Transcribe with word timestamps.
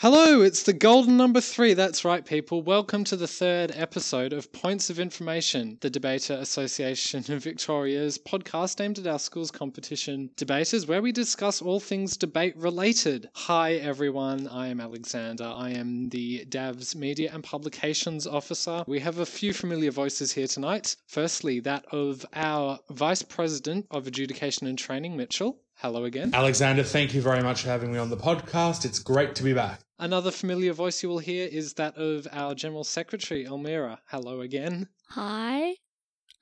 Hello, 0.00 0.42
it's 0.42 0.62
the 0.62 0.72
golden 0.72 1.16
number 1.16 1.40
three. 1.40 1.74
That's 1.74 2.04
right, 2.04 2.24
people. 2.24 2.62
Welcome 2.62 3.02
to 3.02 3.16
the 3.16 3.26
third 3.26 3.72
episode 3.74 4.32
of 4.32 4.52
Points 4.52 4.90
of 4.90 5.00
Information, 5.00 5.76
the 5.80 5.90
Debater 5.90 6.34
Association 6.34 7.24
of 7.32 7.42
Victoria's 7.42 8.16
podcast 8.16 8.80
aimed 8.80 9.00
at 9.00 9.08
our 9.08 9.18
school's 9.18 9.50
competition 9.50 10.30
debaters, 10.36 10.86
where 10.86 11.02
we 11.02 11.10
discuss 11.10 11.60
all 11.60 11.80
things 11.80 12.16
debate 12.16 12.56
related. 12.56 13.28
Hi, 13.34 13.72
everyone. 13.72 14.46
I 14.46 14.68
am 14.68 14.80
Alexander. 14.80 15.52
I 15.52 15.70
am 15.70 16.10
the 16.10 16.44
DAVS 16.44 16.94
Media 16.94 17.32
and 17.34 17.42
Publications 17.42 18.24
Officer. 18.24 18.84
We 18.86 19.00
have 19.00 19.18
a 19.18 19.26
few 19.26 19.52
familiar 19.52 19.90
voices 19.90 20.30
here 20.30 20.46
tonight. 20.46 20.94
Firstly, 21.08 21.58
that 21.58 21.86
of 21.90 22.24
our 22.34 22.78
Vice 22.90 23.22
President 23.22 23.86
of 23.90 24.06
Adjudication 24.06 24.68
and 24.68 24.78
Training, 24.78 25.16
Mitchell. 25.16 25.58
Hello 25.80 26.04
again. 26.06 26.32
Alexander, 26.34 26.82
thank 26.82 27.14
you 27.14 27.22
very 27.22 27.40
much 27.40 27.62
for 27.62 27.68
having 27.68 27.92
me 27.92 28.00
on 28.00 28.10
the 28.10 28.16
podcast. 28.16 28.84
It's 28.84 28.98
great 28.98 29.36
to 29.36 29.44
be 29.44 29.52
back. 29.52 29.78
Another 30.00 30.32
familiar 30.32 30.72
voice 30.72 31.04
you 31.04 31.08
will 31.08 31.20
hear 31.20 31.46
is 31.46 31.74
that 31.74 31.96
of 31.96 32.26
our 32.32 32.56
General 32.56 32.82
Secretary, 32.82 33.46
Elmira. 33.46 34.00
Hello 34.06 34.40
again. 34.40 34.88
Hi, 35.10 35.76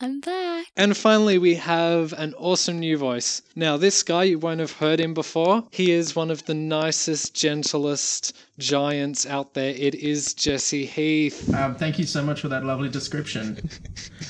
I'm 0.01 0.21
back. 0.21 0.69
And 0.75 0.97
finally, 0.97 1.37
we 1.37 1.55
have 1.57 2.15
an 2.15 2.33
awesome 2.39 2.79
new 2.79 2.97
voice. 2.97 3.43
Now, 3.55 3.77
this 3.77 4.03
guy, 4.03 4.23
you 4.23 4.39
won't 4.39 4.61
have 4.61 4.73
heard 4.73 5.01
him 5.01 5.13
before. 5.13 5.69
He 5.71 5.91
is 5.91 6.17
one 6.17 6.31
of 6.31 6.47
the 6.47 6.55
nicest, 6.55 7.35
gentlest 7.35 8.35
giants 8.59 9.27
out 9.27 9.53
there. 9.53 9.75
It 9.77 9.97
is 9.97 10.33
Jesse 10.33 10.87
Heath. 10.87 11.55
Um, 11.55 11.75
thank 11.75 11.99
you 11.99 12.07
so 12.07 12.23
much 12.23 12.41
for 12.41 12.49
that 12.49 12.65
lovely 12.65 12.89
description. 12.89 13.59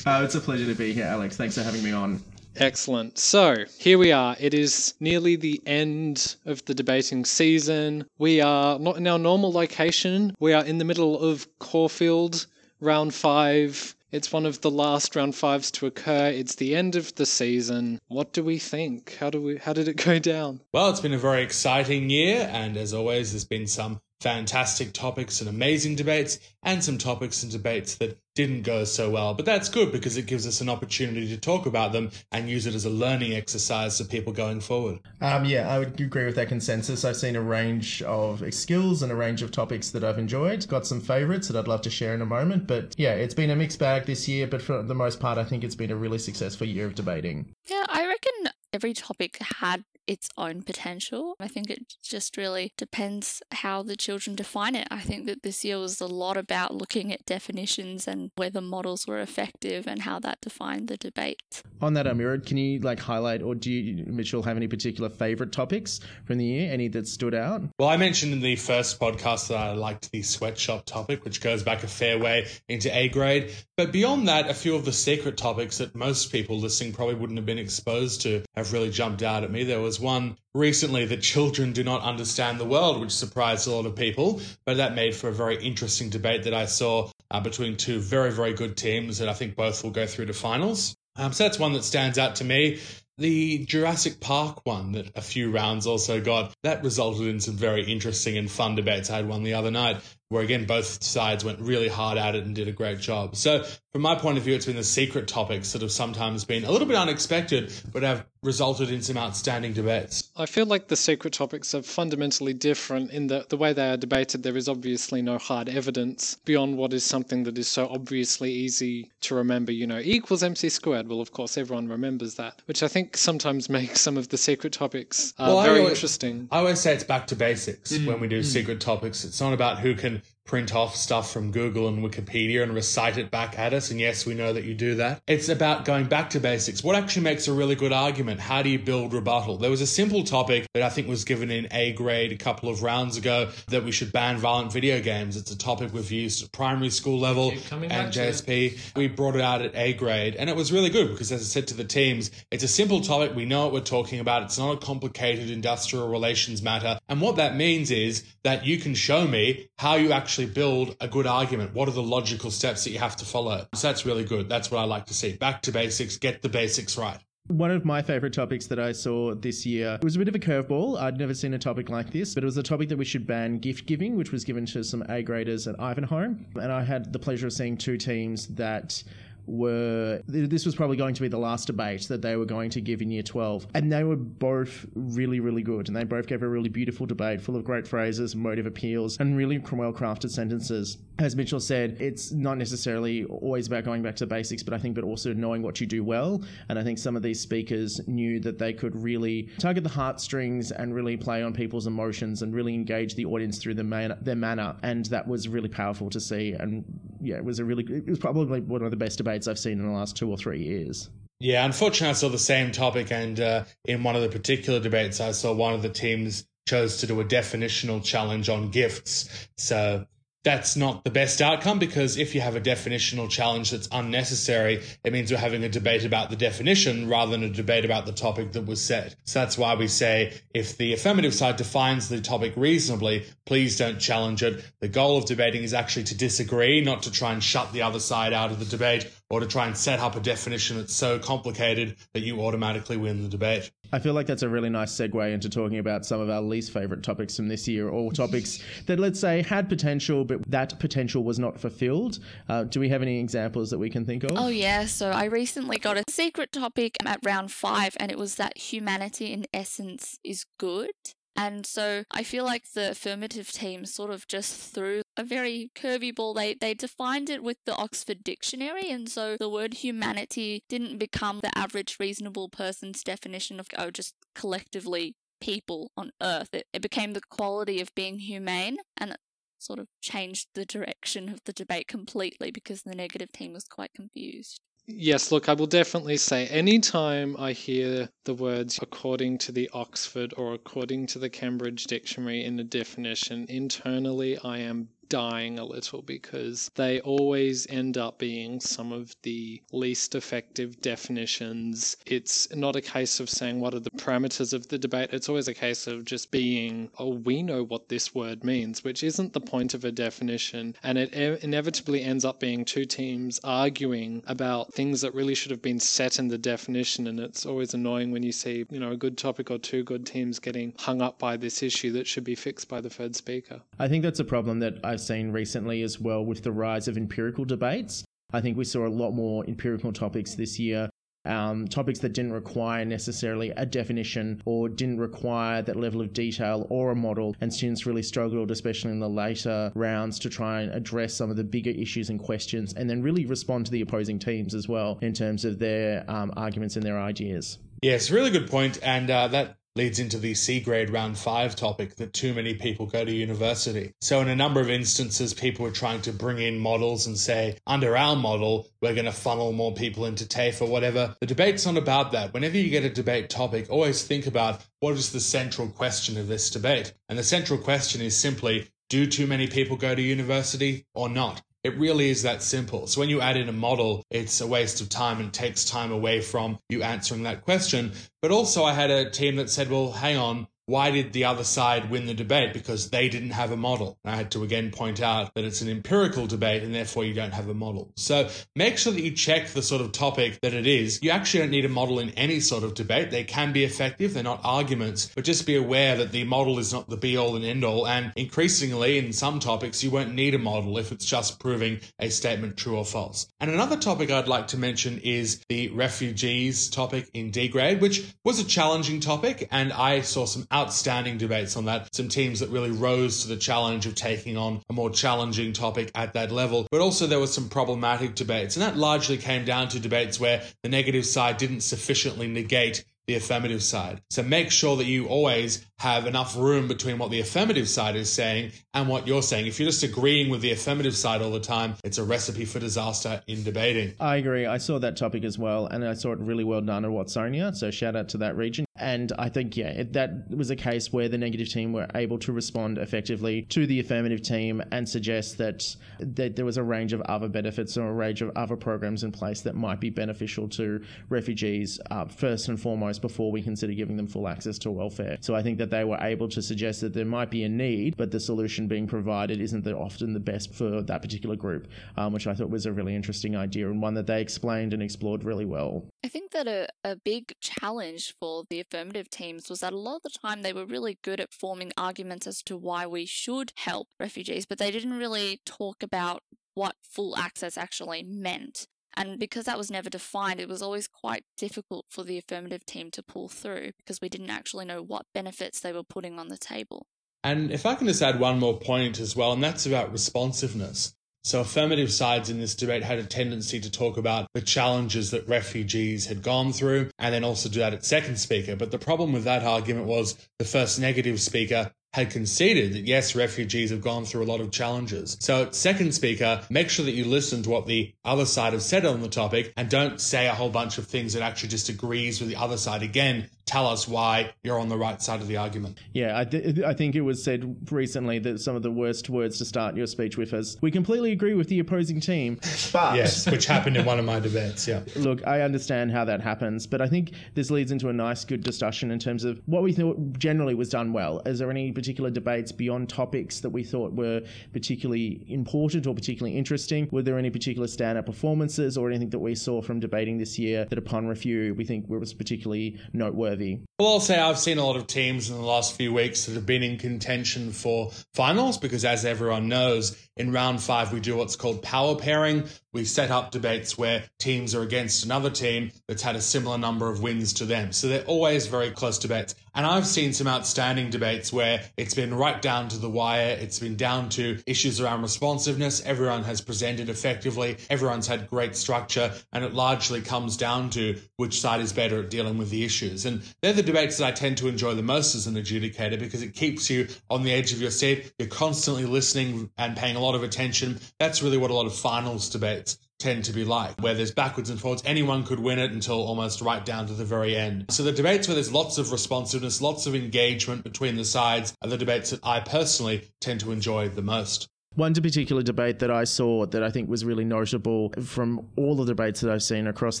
uh, 0.04 0.22
it's 0.24 0.34
a 0.34 0.40
pleasure 0.40 0.66
to 0.66 0.74
be 0.74 0.92
here, 0.92 1.06
Alex. 1.06 1.36
Thanks 1.36 1.54
for 1.54 1.62
having 1.62 1.84
me 1.84 1.92
on. 1.92 2.20
Excellent. 2.58 3.18
So 3.18 3.64
here 3.78 3.98
we 3.98 4.12
are. 4.12 4.36
It 4.40 4.54
is 4.54 4.94
nearly 4.98 5.36
the 5.36 5.62
end 5.66 6.36
of 6.46 6.64
the 6.64 6.74
debating 6.74 7.24
season. 7.24 8.06
We 8.18 8.40
are 8.40 8.78
not 8.78 8.96
in 8.96 9.06
our 9.06 9.18
normal 9.18 9.52
location. 9.52 10.34
We 10.40 10.52
are 10.52 10.64
in 10.64 10.78
the 10.78 10.84
middle 10.84 11.18
of 11.20 11.46
Caulfield, 11.58 12.46
round 12.80 13.14
five. 13.14 13.94
It's 14.12 14.32
one 14.32 14.46
of 14.46 14.60
the 14.62 14.70
last 14.70 15.14
round 15.16 15.34
fives 15.34 15.70
to 15.72 15.86
occur. 15.86 16.28
It's 16.28 16.54
the 16.54 16.74
end 16.74 16.96
of 16.96 17.14
the 17.16 17.26
season. 17.26 18.00
What 18.08 18.32
do 18.32 18.42
we 18.42 18.58
think? 18.58 19.16
How 19.20 19.30
do 19.30 19.42
we 19.42 19.58
how 19.58 19.72
did 19.72 19.88
it 19.88 19.96
go 20.02 20.18
down? 20.18 20.60
Well, 20.72 20.88
it's 20.88 21.00
been 21.00 21.12
a 21.12 21.18
very 21.18 21.42
exciting 21.42 22.08
year, 22.08 22.48
and 22.50 22.76
as 22.76 22.94
always, 22.94 23.32
there's 23.32 23.44
been 23.44 23.66
some 23.66 24.00
fantastic 24.20 24.92
topics 24.92 25.40
and 25.40 25.48
amazing 25.48 25.96
debates, 25.96 26.38
and 26.62 26.82
some 26.82 26.98
topics 26.98 27.42
and 27.42 27.52
debates 27.52 27.96
that 27.96 28.18
didn't 28.34 28.62
go 28.62 28.84
so 28.84 29.10
well. 29.10 29.34
But 29.34 29.46
that's 29.46 29.68
good 29.68 29.92
because 29.92 30.16
it 30.16 30.26
gives 30.26 30.46
us 30.46 30.60
an 30.60 30.68
opportunity 30.68 31.26
to 31.28 31.38
talk 31.38 31.66
about 31.66 31.92
them 31.92 32.10
and 32.32 32.50
use 32.50 32.66
it 32.66 32.74
as 32.74 32.84
a 32.84 32.90
learning 32.90 33.34
exercise 33.34 33.98
for 33.98 34.04
people 34.04 34.32
going 34.32 34.60
forward. 34.60 35.00
Um, 35.20 35.44
yeah, 35.44 35.68
I 35.68 35.78
would 35.78 35.98
agree 36.00 36.26
with 36.26 36.36
that 36.36 36.48
consensus. 36.48 37.04
I've 37.04 37.16
seen 37.16 37.34
a 37.34 37.40
range 37.40 38.02
of 38.02 38.42
skills 38.52 39.02
and 39.02 39.10
a 39.10 39.16
range 39.16 39.42
of 39.42 39.52
topics 39.52 39.90
that 39.90 40.04
I've 40.04 40.18
enjoyed. 40.18 40.66
Got 40.68 40.86
some 40.86 41.00
favorites 41.00 41.48
that 41.48 41.58
I'd 41.58 41.68
love 41.68 41.82
to 41.82 41.90
share 41.90 42.14
in 42.14 42.20
a 42.20 42.26
moment. 42.26 42.66
But 42.66 42.94
yeah, 42.98 43.14
it's 43.14 43.34
been 43.34 43.50
a 43.50 43.56
mixed 43.56 43.78
bag 43.78 44.04
this 44.04 44.28
year, 44.28 44.46
but 44.46 44.60
for 44.60 44.82
the 44.82 44.94
most 44.94 45.18
part, 45.18 45.38
I 45.38 45.44
think 45.44 45.64
it's 45.64 45.74
been 45.74 45.90
a 45.90 45.96
really 45.96 46.18
successful 46.18 46.66
year 46.66 46.86
of 46.86 46.94
debating. 46.94 47.54
Yeah, 47.68 47.86
I 47.88 48.06
reckon 48.06 48.52
every 48.72 48.92
topic 48.92 49.38
had 49.40 49.84
its 50.06 50.28
own 50.36 50.62
potential. 50.62 51.34
I 51.40 51.48
think 51.48 51.70
it 51.70 51.94
just 52.02 52.36
really 52.36 52.72
depends 52.76 53.42
how 53.52 53.82
the 53.82 53.96
children 53.96 54.36
define 54.36 54.74
it. 54.74 54.88
I 54.90 55.00
think 55.00 55.26
that 55.26 55.42
this 55.42 55.64
year 55.64 55.78
was 55.78 56.00
a 56.00 56.06
lot 56.06 56.36
about 56.36 56.74
looking 56.74 57.12
at 57.12 57.24
definitions 57.26 58.06
and 58.06 58.30
whether 58.36 58.60
models 58.60 59.06
were 59.06 59.20
effective 59.20 59.86
and 59.86 60.02
how 60.02 60.18
that 60.20 60.40
defined 60.40 60.88
the 60.88 60.96
debate. 60.96 61.62
On 61.80 61.94
that, 61.94 62.06
Elmira, 62.06 62.40
can 62.40 62.56
you 62.56 62.80
like 62.80 63.00
highlight 63.00 63.42
or 63.42 63.54
do 63.54 63.70
you, 63.70 64.04
Mitchell, 64.06 64.42
have 64.42 64.56
any 64.56 64.68
particular 64.68 65.10
favorite 65.10 65.52
topics 65.52 66.00
from 66.24 66.38
the 66.38 66.44
year? 66.44 66.72
Any 66.72 66.88
that 66.88 67.08
stood 67.08 67.34
out? 67.34 67.62
Well, 67.78 67.88
I 67.88 67.96
mentioned 67.96 68.32
in 68.32 68.40
the 68.40 68.56
first 68.56 69.00
podcast 69.00 69.48
that 69.48 69.58
I 69.58 69.72
liked 69.72 70.10
the 70.12 70.22
sweatshop 70.22 70.86
topic, 70.86 71.24
which 71.24 71.40
goes 71.40 71.62
back 71.62 71.82
a 71.82 71.88
fair 71.88 72.18
way 72.18 72.46
into 72.68 72.94
A 72.96 73.08
grade. 73.08 73.52
But 73.76 73.92
beyond 73.92 74.28
that, 74.28 74.48
a 74.48 74.54
few 74.54 74.74
of 74.74 74.84
the 74.84 74.92
secret 74.92 75.36
topics 75.36 75.78
that 75.78 75.94
most 75.94 76.32
people 76.32 76.58
listening 76.58 76.92
probably 76.92 77.14
wouldn't 77.14 77.38
have 77.38 77.46
been 77.46 77.58
exposed 77.58 78.22
to 78.22 78.42
have 78.54 78.72
really 78.72 78.90
jumped 78.90 79.22
out 79.22 79.44
at 79.44 79.50
me. 79.50 79.64
There 79.64 79.80
was 79.80 79.95
one 80.00 80.36
recently 80.54 81.04
that 81.06 81.22
children 81.22 81.72
do 81.72 81.84
not 81.84 82.02
understand 82.02 82.58
the 82.58 82.64
world, 82.64 83.00
which 83.00 83.12
surprised 83.12 83.66
a 83.66 83.70
lot 83.70 83.86
of 83.86 83.96
people, 83.96 84.40
but 84.64 84.78
that 84.78 84.94
made 84.94 85.14
for 85.14 85.28
a 85.28 85.32
very 85.32 85.62
interesting 85.62 86.10
debate 86.10 86.44
that 86.44 86.54
I 86.54 86.66
saw 86.66 87.10
uh, 87.30 87.40
between 87.40 87.76
two 87.76 88.00
very, 88.00 88.32
very 88.32 88.52
good 88.52 88.76
teams, 88.76 89.20
and 89.20 89.28
I 89.28 89.34
think 89.34 89.56
both 89.56 89.82
will 89.82 89.90
go 89.90 90.06
through 90.06 90.26
to 90.26 90.32
finals. 90.32 90.96
Um, 91.16 91.32
so 91.32 91.44
that's 91.44 91.58
one 91.58 91.72
that 91.72 91.84
stands 91.84 92.18
out 92.18 92.36
to 92.36 92.44
me. 92.44 92.80
The 93.18 93.64
Jurassic 93.64 94.20
Park 94.20 94.60
one 94.66 94.92
that 94.92 95.10
a 95.16 95.22
few 95.22 95.50
rounds 95.50 95.86
also 95.86 96.20
got, 96.20 96.52
that 96.64 96.84
resulted 96.84 97.28
in 97.28 97.40
some 97.40 97.56
very 97.56 97.90
interesting 97.90 98.36
and 98.36 98.50
fun 98.50 98.74
debates. 98.74 99.08
I 99.08 99.16
had 99.16 99.26
one 99.26 99.42
the 99.42 99.54
other 99.54 99.70
night 99.70 100.02
where 100.28 100.42
again 100.42 100.66
both 100.66 101.02
sides 101.02 101.44
went 101.44 101.60
really 101.60 101.88
hard 101.88 102.18
at 102.18 102.34
it 102.34 102.44
and 102.44 102.54
did 102.54 102.68
a 102.68 102.72
great 102.72 103.00
job. 103.00 103.34
So 103.36 103.64
from 103.92 104.02
my 104.02 104.16
point 104.16 104.36
of 104.36 104.44
view, 104.44 104.54
it's 104.54 104.66
been 104.66 104.76
the 104.76 104.84
secret 104.84 105.28
topics 105.28 105.72
that 105.72 105.80
have 105.80 105.92
sometimes 105.92 106.44
been 106.44 106.64
a 106.64 106.70
little 106.70 106.86
bit 106.86 106.96
unexpected, 106.96 107.72
but 107.90 108.02
have 108.02 108.26
resulted 108.46 108.90
in 108.90 109.02
some 109.02 109.18
outstanding 109.18 109.72
debates. 109.74 110.30
I 110.36 110.46
feel 110.46 110.64
like 110.66 110.88
the 110.88 110.96
secret 110.96 111.32
topics 111.34 111.74
are 111.74 111.82
fundamentally 111.82 112.54
different 112.54 113.10
in 113.10 113.26
that 113.26 113.48
the 113.50 113.56
way 113.56 113.72
they 113.72 113.90
are 113.90 113.96
debated, 113.96 114.42
there 114.42 114.56
is 114.56 114.68
obviously 114.68 115.20
no 115.20 115.36
hard 115.38 115.68
evidence 115.68 116.36
beyond 116.44 116.78
what 116.78 116.92
is 116.94 117.04
something 117.04 117.42
that 117.44 117.58
is 117.58 117.68
so 117.68 117.88
obviously 117.88 118.52
easy 118.52 119.10
to 119.22 119.34
remember. 119.34 119.72
You 119.72 119.86
know, 119.86 119.98
E 119.98 120.12
equals 120.16 120.42
MC 120.42 120.68
squared. 120.68 121.08
Well, 121.08 121.20
of 121.20 121.32
course, 121.32 121.58
everyone 121.58 121.88
remembers 121.88 122.36
that, 122.36 122.62
which 122.66 122.82
I 122.82 122.88
think 122.88 123.16
sometimes 123.16 123.68
makes 123.78 124.00
some 124.00 124.16
of 124.16 124.28
the 124.28 124.38
secret 124.38 124.72
topics 124.72 125.34
uh, 125.38 125.44
Well, 125.48 125.58
I 125.58 125.66
very 125.66 125.78
always- 125.80 125.94
interesting. 125.98 126.48
I 126.52 126.58
always 126.58 126.80
say 126.80 126.94
it's 126.94 127.04
back 127.04 127.26
to 127.28 127.36
basics 127.36 127.98
when 127.98 128.20
we 128.20 128.28
do 128.28 128.42
secret 128.42 128.80
topics. 128.80 129.24
It's 129.24 129.40
not 129.40 129.52
about 129.52 129.80
who 129.80 129.94
can 129.94 130.22
print 130.46 130.74
off 130.74 130.96
stuff 130.96 131.32
from 131.32 131.50
Google 131.50 131.88
and 131.88 131.98
Wikipedia 131.98 132.62
and 132.62 132.72
recite 132.72 133.18
it 133.18 133.30
back 133.30 133.58
at 133.58 133.74
us. 133.74 133.90
And 133.90 134.00
yes, 134.00 134.24
we 134.24 134.34
know 134.34 134.52
that 134.52 134.64
you 134.64 134.74
do 134.74 134.94
that. 134.96 135.20
It's 135.26 135.48
about 135.48 135.84
going 135.84 136.06
back 136.06 136.30
to 136.30 136.40
basics. 136.40 136.82
What 136.82 136.96
actually 136.96 137.22
makes 137.22 137.48
a 137.48 137.52
really 137.52 137.74
good 137.74 137.92
argument? 137.92 138.40
How 138.40 138.62
do 138.62 138.70
you 138.70 138.78
build 138.78 139.12
rebuttal? 139.12 139.58
There 139.58 139.70
was 139.70 139.80
a 139.80 139.86
simple 139.86 140.22
topic 140.22 140.66
that 140.74 140.82
I 140.82 140.88
think 140.88 141.08
was 141.08 141.24
given 141.24 141.50
in 141.50 141.66
A 141.72 141.92
grade 141.92 142.32
a 142.32 142.36
couple 142.36 142.68
of 142.68 142.82
rounds 142.82 143.16
ago 143.16 143.50
that 143.68 143.84
we 143.84 143.92
should 143.92 144.12
ban 144.12 144.38
violent 144.38 144.72
video 144.72 145.00
games. 145.00 145.36
It's 145.36 145.50
a 145.50 145.58
topic 145.58 145.92
we've 145.92 146.12
used 146.12 146.44
at 146.44 146.52
primary 146.52 146.90
school 146.90 147.18
level 147.18 147.52
and 147.72 147.88
back 147.88 148.12
to 148.12 148.22
it. 148.22 148.34
JSP. 148.34 148.96
We 148.96 149.08
brought 149.08 149.34
it 149.34 149.40
out 149.40 149.62
at 149.62 149.74
A 149.74 149.94
grade 149.94 150.36
and 150.36 150.48
it 150.48 150.54
was 150.56 150.72
really 150.72 150.90
good 150.90 151.10
because 151.10 151.32
as 151.32 151.40
I 151.40 151.44
said 151.44 151.66
to 151.68 151.74
the 151.74 151.84
teams, 151.84 152.30
it's 152.52 152.62
a 152.62 152.68
simple 152.68 153.00
topic. 153.00 153.34
We 153.34 153.46
know 153.46 153.64
what 153.64 153.72
we're 153.72 153.80
talking 153.80 154.20
about. 154.20 154.44
It's 154.44 154.58
not 154.58 154.72
a 154.72 154.76
complicated 154.76 155.50
industrial 155.50 156.08
relations 156.08 156.62
matter. 156.62 156.98
And 157.08 157.20
what 157.20 157.36
that 157.36 157.56
means 157.56 157.90
is 157.90 158.22
that 158.44 158.64
you 158.64 158.78
can 158.78 158.94
show 158.94 159.26
me 159.26 159.68
how 159.78 159.96
you 159.96 160.12
actually 160.12 160.35
build 160.44 160.94
a 161.00 161.08
good 161.08 161.26
argument. 161.26 161.72
What 161.72 161.88
are 161.88 161.92
the 161.92 162.02
logical 162.02 162.50
steps 162.50 162.84
that 162.84 162.90
you 162.90 162.98
have 162.98 163.16
to 163.16 163.24
follow? 163.24 163.66
So 163.74 163.88
that's 163.88 164.04
really 164.04 164.24
good. 164.24 164.50
That's 164.50 164.70
what 164.70 164.80
I 164.80 164.84
like 164.84 165.06
to 165.06 165.14
see. 165.14 165.32
Back 165.32 165.62
to 165.62 165.72
basics, 165.72 166.18
get 166.18 166.42
the 166.42 166.50
basics 166.50 166.98
right. 166.98 167.18
One 167.48 167.70
of 167.70 167.84
my 167.84 168.02
favorite 168.02 168.32
topics 168.32 168.66
that 168.66 168.80
I 168.80 168.90
saw 168.90 169.32
this 169.32 169.64
year 169.64 170.00
was 170.02 170.16
a 170.16 170.18
bit 170.18 170.26
of 170.26 170.34
a 170.34 170.38
curveball. 170.40 171.00
I'd 171.00 171.16
never 171.16 171.32
seen 171.32 171.54
a 171.54 171.58
topic 171.60 171.88
like 171.88 172.10
this, 172.10 172.34
but 172.34 172.42
it 172.42 172.46
was 172.46 172.56
a 172.56 172.62
topic 172.62 172.88
that 172.88 172.98
we 172.98 173.04
should 173.04 173.24
ban 173.24 173.58
gift 173.58 173.86
giving, 173.86 174.16
which 174.16 174.32
was 174.32 174.44
given 174.44 174.66
to 174.66 174.82
some 174.82 175.04
A 175.08 175.22
graders 175.22 175.68
at 175.68 175.78
Ivanhoe. 175.78 176.34
And 176.56 176.72
I 176.72 176.82
had 176.82 177.12
the 177.12 177.20
pleasure 177.20 177.46
of 177.46 177.52
seeing 177.52 177.76
two 177.76 177.96
teams 177.96 178.48
that 178.48 179.00
were 179.46 180.20
this 180.26 180.66
was 180.66 180.74
probably 180.74 180.96
going 180.96 181.14
to 181.14 181.22
be 181.22 181.28
the 181.28 181.38
last 181.38 181.66
debate 181.66 182.02
that 182.08 182.22
they 182.22 182.36
were 182.36 182.44
going 182.44 182.70
to 182.70 182.80
give 182.80 183.00
in 183.00 183.10
year 183.10 183.22
12 183.22 183.66
and 183.74 183.92
they 183.92 184.04
were 184.04 184.16
both 184.16 184.86
really 184.94 185.40
really 185.40 185.62
good. 185.62 185.88
And 185.88 185.96
they 185.96 186.04
both 186.04 186.26
gave 186.26 186.42
a 186.42 186.48
really 186.48 186.68
beautiful 186.68 187.06
debate 187.06 187.40
full 187.40 187.56
of 187.56 187.64
great 187.64 187.86
phrases 187.86 188.34
motive 188.34 188.66
appeals 188.66 189.18
and 189.18 189.36
really 189.36 189.58
well 189.72 189.92
crafted 189.92 190.30
sentences 190.30 190.98
as 191.18 191.34
mitchell 191.34 191.60
said 191.60 191.96
it's 192.00 192.32
not 192.32 192.58
necessarily 192.58 193.24
always 193.24 193.66
about 193.66 193.84
going 193.84 194.02
back 194.02 194.16
to 194.16 194.26
basics 194.26 194.62
but 194.62 194.74
i 194.74 194.78
think 194.78 194.94
but 194.94 195.04
also 195.04 195.32
knowing 195.32 195.62
what 195.62 195.80
you 195.80 195.86
do 195.86 196.02
well. 196.04 196.42
And 196.68 196.78
i 196.78 196.84
think 196.84 196.98
some 196.98 197.16
of 197.16 197.22
these 197.22 197.40
speakers 197.40 198.00
knew 198.06 198.40
that 198.40 198.58
they 198.58 198.72
could 198.72 198.94
really 198.96 199.48
target 199.58 199.84
the 199.84 199.90
heartstrings 199.90 200.72
and 200.72 200.94
really 200.94 201.16
play 201.16 201.42
on 201.42 201.52
people's 201.52 201.86
emotions 201.86 202.42
and 202.42 202.54
really 202.54 202.74
engage 202.74 203.14
the 203.14 203.26
audience 203.26 203.58
through 203.58 203.74
man- 203.74 204.18
their 204.20 204.36
manner. 204.36 204.76
And 204.82 205.06
that 205.06 205.26
was 205.26 205.48
really 205.48 205.68
powerful 205.68 206.10
to 206.10 206.20
see. 206.20 206.52
And 206.52 206.84
yeah 207.20 207.36
it 207.36 207.44
was 207.44 207.58
a 207.58 207.64
really 207.64 207.84
it 207.84 208.08
was 208.08 208.18
probably 208.18 208.60
one 208.60 208.82
of 208.82 208.90
the 208.90 208.96
best 208.96 209.18
debates 209.18 209.48
i've 209.48 209.58
seen 209.58 209.78
in 209.80 209.86
the 209.86 209.92
last 209.92 210.16
two 210.16 210.30
or 210.30 210.36
three 210.36 210.62
years. 210.62 211.10
Yeah, 211.38 211.66
unfortunately, 211.66 212.08
I 212.08 212.12
saw 212.14 212.30
the 212.30 212.38
same 212.38 212.72
topic, 212.72 213.12
and 213.12 213.38
uh, 213.38 213.64
in 213.84 214.02
one 214.02 214.16
of 214.16 214.22
the 214.22 214.28
particular 214.30 214.80
debates, 214.80 215.20
I 215.20 215.32
saw 215.32 215.52
one 215.52 215.74
of 215.74 215.82
the 215.82 215.90
teams 215.90 216.46
chose 216.66 216.96
to 216.98 217.06
do 217.06 217.20
a 217.20 217.24
definitional 217.26 218.02
challenge 218.02 218.48
on 218.48 218.70
gifts. 218.70 219.48
So 219.58 220.06
that's 220.46 220.76
not 220.76 221.02
the 221.02 221.10
best 221.10 221.42
outcome 221.42 221.80
because 221.80 222.16
if 222.16 222.32
you 222.32 222.40
have 222.40 222.54
a 222.54 222.60
definitional 222.60 223.28
challenge 223.28 223.72
that's 223.72 223.88
unnecessary, 223.90 224.80
it 225.02 225.12
means 225.12 225.32
we're 225.32 225.38
having 225.38 225.64
a 225.64 225.68
debate 225.68 226.04
about 226.04 226.30
the 226.30 226.36
definition 226.36 227.08
rather 227.08 227.32
than 227.32 227.42
a 227.42 227.50
debate 227.50 227.84
about 227.84 228.06
the 228.06 228.12
topic 228.12 228.52
that 228.52 228.64
was 228.64 228.80
said. 228.80 229.16
So 229.24 229.40
that's 229.40 229.58
why 229.58 229.74
we 229.74 229.88
say 229.88 230.40
if 230.54 230.78
the 230.78 230.92
affirmative 230.92 231.34
side 231.34 231.56
defines 231.56 232.08
the 232.08 232.20
topic 232.20 232.52
reasonably, 232.54 233.26
please 233.44 233.76
don't 233.76 233.98
challenge 233.98 234.44
it. 234.44 234.64
The 234.78 234.86
goal 234.86 235.18
of 235.18 235.24
debating 235.24 235.64
is 235.64 235.74
actually 235.74 236.04
to 236.04 236.16
disagree, 236.16 236.80
not 236.80 237.02
to 237.02 237.10
try 237.10 237.32
and 237.32 237.42
shut 237.42 237.72
the 237.72 237.82
other 237.82 237.98
side 237.98 238.32
out 238.32 238.52
of 238.52 238.60
the 238.60 238.66
debate 238.66 239.10
or 239.28 239.40
to 239.40 239.46
try 239.46 239.66
and 239.66 239.76
set 239.76 239.98
up 239.98 240.14
a 240.14 240.20
definition 240.20 240.76
that's 240.76 240.94
so 240.94 241.18
complicated 241.18 241.96
that 242.14 242.20
you 242.20 242.40
automatically 242.40 242.96
win 242.96 243.24
the 243.24 243.28
debate. 243.28 243.72
I 243.92 243.98
feel 243.98 244.14
like 244.14 244.26
that's 244.26 244.42
a 244.42 244.48
really 244.48 244.70
nice 244.70 244.92
segue 244.92 245.32
into 245.32 245.48
talking 245.48 245.78
about 245.78 246.04
some 246.04 246.20
of 246.20 246.30
our 246.30 246.40
least 246.40 246.72
favourite 246.72 247.02
topics 247.02 247.36
from 247.36 247.48
this 247.48 247.66
year, 247.68 247.88
or 247.88 248.12
topics 248.12 248.62
that, 248.86 248.98
let's 248.98 249.20
say, 249.20 249.42
had 249.42 249.68
potential, 249.68 250.24
but 250.24 250.42
that 250.50 250.78
potential 250.78 251.24
was 251.24 251.38
not 251.38 251.58
fulfilled. 251.58 252.18
Uh, 252.48 252.64
do 252.64 252.80
we 252.80 252.88
have 252.88 253.02
any 253.02 253.18
examples 253.18 253.70
that 253.70 253.78
we 253.78 253.90
can 253.90 254.04
think 254.04 254.24
of? 254.24 254.32
Oh, 254.34 254.48
yeah. 254.48 254.86
So 254.86 255.10
I 255.10 255.24
recently 255.24 255.78
got 255.78 255.96
a 255.96 256.04
secret 256.08 256.52
topic 256.52 256.96
at 257.04 257.20
round 257.24 257.52
five, 257.52 257.96
and 257.98 258.10
it 258.10 258.18
was 258.18 258.36
that 258.36 258.56
humanity 258.58 259.32
in 259.32 259.46
essence 259.52 260.18
is 260.24 260.44
good. 260.58 260.90
And 261.36 261.66
so 261.66 262.04
I 262.10 262.22
feel 262.22 262.44
like 262.44 262.72
the 262.72 262.90
affirmative 262.90 263.52
team 263.52 263.84
sort 263.84 264.10
of 264.10 264.26
just 264.26 264.74
threw 264.74 265.02
a 265.16 265.24
very 265.24 265.70
curvy 265.74 266.14
ball. 266.14 266.34
They 266.34 266.54
they 266.54 266.74
defined 266.74 267.28
it 267.28 267.42
with 267.42 267.58
the 267.66 267.76
Oxford 267.76 268.24
Dictionary, 268.24 268.90
and 268.90 269.08
so 269.08 269.36
the 269.36 269.48
word 269.48 269.74
humanity 269.74 270.64
didn't 270.68 270.98
become 270.98 271.40
the 271.40 271.56
average 271.56 271.96
reasonable 272.00 272.48
person's 272.48 273.02
definition 273.02 273.60
of 273.60 273.68
oh 273.76 273.90
just 273.90 274.14
collectively 274.34 275.14
people 275.40 275.90
on 275.96 276.12
earth. 276.22 276.54
It, 276.54 276.66
it 276.72 276.82
became 276.82 277.12
the 277.12 277.20
quality 277.20 277.80
of 277.80 277.94
being 277.94 278.18
humane 278.20 278.78
and 278.96 279.16
sort 279.58 279.78
of 279.78 279.88
changed 280.00 280.48
the 280.54 280.64
direction 280.64 281.28
of 281.28 281.40
the 281.44 281.52
debate 281.52 281.88
completely 281.88 282.50
because 282.50 282.82
the 282.82 282.94
negative 282.94 283.32
team 283.32 283.52
was 283.52 283.64
quite 283.64 283.92
confused. 283.94 284.60
Yes, 284.88 285.32
look, 285.32 285.48
I 285.48 285.54
will 285.54 285.66
definitely 285.66 286.16
say 286.16 286.46
anytime 286.46 287.36
I 287.38 287.52
hear 287.52 288.08
the 288.24 288.34
words 288.34 288.78
according 288.80 289.38
to 289.38 289.52
the 289.52 289.68
Oxford 289.72 290.32
or 290.36 290.54
according 290.54 291.06
to 291.08 291.18
the 291.18 291.28
Cambridge 291.28 291.84
Dictionary 291.84 292.44
in 292.44 292.60
a 292.60 292.64
definition, 292.64 293.46
internally 293.48 294.38
I 294.38 294.58
am 294.58 294.90
dying 295.08 295.58
a 295.58 295.64
little 295.64 296.02
because 296.02 296.70
they 296.74 297.00
always 297.00 297.66
end 297.68 297.98
up 297.98 298.18
being 298.18 298.60
some 298.60 298.92
of 298.92 299.14
the 299.22 299.62
least 299.72 300.14
effective 300.14 300.80
definitions. 300.80 301.96
It's 302.06 302.54
not 302.54 302.76
a 302.76 302.80
case 302.80 303.20
of 303.20 303.28
saying 303.28 303.60
what 303.60 303.74
are 303.74 303.80
the 303.80 303.90
parameters 303.90 304.52
of 304.52 304.68
the 304.68 304.78
debate, 304.78 305.10
it's 305.12 305.28
always 305.28 305.48
a 305.48 305.54
case 305.54 305.86
of 305.86 306.04
just 306.04 306.30
being, 306.30 306.90
oh, 306.98 307.14
we 307.14 307.42
know 307.42 307.64
what 307.64 307.88
this 307.88 308.14
word 308.14 308.44
means, 308.44 308.84
which 308.84 309.02
isn't 309.02 309.32
the 309.32 309.40
point 309.40 309.74
of 309.74 309.84
a 309.84 309.92
definition. 309.92 310.74
And 310.82 310.98
it 310.98 311.14
e- 311.16 311.38
inevitably 311.42 312.02
ends 312.02 312.24
up 312.24 312.40
being 312.40 312.64
two 312.64 312.84
teams 312.84 313.40
arguing 313.44 314.22
about 314.26 314.74
things 314.74 315.00
that 315.00 315.14
really 315.14 315.34
should 315.34 315.50
have 315.50 315.62
been 315.62 315.80
set 315.80 316.18
in 316.18 316.28
the 316.28 316.38
definition. 316.38 317.06
And 317.06 317.20
it's 317.20 317.46
always 317.46 317.74
annoying 317.74 318.12
when 318.12 318.22
you 318.22 318.32
see, 318.32 318.64
you 318.70 318.80
know, 318.80 318.92
a 318.92 318.96
good 318.96 319.18
topic 319.18 319.50
or 319.50 319.58
two 319.58 319.82
good 319.82 320.06
teams 320.06 320.38
getting 320.38 320.74
hung 320.78 321.02
up 321.02 321.18
by 321.18 321.36
this 321.36 321.62
issue 321.62 321.92
that 321.92 322.06
should 322.06 322.24
be 322.24 322.34
fixed 322.34 322.68
by 322.68 322.80
the 322.80 322.90
third 322.90 323.16
speaker. 323.16 323.60
I 323.78 323.88
think 323.88 324.02
that's 324.02 324.20
a 324.20 324.24
problem 324.24 324.60
that 324.60 324.84
I've 324.96 325.02
seen 325.02 325.30
recently 325.30 325.82
as 325.82 326.00
well 326.00 326.24
with 326.24 326.42
the 326.42 326.52
rise 326.52 326.88
of 326.88 326.96
empirical 326.96 327.44
debates. 327.44 328.02
I 328.32 328.40
think 328.40 328.56
we 328.56 328.64
saw 328.64 328.86
a 328.86 328.88
lot 328.88 329.10
more 329.10 329.44
empirical 329.46 329.92
topics 329.92 330.34
this 330.34 330.58
year. 330.58 330.88
Um, 331.26 331.68
topics 331.68 331.98
that 331.98 332.14
didn't 332.14 332.32
require 332.32 332.82
necessarily 332.86 333.50
a 333.50 333.66
definition 333.66 334.40
or 334.46 334.70
didn't 334.70 334.98
require 334.98 335.60
that 335.60 335.76
level 335.76 336.00
of 336.00 336.14
detail 336.14 336.66
or 336.70 336.92
a 336.92 336.96
model, 336.96 337.36
and 337.42 337.52
students 337.52 337.84
really 337.84 338.02
struggled, 338.02 338.50
especially 338.50 338.92
in 338.92 339.00
the 339.00 339.06
later 339.06 339.70
rounds, 339.74 340.18
to 340.20 340.30
try 340.30 340.62
and 340.62 340.72
address 340.72 341.12
some 341.12 341.28
of 341.28 341.36
the 341.36 341.44
bigger 341.44 341.72
issues 341.72 342.08
and 342.08 342.18
questions, 342.18 342.72
and 342.72 342.88
then 342.88 343.02
really 343.02 343.26
respond 343.26 343.66
to 343.66 343.72
the 343.72 343.82
opposing 343.82 344.18
teams 344.18 344.54
as 344.54 344.66
well 344.66 344.98
in 345.02 345.12
terms 345.12 345.44
of 345.44 345.58
their 345.58 346.10
um, 346.10 346.32
arguments 346.38 346.76
and 346.76 346.86
their 346.86 346.98
ideas. 346.98 347.58
Yes, 347.82 348.10
really 348.10 348.30
good 348.30 348.48
point, 348.50 348.78
and 348.82 349.10
uh, 349.10 349.28
that 349.28 349.58
leads 349.76 349.98
into 349.98 350.18
the 350.18 350.34
C 350.34 350.60
grade 350.60 350.90
round 350.90 351.18
five 351.18 351.54
topic 351.54 351.96
that 351.96 352.12
too 352.12 352.34
many 352.34 352.54
people 352.54 352.86
go 352.86 353.04
to 353.04 353.12
university. 353.12 353.92
So, 354.00 354.20
in 354.20 354.28
a 354.28 354.36
number 354.36 354.60
of 354.60 354.70
instances, 354.70 355.34
people 355.34 355.64
were 355.64 355.70
trying 355.70 356.02
to 356.02 356.12
bring 356.12 356.38
in 356.38 356.58
models 356.58 357.06
and 357.06 357.18
say, 357.18 357.58
under 357.66 357.96
our 357.96 358.16
model, 358.16 358.68
we're 358.80 358.94
going 358.94 359.04
to 359.04 359.12
funnel 359.12 359.52
more 359.52 359.74
people 359.74 360.06
into 360.06 360.26
TAFE 360.26 360.62
or 360.62 360.68
whatever. 360.68 361.14
The 361.20 361.26
debate's 361.26 361.66
not 361.66 361.76
about 361.76 362.12
that. 362.12 362.32
Whenever 362.32 362.56
you 362.56 362.70
get 362.70 362.84
a 362.84 362.90
debate 362.90 363.30
topic, 363.30 363.66
always 363.70 364.02
think 364.02 364.26
about 364.26 364.64
what 364.80 364.94
is 364.94 365.12
the 365.12 365.20
central 365.20 365.68
question 365.68 366.16
of 366.16 366.28
this 366.28 366.50
debate. 366.50 366.92
And 367.08 367.18
the 367.18 367.22
central 367.22 367.58
question 367.58 368.00
is 368.00 368.16
simply, 368.16 368.68
do 368.88 369.06
too 369.06 369.26
many 369.26 369.46
people 369.46 369.76
go 369.76 369.94
to 369.94 370.02
university 370.02 370.86
or 370.94 371.08
not? 371.08 371.42
It 371.66 371.76
really 371.78 372.10
is 372.10 372.22
that 372.22 372.44
simple. 372.44 372.86
So 372.86 373.00
when 373.00 373.08
you 373.08 373.20
add 373.20 373.36
in 373.36 373.48
a 373.48 373.52
model, 373.52 374.04
it's 374.08 374.40
a 374.40 374.46
waste 374.46 374.80
of 374.80 374.88
time 374.88 375.18
and 375.18 375.32
takes 375.32 375.64
time 375.64 375.90
away 375.90 376.20
from 376.20 376.60
you 376.68 376.84
answering 376.84 377.24
that 377.24 377.42
question. 377.42 377.90
But 378.22 378.30
also, 378.30 378.62
I 378.62 378.72
had 378.72 378.92
a 378.92 379.10
team 379.10 379.34
that 379.34 379.50
said, 379.50 379.68
well, 379.68 379.90
hang 379.90 380.16
on, 380.16 380.46
why 380.66 380.90
did 380.90 381.12
the 381.12 381.24
other 381.24 381.44
side 381.44 381.90
win 381.90 382.06
the 382.06 382.14
debate? 382.14 382.52
Because 382.52 382.90
they 382.90 383.08
didn't 383.08 383.30
have 383.30 383.52
a 383.52 383.56
model. 383.56 383.98
I 384.04 384.16
had 384.16 384.32
to 384.32 384.42
again 384.42 384.72
point 384.72 385.00
out 385.00 385.32
that 385.34 385.44
it's 385.44 385.60
an 385.60 385.68
empirical 385.68 386.26
debate 386.26 386.62
and 386.64 386.74
therefore 386.74 387.04
you 387.04 387.14
don't 387.14 387.32
have 387.32 387.48
a 387.48 387.54
model. 387.54 387.92
So 387.96 388.28
make 388.56 388.76
sure 388.76 388.92
that 388.92 389.02
you 389.02 389.12
check 389.12 389.48
the 389.48 389.62
sort 389.62 389.80
of 389.80 389.92
topic 389.92 390.40
that 390.42 390.54
it 390.54 390.66
is. 390.66 391.00
You 391.02 391.10
actually 391.10 391.40
don't 391.40 391.50
need 391.50 391.64
a 391.64 391.68
model 391.68 392.00
in 392.00 392.10
any 392.10 392.40
sort 392.40 392.64
of 392.64 392.74
debate. 392.74 393.10
They 393.10 393.22
can 393.22 393.52
be 393.52 393.64
effective. 393.64 394.12
They're 394.12 394.24
not 394.24 394.40
arguments, 394.42 395.10
but 395.14 395.24
just 395.24 395.46
be 395.46 395.56
aware 395.56 395.96
that 395.96 396.10
the 396.10 396.24
model 396.24 396.58
is 396.58 396.72
not 396.72 396.88
the 396.88 396.96
be 396.96 397.16
all 397.16 397.36
and 397.36 397.44
end 397.44 397.64
all. 397.64 397.86
And 397.86 398.12
increasingly 398.16 398.98
in 398.98 399.12
some 399.12 399.38
topics, 399.38 399.84
you 399.84 399.92
won't 399.92 400.14
need 400.14 400.34
a 400.34 400.38
model 400.38 400.78
if 400.78 400.90
it's 400.90 401.04
just 401.04 401.38
proving 401.38 401.80
a 402.00 402.08
statement 402.08 402.56
true 402.56 402.76
or 402.76 402.84
false. 402.84 403.28
And 403.38 403.50
another 403.50 403.76
topic 403.76 404.10
I'd 404.10 404.26
like 404.26 404.48
to 404.48 404.58
mention 404.58 404.98
is 404.98 405.40
the 405.48 405.68
refugees 405.68 406.68
topic 406.70 407.08
in 407.14 407.30
D 407.30 407.46
grade, 407.48 407.80
which 407.80 408.12
was 408.24 408.40
a 408.40 408.44
challenging 408.44 408.98
topic. 408.98 409.46
And 409.52 409.72
I 409.72 410.00
saw 410.00 410.26
some 410.26 410.46
outstanding 410.56 411.18
debates 411.18 411.56
on 411.56 411.66
that. 411.66 411.94
Some 411.94 412.08
teams 412.08 412.40
that 412.40 412.48
really 412.48 412.70
rose 412.70 413.22
to 413.22 413.28
the 413.28 413.36
challenge 413.36 413.84
of 413.84 413.94
taking 413.94 414.38
on 414.38 414.62
a 414.70 414.72
more 414.72 414.88
challenging 414.88 415.52
topic 415.52 415.90
at 415.94 416.14
that 416.14 416.32
level. 416.32 416.66
But 416.70 416.80
also 416.80 417.06
there 417.06 417.20
were 417.20 417.26
some 417.26 417.50
problematic 417.50 418.14
debates. 418.14 418.56
And 418.56 418.62
that 418.64 418.76
largely 418.76 419.18
came 419.18 419.44
down 419.44 419.68
to 419.68 419.80
debates 419.80 420.18
where 420.18 420.42
the 420.62 420.70
negative 420.70 421.04
side 421.04 421.36
didn't 421.36 421.60
sufficiently 421.60 422.26
negate 422.26 422.84
the 423.06 423.14
affirmative 423.14 423.62
side. 423.62 424.00
So 424.10 424.22
make 424.22 424.50
sure 424.50 424.76
that 424.76 424.86
you 424.86 425.06
always 425.06 425.64
have 425.78 426.06
enough 426.06 426.36
room 426.36 426.68
between 426.68 426.96
what 426.96 427.10
the 427.10 427.20
affirmative 427.20 427.68
side 427.68 427.96
is 427.96 428.10
saying 428.10 428.50
and 428.72 428.88
what 428.88 429.06
you're 429.06 429.22
saying. 429.22 429.46
If 429.46 429.60
you're 429.60 429.68
just 429.68 429.82
agreeing 429.82 430.30
with 430.30 430.40
the 430.40 430.52
affirmative 430.52 430.96
side 430.96 431.20
all 431.20 431.30
the 431.30 431.40
time, 431.40 431.74
it's 431.84 431.98
a 431.98 432.04
recipe 432.04 432.46
for 432.46 432.58
disaster 432.58 433.22
in 433.26 433.42
debating. 433.42 433.92
I 434.00 434.16
agree. 434.16 434.46
I 434.46 434.56
saw 434.58 434.78
that 434.78 434.96
topic 434.96 435.24
as 435.24 435.38
well, 435.38 435.66
and 435.66 435.84
I 435.84 435.94
saw 435.94 436.12
it 436.12 436.18
really 436.18 436.44
well 436.44 436.62
done 436.62 436.84
at 436.84 436.90
Watsonia. 436.90 437.54
So 437.54 437.70
shout 437.70 437.94
out 437.94 438.08
to 438.10 438.18
that 438.18 438.36
region. 438.36 438.64
And 438.78 439.12
I 439.18 439.28
think, 439.28 439.56
yeah, 439.56 439.68
it, 439.68 439.92
that 439.94 440.30
was 440.30 440.50
a 440.50 440.56
case 440.56 440.92
where 440.92 441.08
the 441.08 441.16
negative 441.18 441.48
team 441.48 441.72
were 441.72 441.86
able 441.94 442.18
to 442.20 442.32
respond 442.32 442.78
effectively 442.78 443.42
to 443.50 443.66
the 443.66 443.80
affirmative 443.80 444.22
team 444.22 444.62
and 444.70 444.86
suggest 444.88 445.38
that, 445.38 445.64
that 445.98 446.36
there 446.36 446.44
was 446.44 446.58
a 446.58 446.62
range 446.62 446.92
of 446.92 447.00
other 447.02 447.28
benefits 447.28 447.76
or 447.76 447.88
a 447.88 447.92
range 447.92 448.20
of 448.20 448.30
other 448.36 448.56
programs 448.56 449.02
in 449.02 449.12
place 449.12 449.40
that 449.42 449.54
might 449.54 449.80
be 449.80 449.88
beneficial 449.88 450.48
to 450.50 450.82
refugees, 451.08 451.80
uh, 451.90 452.04
first 452.06 452.48
and 452.48 452.60
foremost, 452.60 453.00
before 453.00 453.32
we 453.32 453.42
consider 453.42 453.72
giving 453.72 453.96
them 453.96 454.06
full 454.06 454.28
access 454.28 454.58
to 454.58 454.70
welfare. 454.70 455.16
So 455.20 455.34
I 455.34 455.42
think 455.42 455.58
that 455.58 455.65
they 455.70 455.84
were 455.84 455.98
able 456.00 456.28
to 456.28 456.42
suggest 456.42 456.80
that 456.80 456.94
there 456.94 457.04
might 457.04 457.30
be 457.30 457.44
a 457.44 457.48
need, 457.48 457.96
but 457.96 458.10
the 458.10 458.20
solution 458.20 458.68
being 458.68 458.86
provided 458.86 459.40
isn't 459.40 459.64
the, 459.64 459.76
often 459.76 460.12
the 460.12 460.20
best 460.20 460.54
for 460.54 460.82
that 460.82 461.02
particular 461.02 461.36
group, 461.36 461.68
um, 461.96 462.12
which 462.12 462.26
I 462.26 462.34
thought 462.34 462.50
was 462.50 462.66
a 462.66 462.72
really 462.72 462.94
interesting 462.94 463.36
idea 463.36 463.70
and 463.70 463.80
one 463.82 463.94
that 463.94 464.06
they 464.06 464.20
explained 464.20 464.72
and 464.72 464.82
explored 464.82 465.24
really 465.24 465.44
well. 465.44 465.86
I 466.04 466.08
think 466.08 466.32
that 466.32 466.46
a, 466.46 466.68
a 466.84 466.96
big 466.96 467.34
challenge 467.40 468.14
for 468.18 468.44
the 468.48 468.60
affirmative 468.60 469.10
teams 469.10 469.48
was 469.48 469.60
that 469.60 469.72
a 469.72 469.78
lot 469.78 469.96
of 469.96 470.02
the 470.02 470.18
time 470.20 470.42
they 470.42 470.52
were 470.52 470.66
really 470.66 470.98
good 471.02 471.20
at 471.20 471.32
forming 471.32 471.72
arguments 471.76 472.26
as 472.26 472.42
to 472.44 472.56
why 472.56 472.86
we 472.86 473.06
should 473.06 473.52
help 473.56 473.88
refugees, 473.98 474.46
but 474.46 474.58
they 474.58 474.70
didn't 474.70 474.98
really 474.98 475.40
talk 475.44 475.82
about 475.82 476.22
what 476.54 476.74
full 476.82 477.16
access 477.16 477.58
actually 477.58 478.02
meant. 478.02 478.66
And 478.96 479.18
because 479.18 479.44
that 479.44 479.58
was 479.58 479.70
never 479.70 479.90
defined, 479.90 480.40
it 480.40 480.48
was 480.48 480.62
always 480.62 480.88
quite 480.88 481.24
difficult 481.36 481.86
for 481.90 482.02
the 482.02 482.18
affirmative 482.18 482.64
team 482.64 482.90
to 482.92 483.02
pull 483.02 483.28
through 483.28 483.72
because 483.78 484.00
we 484.00 484.08
didn't 484.08 484.30
actually 484.30 484.64
know 484.64 484.82
what 484.82 485.06
benefits 485.12 485.60
they 485.60 485.72
were 485.72 485.82
putting 485.82 486.18
on 486.18 486.28
the 486.28 486.38
table. 486.38 486.86
And 487.22 487.50
if 487.50 487.66
I 487.66 487.74
can 487.74 487.88
just 487.88 488.02
add 488.02 488.20
one 488.20 488.38
more 488.38 488.58
point 488.58 489.00
as 489.00 489.16
well, 489.16 489.32
and 489.32 489.42
that's 489.42 489.66
about 489.66 489.92
responsiveness. 489.92 490.94
So, 491.24 491.40
affirmative 491.40 491.92
sides 491.92 492.30
in 492.30 492.38
this 492.38 492.54
debate 492.54 492.84
had 492.84 493.00
a 493.00 493.04
tendency 493.04 493.58
to 493.58 493.68
talk 493.68 493.96
about 493.96 494.28
the 494.32 494.40
challenges 494.40 495.10
that 495.10 495.26
refugees 495.26 496.06
had 496.06 496.22
gone 496.22 496.52
through, 496.52 496.90
and 497.00 497.12
then 497.12 497.24
also 497.24 497.48
do 497.48 497.58
that 497.58 497.74
at 497.74 497.84
second 497.84 498.20
speaker. 498.20 498.54
But 498.54 498.70
the 498.70 498.78
problem 498.78 499.12
with 499.12 499.24
that 499.24 499.42
argument 499.42 499.86
was 499.86 500.16
the 500.38 500.44
first 500.44 500.78
negative 500.78 501.20
speaker 501.20 501.72
had 501.96 502.10
conceded 502.10 502.74
that 502.74 502.86
yes, 502.86 503.16
refugees 503.16 503.70
have 503.70 503.80
gone 503.80 504.04
through 504.04 504.22
a 504.22 504.28
lot 504.28 504.42
of 504.42 504.50
challenges. 504.50 505.16
So, 505.18 505.50
second 505.50 505.94
speaker, 505.94 506.42
make 506.50 506.68
sure 506.68 506.84
that 506.84 506.92
you 506.92 507.06
listen 507.06 507.42
to 507.44 507.48
what 507.48 507.64
the 507.64 507.94
other 508.04 508.26
side 508.26 508.52
have 508.52 508.62
said 508.62 508.84
on 508.84 509.00
the 509.00 509.08
topic 509.08 509.54
and 509.56 509.70
don't 509.70 509.98
say 509.98 510.26
a 510.26 510.34
whole 510.34 510.50
bunch 510.50 510.76
of 510.76 510.86
things 510.86 511.14
that 511.14 511.22
actually 511.22 511.48
just 511.48 511.70
agrees 511.70 512.20
with 512.20 512.28
the 512.28 512.36
other 512.36 512.58
side. 512.58 512.82
Again, 512.82 513.30
tell 513.46 513.66
us 513.68 513.86
why 513.86 514.32
you're 514.42 514.58
on 514.58 514.68
the 514.68 514.76
right 514.76 515.00
side 515.00 515.20
of 515.20 515.28
the 515.28 515.36
argument. 515.36 515.78
Yeah, 515.92 516.18
I, 516.18 516.24
th- 516.24 516.58
I 516.64 516.74
think 516.74 516.96
it 516.96 517.02
was 517.02 517.22
said 517.22 517.56
recently 517.70 518.18
that 518.18 518.40
some 518.40 518.56
of 518.56 518.62
the 518.62 518.72
worst 518.72 519.08
words 519.08 519.38
to 519.38 519.44
start 519.44 519.76
your 519.76 519.86
speech 519.86 520.16
with 520.16 520.32
is, 520.34 520.58
we 520.60 520.72
completely 520.72 521.12
agree 521.12 521.34
with 521.34 521.48
the 521.48 521.60
opposing 521.60 522.00
team, 522.00 522.40
but. 522.72 522.96
Yes, 522.96 523.24
which 523.30 523.46
happened 523.46 523.76
in 523.76 523.86
one 523.86 524.00
of 524.00 524.04
my 524.04 524.18
debates, 524.18 524.66
yeah. 524.66 524.82
Look, 524.96 525.24
I 525.26 525.42
understand 525.42 525.92
how 525.92 526.04
that 526.06 526.20
happens, 526.20 526.66
but 526.66 526.80
I 526.80 526.88
think 526.88 527.12
this 527.34 527.50
leads 527.52 527.70
into 527.70 527.88
a 527.88 527.92
nice, 527.92 528.24
good 528.24 528.42
discussion 528.42 528.90
in 528.90 528.98
terms 528.98 529.22
of 529.22 529.40
what 529.46 529.62
we 529.62 529.72
thought 529.72 529.96
generally 530.18 530.54
was 530.54 530.68
done 530.68 530.92
well. 530.92 531.22
Is 531.24 531.38
there 531.38 531.50
any 531.50 531.70
particular 531.70 532.10
debates 532.10 532.50
beyond 532.50 532.88
topics 532.88 533.38
that 533.40 533.50
we 533.50 533.62
thought 533.62 533.92
were 533.92 534.22
particularly 534.52 535.24
important 535.28 535.86
or 535.86 535.94
particularly 535.94 536.36
interesting? 536.36 536.88
Were 536.90 537.02
there 537.02 537.16
any 537.16 537.30
particular 537.30 537.68
standout 537.68 538.06
performances 538.06 538.76
or 538.76 538.90
anything 538.90 539.10
that 539.10 539.20
we 539.20 539.36
saw 539.36 539.62
from 539.62 539.78
debating 539.78 540.18
this 540.18 540.36
year 540.36 540.64
that 540.64 540.78
upon 540.78 541.06
review 541.06 541.54
we 541.54 541.64
think 541.64 541.88
was 541.88 542.12
particularly 542.12 542.76
noteworthy? 542.92 543.35
Well, 543.78 543.92
I'll 543.92 544.00
say 544.00 544.18
I've 544.18 544.38
seen 544.38 544.58
a 544.58 544.64
lot 544.64 544.76
of 544.76 544.86
teams 544.86 545.28
in 545.28 545.36
the 545.36 545.42
last 545.42 545.76
few 545.76 545.92
weeks 545.92 546.24
that 546.24 546.34
have 546.34 546.46
been 546.46 546.62
in 546.62 546.78
contention 546.78 547.52
for 547.52 547.90
finals 548.14 548.58
because, 548.58 548.84
as 548.84 549.04
everyone 549.04 549.48
knows, 549.48 549.96
in 550.16 550.32
round 550.32 550.62
five, 550.62 550.92
we 550.92 551.00
do 551.00 551.16
what's 551.16 551.36
called 551.36 551.62
power 551.62 551.94
pairing. 551.94 552.44
We 552.72 552.84
set 552.84 553.10
up 553.10 553.30
debates 553.30 553.76
where 553.76 554.04
teams 554.18 554.54
are 554.54 554.62
against 554.62 555.04
another 555.04 555.30
team 555.30 555.70
that's 555.88 556.02
had 556.02 556.16
a 556.16 556.20
similar 556.20 556.56
number 556.58 556.90
of 556.90 557.02
wins 557.02 557.34
to 557.34 557.44
them. 557.44 557.72
So 557.72 557.88
they're 557.88 558.04
always 558.04 558.46
very 558.46 558.70
close 558.70 558.98
debates. 558.98 559.34
And 559.54 559.64
I've 559.64 559.86
seen 559.86 560.12
some 560.12 560.26
outstanding 560.26 560.90
debates 560.90 561.32
where 561.32 561.62
it's 561.76 561.94
been 561.94 562.14
right 562.14 562.40
down 562.40 562.68
to 562.68 562.78
the 562.78 562.90
wire. 562.90 563.36
It's 563.40 563.58
been 563.58 563.76
down 563.76 564.10
to 564.10 564.38
issues 564.46 564.80
around 564.80 565.02
responsiveness. 565.02 565.82
Everyone 565.84 566.24
has 566.24 566.42
presented 566.42 566.90
effectively. 566.90 567.56
Everyone's 567.70 568.06
had 568.06 568.28
great 568.28 568.56
structure. 568.56 569.12
And 569.32 569.44
it 569.44 569.54
largely 569.54 570.02
comes 570.02 570.36
down 570.36 570.70
to 570.70 570.98
which 571.16 571.40
side 571.40 571.60
is 571.60 571.72
better 571.72 572.00
at 572.00 572.10
dealing 572.10 572.36
with 572.36 572.50
the 572.50 572.64
issues. 572.64 573.06
And 573.06 573.22
they're 573.42 573.52
the 573.52 573.62
debates 573.62 573.98
that 573.98 574.06
I 574.06 574.12
tend 574.12 574.38
to 574.38 574.48
enjoy 574.48 574.74
the 574.74 574.82
most 574.82 575.14
as 575.14 575.26
an 575.26 575.34
adjudicator 575.34 575.98
because 575.98 576.22
it 576.22 576.34
keeps 576.34 576.70
you 576.70 576.88
on 577.10 577.22
the 577.22 577.32
edge 577.32 577.52
of 577.52 577.60
your 577.60 577.70
seat. 577.70 578.12
You're 578.18 578.28
constantly 578.28 578.84
listening 578.84 579.50
and 579.58 579.76
paying 579.76 579.96
a 579.96 580.00
lot 580.00 580.14
of 580.14 580.22
attention. 580.22 580.78
That's 580.98 581.22
really 581.22 581.38
what 581.38 581.50
a 581.50 581.54
lot 581.54 581.66
of 581.66 581.74
finals 581.74 582.28
debates 582.28 582.78
tend 582.98 583.24
to 583.26 583.32
be 583.32 583.44
like, 583.44 583.78
where 583.80 583.94
there's 583.94 584.10
backwards 584.10 584.50
and 584.50 584.58
forwards. 584.58 584.82
Anyone 584.86 585.24
could 585.24 585.38
win 585.38 585.58
it 585.58 585.70
until 585.70 585.96
almost 585.96 586.40
right 586.40 586.64
down 586.64 586.86
to 586.86 586.94
the 586.94 587.04
very 587.04 587.36
end. 587.36 587.66
So 587.70 587.82
the 587.82 587.92
debates 587.92 588.26
where 588.26 588.34
there's 588.34 588.52
lots 588.52 588.78
of 588.78 588.90
responsiveness, 588.90 589.60
lots 589.60 589.86
of 589.86 589.94
engagement 589.94 590.64
between 590.64 590.96
the 590.96 591.04
sides 591.04 591.54
are 591.62 591.68
the 591.68 591.76
debates 591.76 592.10
that 592.10 592.20
I 592.24 592.40
personally 592.40 593.10
tend 593.20 593.40
to 593.40 593.52
enjoy 593.52 593.88
the 593.88 594.02
most. 594.02 594.48
One 594.76 594.92
particular 594.92 595.40
debate 595.40 595.78
that 595.78 595.90
I 595.90 596.04
saw 596.04 596.44
that 596.44 596.62
I 596.62 596.68
think 596.68 596.90
was 596.90 597.02
really 597.02 597.24
notable 597.24 597.94
from 598.04 598.46
all 598.56 598.76
the 598.76 598.84
debates 598.84 599.22
that 599.22 599.32
I've 599.32 599.42
seen 599.42 599.68
across 599.68 600.00